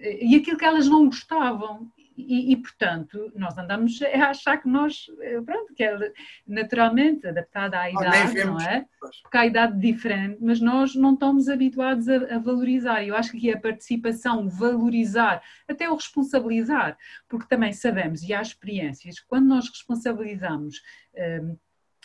[0.00, 5.06] e aquilo que elas não gostavam e, e, portanto, nós andamos a achar que nós,
[5.20, 5.96] eh, pronto, que é
[6.46, 8.86] naturalmente adaptada à idade, não é?
[9.22, 13.04] Porque há idade diferente, mas nós não estamos habituados a, a, valorizar.
[13.04, 16.96] Eu acho que a participação, valorizar, até o responsabilizar,
[17.28, 20.80] porque também sabemos, e há experiências, quando nós responsabilizamos.
[21.14, 21.56] Um,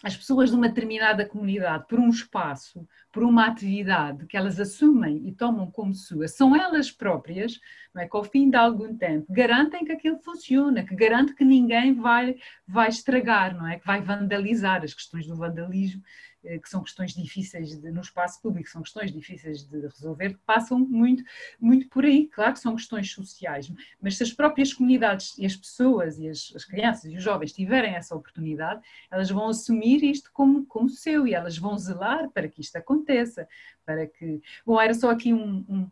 [0.04, 5.28] as pessoas de uma determinada comunidade por um espaço, por uma atividade que elas assumem
[5.28, 7.60] e tomam como sua, são elas próprias,
[7.94, 9.26] não é, que ao fim de algum tempo.
[9.30, 12.36] Garantem que aquilo funciona, que garante que ninguém vai,
[12.68, 16.02] vai estragar, não é, que vai vandalizar as questões do vandalismo
[16.44, 20.40] eh, que são questões difíceis de, no espaço público, são questões difíceis de resolver, que
[20.46, 21.24] passam muito,
[21.60, 22.28] muito por aí.
[22.28, 26.52] Claro que são questões sociais, mas se as próprias comunidades e as pessoas e as,
[26.56, 28.82] as crianças e os jovens tiverem essa oportunidade,
[29.12, 33.48] elas vão assumir isto como, como seu e elas vão zelar para que isto aconteça,
[33.92, 34.42] para que...
[34.66, 35.92] Bom, era só aqui um, um,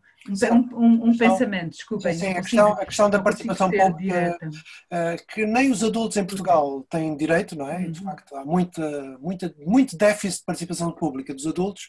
[0.72, 2.14] um, um pensamento, desculpem.
[2.14, 6.82] Sim, a questão, a questão da participação pública, uh, que nem os adultos em Portugal
[6.88, 7.78] têm direito, não é?
[7.78, 7.92] Uhum.
[7.92, 11.84] De facto, há muita, muita, muito déficit de participação pública dos adultos.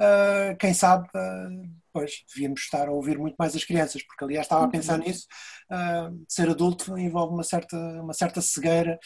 [0.00, 4.46] Uh, quem sabe, uh, pois, devíamos estar a ouvir muito mais as crianças, porque aliás
[4.46, 5.06] estava a pensar uhum.
[5.06, 5.26] nisso.
[6.28, 8.98] ser adulto envolve uma certa, uma certa cegueira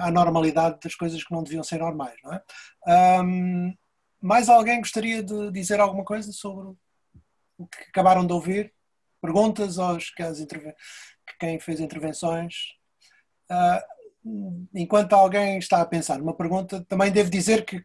[0.00, 2.42] à normalidade das coisas que não deviam ser normais, não é?
[3.22, 3.74] Um,
[4.20, 6.76] mais alguém gostaria de dizer alguma coisa sobre
[7.56, 8.72] o que acabaram de ouvir?
[9.20, 10.74] Perguntas aos que, as interve...
[11.38, 12.54] quem fez intervenções?
[13.50, 17.84] Uh, enquanto alguém está a pensar numa pergunta, também devo dizer que,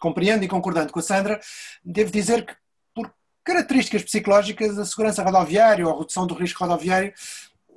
[0.00, 1.40] compreendo e concordando com a Sandra,
[1.84, 2.54] devo dizer que
[2.94, 3.12] por
[3.44, 7.12] características psicológicas a segurança rodoviária ou a redução do risco rodoviário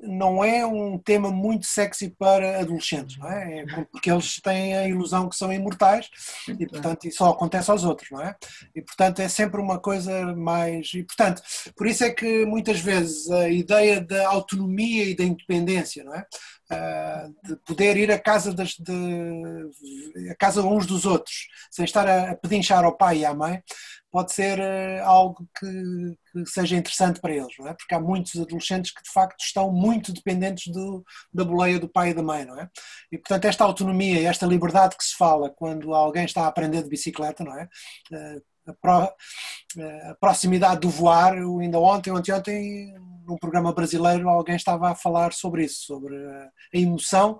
[0.02, 3.60] não é um tema muito sexy para adolescentes, não é?
[3.60, 6.10] é porque eles têm a ilusão que são imortais
[6.48, 8.36] e, portanto, isso só acontece aos outros, não é?
[8.76, 10.94] E, portanto, é sempre uma coisa mais.
[10.94, 11.42] E, portanto,
[11.76, 16.26] por isso é que muitas vezes a ideia da autonomia e da independência, não é?
[16.72, 22.08] Uh, de poder ir à casa, das, de, a casa uns dos outros, sem estar
[22.08, 23.64] a, a pedinchar ao pai e à mãe,
[24.12, 27.74] pode ser uh, algo que, que, seja interessante para eles, não é?
[27.74, 31.04] Porque há muitos adolescentes que de facto estão muito dependentes do,
[31.34, 32.70] da boleia do pai e da mãe, não é?
[33.12, 36.90] E portanto esta autonomia esta liberdade que se fala quando alguém está a aprender de
[36.90, 37.68] bicicleta, não é?
[38.12, 42.94] Uh, a, pro, a, proximidade do voar, ainda ontem, ontem, ontem,
[43.26, 47.40] num programa brasileiro, alguém estava a falar sobre isso, sobre a emoção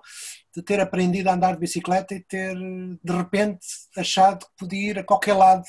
[0.54, 3.64] de ter aprendido a andar de bicicleta e ter de repente
[3.96, 5.64] achado que podia ir a qualquer lado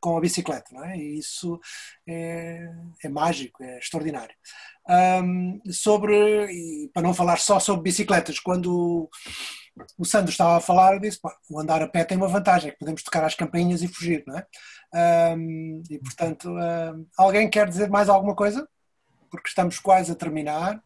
[0.00, 0.96] com a bicicleta, não é?
[0.96, 1.60] E isso
[2.08, 2.66] é,
[3.04, 4.34] é mágico, é extraordinário.
[4.88, 9.08] Um, sobre, para não falar só sobre bicicletas, quando
[9.96, 12.68] o Sandro estava a falar, eu disse, pá, o andar a pé tem uma vantagem,
[12.68, 14.46] é que podemos tocar as campainhas e fugir, não é?
[15.36, 18.68] Um, e portanto, um, alguém quer dizer mais alguma coisa?
[19.30, 20.82] Porque estamos quase a terminar.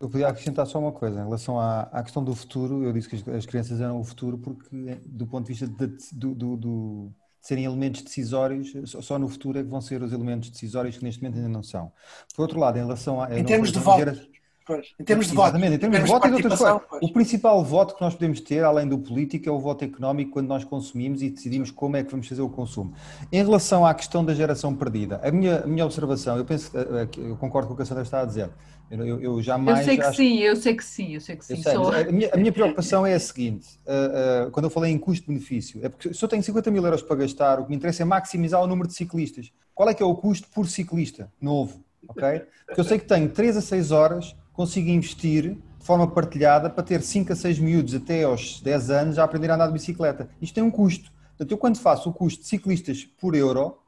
[0.00, 2.82] Eu podia acrescentar só uma coisa em relação à, à questão do futuro.
[2.82, 4.66] Eu disse que as, crianças eram o futuro porque,
[5.04, 7.10] do ponto de vista de, de
[7.40, 11.04] serem elementos decisórios, só, só, no futuro é que vão ser os elementos decisórios que
[11.04, 11.92] neste momento ainda não são.
[12.34, 13.38] Por outro lado, em relação a.
[13.38, 14.30] Em termos de voto.
[14.70, 15.48] Pois, em termos de voto.
[15.48, 16.80] Exatamente, em termos, de voto e de outras coisas.
[16.88, 17.02] Pois.
[17.02, 20.46] O principal voto que nós podemos ter, além do político, é o voto económico quando
[20.46, 22.94] nós consumimos e decidimos como é que vamos fazer o consumo.
[23.32, 26.86] Em relação à questão da geração perdida, a minha, a minha observação, eu penso, eh,
[27.02, 28.48] eh, eu concordo com o que a Sandra está a dizer,
[28.88, 29.80] eu, eu, eu jamais.
[29.80, 30.16] Eu sei que acho...
[30.16, 31.62] sim, eu sei que sim, eu sei que sim.
[31.62, 31.92] Sei, só...
[31.92, 35.84] a, minha, a, minha, preocupação é a seguinte: uh, uh, quando eu falei em custo-benefício,
[35.84, 38.04] é porque se eu tenho 50 mil euros para gastar, o que me interessa é
[38.04, 39.50] maximizar o número de ciclistas.
[39.74, 41.84] Qual é que é o custo por ciclista novo?
[42.08, 42.42] Ok?
[42.66, 46.82] Porque eu sei que tenho 3 a 6 horas, consigo investir de forma partilhada para
[46.82, 50.28] ter 5 a 6 miúdos até aos 10 anos a aprender a andar de bicicleta.
[50.40, 51.10] Isto tem um custo.
[51.30, 53.78] Portanto, eu quando faço o custo de ciclistas por euro,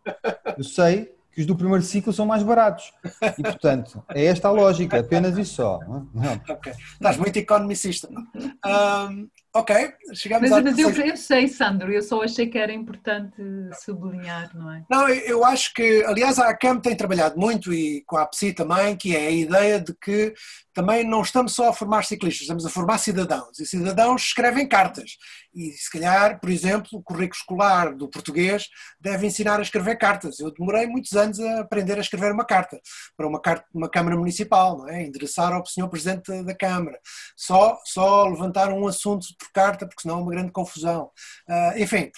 [0.56, 2.90] eu sei que os do primeiro ciclo são mais baratos.
[3.38, 5.78] E, portanto, é esta a lógica, apenas isso só.
[5.80, 6.08] Não?
[6.24, 6.52] É?
[6.52, 6.72] Ok.
[6.94, 8.08] Estás muito economicista.
[8.08, 10.62] Um, ok, chegamos mas, a...
[10.62, 13.36] Mas eu, eu, sei, Sandro, eu só achei que era importante
[13.84, 14.84] sublinhar, não é?
[14.90, 18.96] Não, eu acho que, aliás, a ACAM tem trabalhado muito, e com a APSI também,
[18.96, 20.34] que é a ideia de que
[20.72, 23.58] também não estamos só a formar ciclistas, estamos a formar cidadãos.
[23.58, 25.16] E cidadãos escrevem cartas.
[25.54, 28.68] E se calhar, por exemplo, o currículo escolar do português
[28.98, 30.40] deve ensinar a escrever cartas.
[30.40, 32.80] Eu demorei muitos anos a aprender a escrever uma carta
[33.16, 35.02] para uma, carta, uma Câmara Municipal, não é?
[35.02, 36.98] endereçar ao Senhor Presidente da Câmara.
[37.36, 41.10] Só, só levantar um assunto por carta, porque senão é uma grande confusão.
[41.48, 42.10] Uh, enfim,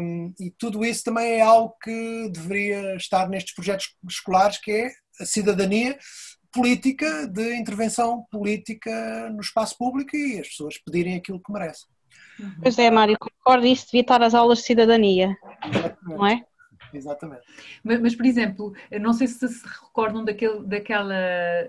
[0.00, 4.90] um, e tudo isso também é algo que deveria estar nestes projetos escolares, que é
[5.20, 5.98] a cidadania
[6.52, 11.88] política, de intervenção política no espaço público e as pessoas pedirem aquilo que merecem.
[12.62, 15.36] Pois é, Mário, concordo, isso devia estar as aulas de cidadania,
[16.02, 16.42] não é?
[16.96, 17.42] Exatamente.
[17.82, 21.14] Mas, mas, por exemplo, não sei se se recordam daquele, daquela,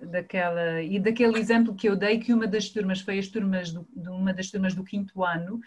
[0.01, 3.87] daquela e daquele exemplo que eu dei que uma das turmas foi as turmas do,
[3.95, 5.59] uma das turmas do quinto ano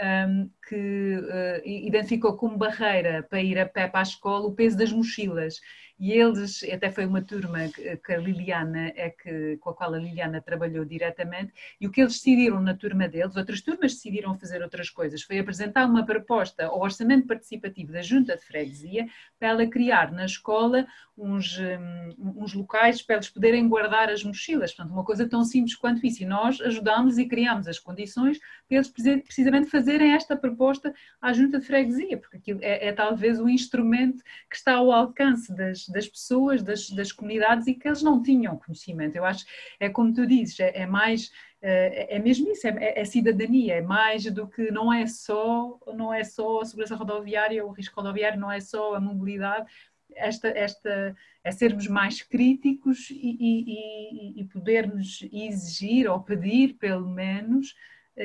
[0.00, 4.76] um, que uh, identificou como barreira para ir a pé para a escola o peso
[4.76, 5.60] das mochilas
[5.98, 7.58] e eles, até foi uma turma
[8.04, 12.00] que a Liliana é que, com a qual a Liliana trabalhou diretamente, e o que
[12.00, 16.66] eles decidiram na turma deles, outras turmas decidiram fazer outras coisas, foi apresentar uma proposta
[16.66, 19.08] ao orçamento participativo da Junta de Freguesia
[19.38, 20.86] para ela criar na escola
[21.18, 24.72] uns, um, uns locais para eles poderem guardar as mochilas.
[24.72, 26.22] Portanto, uma coisa tão simples quanto isso.
[26.22, 31.58] E nós ajudámos e criámos as condições para eles precisamente fazerem esta proposta à Junta
[31.58, 36.08] de Freguesia, porque aquilo é, é talvez o instrumento que está ao alcance das, das
[36.08, 39.16] pessoas, das, das comunidades e que eles não tinham conhecimento.
[39.16, 39.44] Eu acho,
[39.80, 43.80] é como tu dizes, é, é mais é, é mesmo isso, é, é, cidadania, é
[43.80, 48.38] mais do que não é só não é só a segurança rodoviária, o risco rodoviário
[48.38, 49.66] não é só a mobilidade,
[50.14, 57.74] esta, esta, é sermos mais críticos e, e, e podermos exigir ou pedir, pelo menos,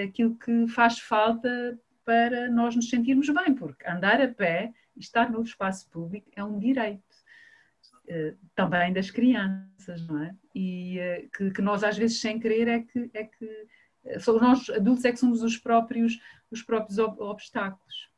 [0.03, 5.31] aquilo que faz falta para nós nos sentirmos bem, porque andar a pé e estar
[5.31, 7.12] no espaço público é um direito.
[8.05, 10.35] Uh, também das crianças, não é?
[10.53, 14.41] E uh, que, que, nós às vezes sem querer é que, é que uh, somos
[14.41, 16.19] nós adultos é que somos os próprios,
[16.51, 18.13] os próprios obstáculos.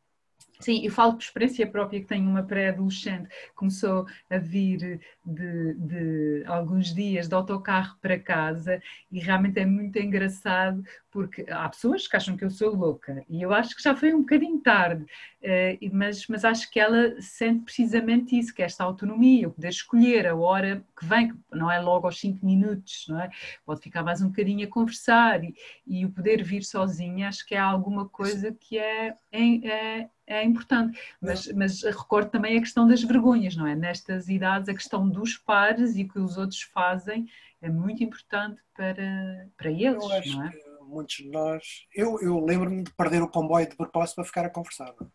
[0.60, 6.44] Sim, eu falo por experiência própria que tenho uma pré-adolescente começou a vir de, de,
[6.46, 8.82] alguns dias de autocarro para casa
[9.12, 10.84] e realmente é muito engraçado
[11.16, 14.14] porque há pessoas que acham que eu sou louca e eu acho que já foi
[14.14, 15.06] um bocadinho tarde,
[15.42, 19.70] eh, mas, mas acho que ela sente precisamente isso, que é esta autonomia, o poder
[19.70, 23.30] escolher a hora que vem, que não é logo aos 5 minutos, não é?
[23.66, 25.56] Pode ficar mais um bocadinho a conversar e,
[25.88, 30.44] e o poder vir sozinha, acho que é alguma coisa que é, é, é é
[30.44, 33.76] importante, mas, mas recordo também a questão das vergonhas, não é?
[33.76, 37.28] Nestas idades, a questão dos pares e o que os outros fazem
[37.62, 40.65] é muito importante para, para eles, não é?
[40.88, 41.86] Muitos de nós.
[41.94, 44.94] Eu, eu lembro-me de perder o comboio de propósito para ficar a conversar.
[45.00, 45.08] Não?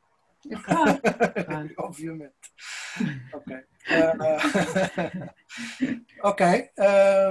[0.51, 0.56] É?
[0.56, 1.01] Claro,
[1.47, 1.74] claro.
[1.78, 2.34] Obviamente.
[3.32, 3.56] Ok.
[3.56, 5.30] Uh,
[6.28, 6.70] ok.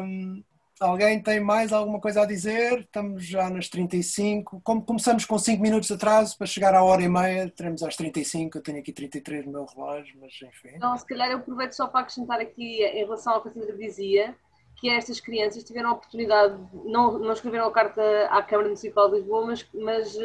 [0.03, 0.43] Um,
[0.79, 2.79] Alguém tem mais alguma coisa a dizer?
[2.79, 4.61] Estamos já nas 35.
[4.63, 7.97] Como começamos com 5 minutos de atraso para chegar à hora e meia, teremos às
[7.97, 8.57] 35.
[8.57, 10.75] Eu tenho aqui 33 no meu relógio, mas enfim.
[10.75, 13.75] Então, se calhar eu aproveito só para acrescentar aqui em relação ao que a Sandra
[13.75, 14.33] dizia,
[14.79, 19.17] que estas crianças tiveram a oportunidade, não, não escreveram a carta à Câmara Municipal de
[19.17, 20.17] Lisboa, mas, mas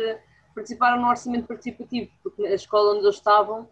[0.54, 3.68] participaram no orçamento participativo, porque a escola onde eles estavam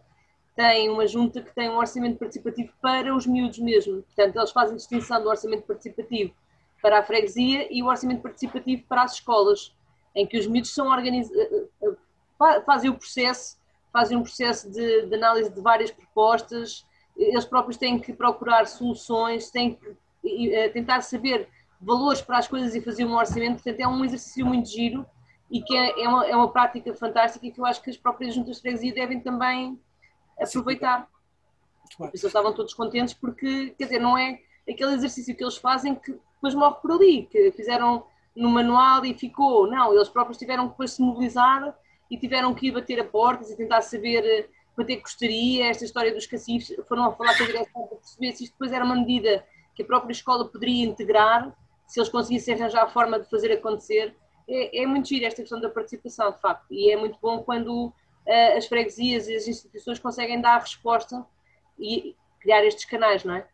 [0.55, 4.03] tem uma junta que tem um orçamento participativo para os miúdos mesmo.
[4.03, 6.33] Portanto, eles fazem distinção do orçamento participativo
[6.81, 9.73] para a freguesia e o orçamento participativo para as escolas,
[10.13, 11.31] em que os miúdos são organiz...
[11.31, 13.57] Eh, eh, fazem o processo,
[13.91, 16.85] fazem um processo de, de análise de várias propostas,
[17.15, 21.47] eles próprios têm que procurar soluções, têm que eh, tentar saber
[21.79, 25.05] valores para as coisas e fazer um orçamento, portanto é um exercício muito giro
[25.51, 27.97] e que é, é, uma, é uma prática fantástica e que eu acho que as
[27.97, 29.79] próprias juntas de freguesia devem também
[30.39, 31.07] aproveitar.
[31.99, 35.93] As pessoas estavam todos contentes porque, quer dizer, não é aquele exercício que eles fazem
[35.93, 38.05] que depois morre por ali, que fizeram
[38.35, 39.67] no manual e ficou.
[39.67, 41.75] Não, eles próprios tiveram que depois se mobilizar
[42.09, 45.85] e tiveram que ir bater a portas e tentar saber quanto é que custaria esta
[45.85, 46.75] história dos cacifes.
[46.87, 49.45] Foram a falar com a direção para perceber se isto depois era uma medida
[49.75, 51.51] que a própria escola poderia integrar,
[51.87, 54.15] se eles conseguissem arranjar a forma de fazer acontecer.
[54.47, 57.87] É, é muito giro esta questão da participação, de facto, e é muito bom quando
[57.87, 61.25] uh, as freguesias e as instituições conseguem dar a resposta
[61.79, 63.47] e criar estes canais, não é?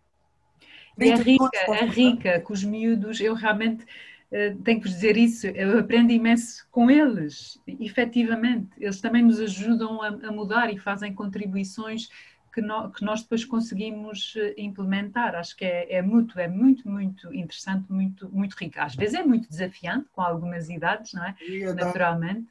[0.99, 5.47] É rica, é rica, com os miúdos, eu realmente uh, tenho que vos dizer isso,
[5.47, 8.69] eu aprendo imenso com eles, efetivamente.
[8.77, 12.09] Eles também nos ajudam a, a mudar e fazem contribuições
[12.59, 15.33] que, no, que, nós depois conseguimos eh, implementar.
[15.35, 18.79] Acho que é, é, muito, é muito, muito interessante, muito, muito rico.
[18.79, 21.35] Às vezes é muito desafiante, com algumas idades, não é?
[21.73, 22.47] Naturalmente.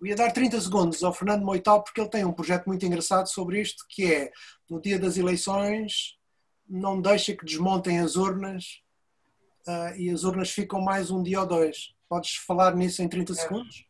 [0.00, 3.26] Eu ia dar 30 segundos ao Fernando Moital porque ele tem um projeto muito engraçado
[3.28, 4.30] sobre isto, que é
[4.70, 6.16] no dia das eleições
[6.68, 8.82] não deixa que desmontem as urnas
[9.68, 11.94] uh, e as urnas ficam mais um dia ou dois.
[12.08, 13.86] Podes falar nisso em 30 segundos?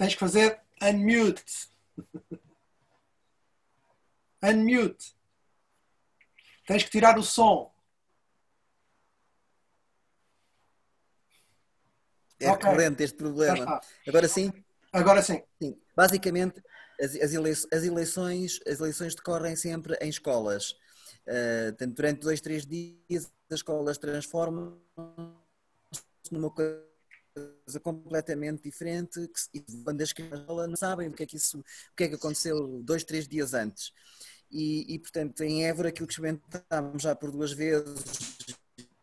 [0.00, 1.68] Tens que fazer unmute.
[4.42, 5.14] unmute.
[6.66, 7.70] Tens que tirar o som.
[12.40, 12.70] É okay.
[12.70, 13.78] recorrente este problema.
[14.08, 14.50] Agora sim?
[14.90, 15.42] Agora sim.
[15.62, 15.78] sim.
[15.94, 16.62] Basicamente,
[16.98, 20.70] as, as, eleições, as eleições decorrem sempre em escolas.
[21.26, 24.80] Uh, durante dois, três dias, as escolas transformam-se
[26.32, 26.89] numa coisa
[27.80, 29.20] completamente diferente
[29.52, 32.14] que, quando as crianças não sabem o que é que isso, o que é que
[32.14, 33.92] aconteceu dois, três dias antes.
[34.50, 38.04] E, e portanto, em Évora, aquilo que experimentámos já por duas vezes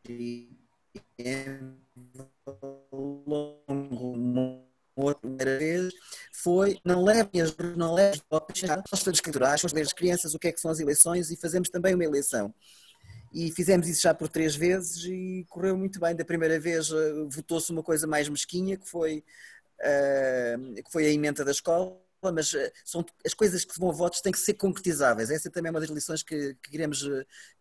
[0.10, 0.50] e,
[5.16, 5.94] primeira vez
[6.34, 10.60] foi não levem as não levem as todos escriturais, as crianças o que é que
[10.60, 12.54] são as eleições e fazemos também uma eleição.
[13.38, 16.16] E fizemos isso já por três vezes e correu muito bem.
[16.16, 19.24] Da primeira vez uh, votou-se uma coisa mais mesquinha, que foi,
[19.80, 22.02] uh, que foi a emenda da escola,
[22.34, 25.30] mas uh, são, as coisas que vão a votos têm que ser concretizáveis.
[25.30, 27.08] Essa é também uma das lições que, que queremos,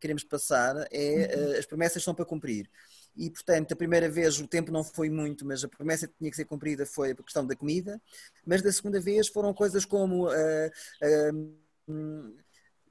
[0.00, 1.58] queremos passar, é uhum.
[1.58, 2.70] as promessas são para cumprir
[3.14, 6.30] e, portanto, a primeira vez o tempo não foi muito, mas a promessa que tinha
[6.30, 8.00] que ser cumprida foi a questão da comida,
[8.46, 10.28] mas da segunda vez foram coisas como.
[10.28, 10.70] Uh,
[11.88, 12.45] uh,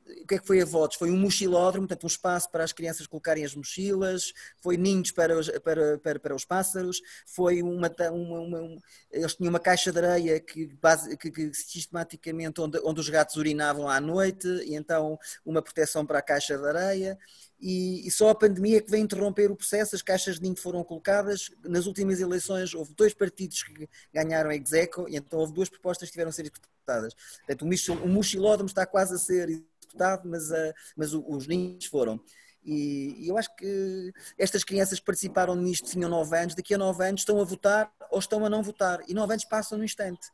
[0.05, 0.97] o que é que foi a votos?
[0.97, 5.37] Foi um mochilódromo, portanto um espaço para as crianças colocarem as mochilas, foi ninhos para
[5.37, 8.77] os, para, para, para os pássaros, foi uma, uma, uma,
[9.11, 13.35] eles tinham uma caixa de areia que, base, que, que, sistematicamente onde, onde os gatos
[13.35, 17.17] urinavam à noite, e então uma proteção para a caixa de areia,
[17.59, 20.83] e, e, só a pandemia que veio interromper o processo, as caixas de ninho foram
[20.83, 26.09] colocadas, nas últimas eleições houve dois partidos que ganharam execo, e então houve duas propostas
[26.09, 27.13] que tiveram a ser executadas.
[27.47, 27.63] Portanto,
[28.03, 32.19] o mochilódromo está quase a ser executado, mas, uh, mas os ninhos foram.
[32.63, 36.77] E, e, eu acho que estas crianças que participaram nisto tinham 9 anos, daqui a
[36.77, 39.01] 9 anos estão a votar ou estão a não votar.
[39.07, 40.27] E 9 anos passam no instante.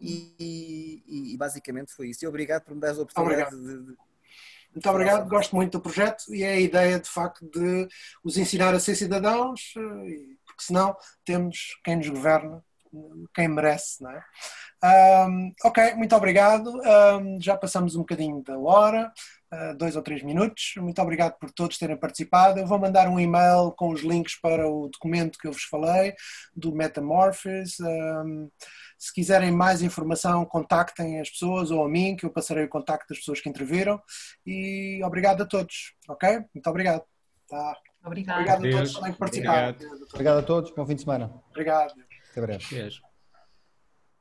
[0.00, 2.24] E, e, e basicamente foi isso.
[2.24, 3.96] E obrigado por me dar a oportunidade de, de
[4.74, 7.86] muito obrigado, gosto muito do projeto e é a ideia de facto de
[8.24, 10.96] os ensinar a ser cidadãos, eh, porque senão
[11.26, 12.64] temos quem nos governa,
[13.34, 14.22] quem merece, não é?
[15.28, 16.68] Um, ok, muito obrigado.
[16.68, 19.12] Um, já passamos um bocadinho da hora,
[19.52, 20.74] uh, dois ou três minutos.
[20.76, 22.58] Muito obrigado por todos terem participado.
[22.58, 26.14] Eu vou mandar um e-mail com os links para o documento que eu vos falei,
[26.54, 27.78] do Metamorphosis.
[27.80, 28.50] Um,
[28.98, 33.08] se quiserem mais informação, contactem as pessoas ou a mim, que eu passarei o contacto
[33.08, 34.00] das pessoas que interviram.
[34.44, 36.44] E obrigado a todos, ok?
[36.54, 37.04] Muito obrigado.
[37.48, 37.76] Tá.
[38.04, 38.38] Obrigado.
[38.38, 39.68] Obrigado a todos também que participaram.
[39.70, 40.08] Obrigado.
[40.12, 41.32] obrigado a todos, bom fim de semana.
[41.50, 42.11] Obrigado.
[42.32, 42.64] Até breve.
[42.70, 43.02] Beijo.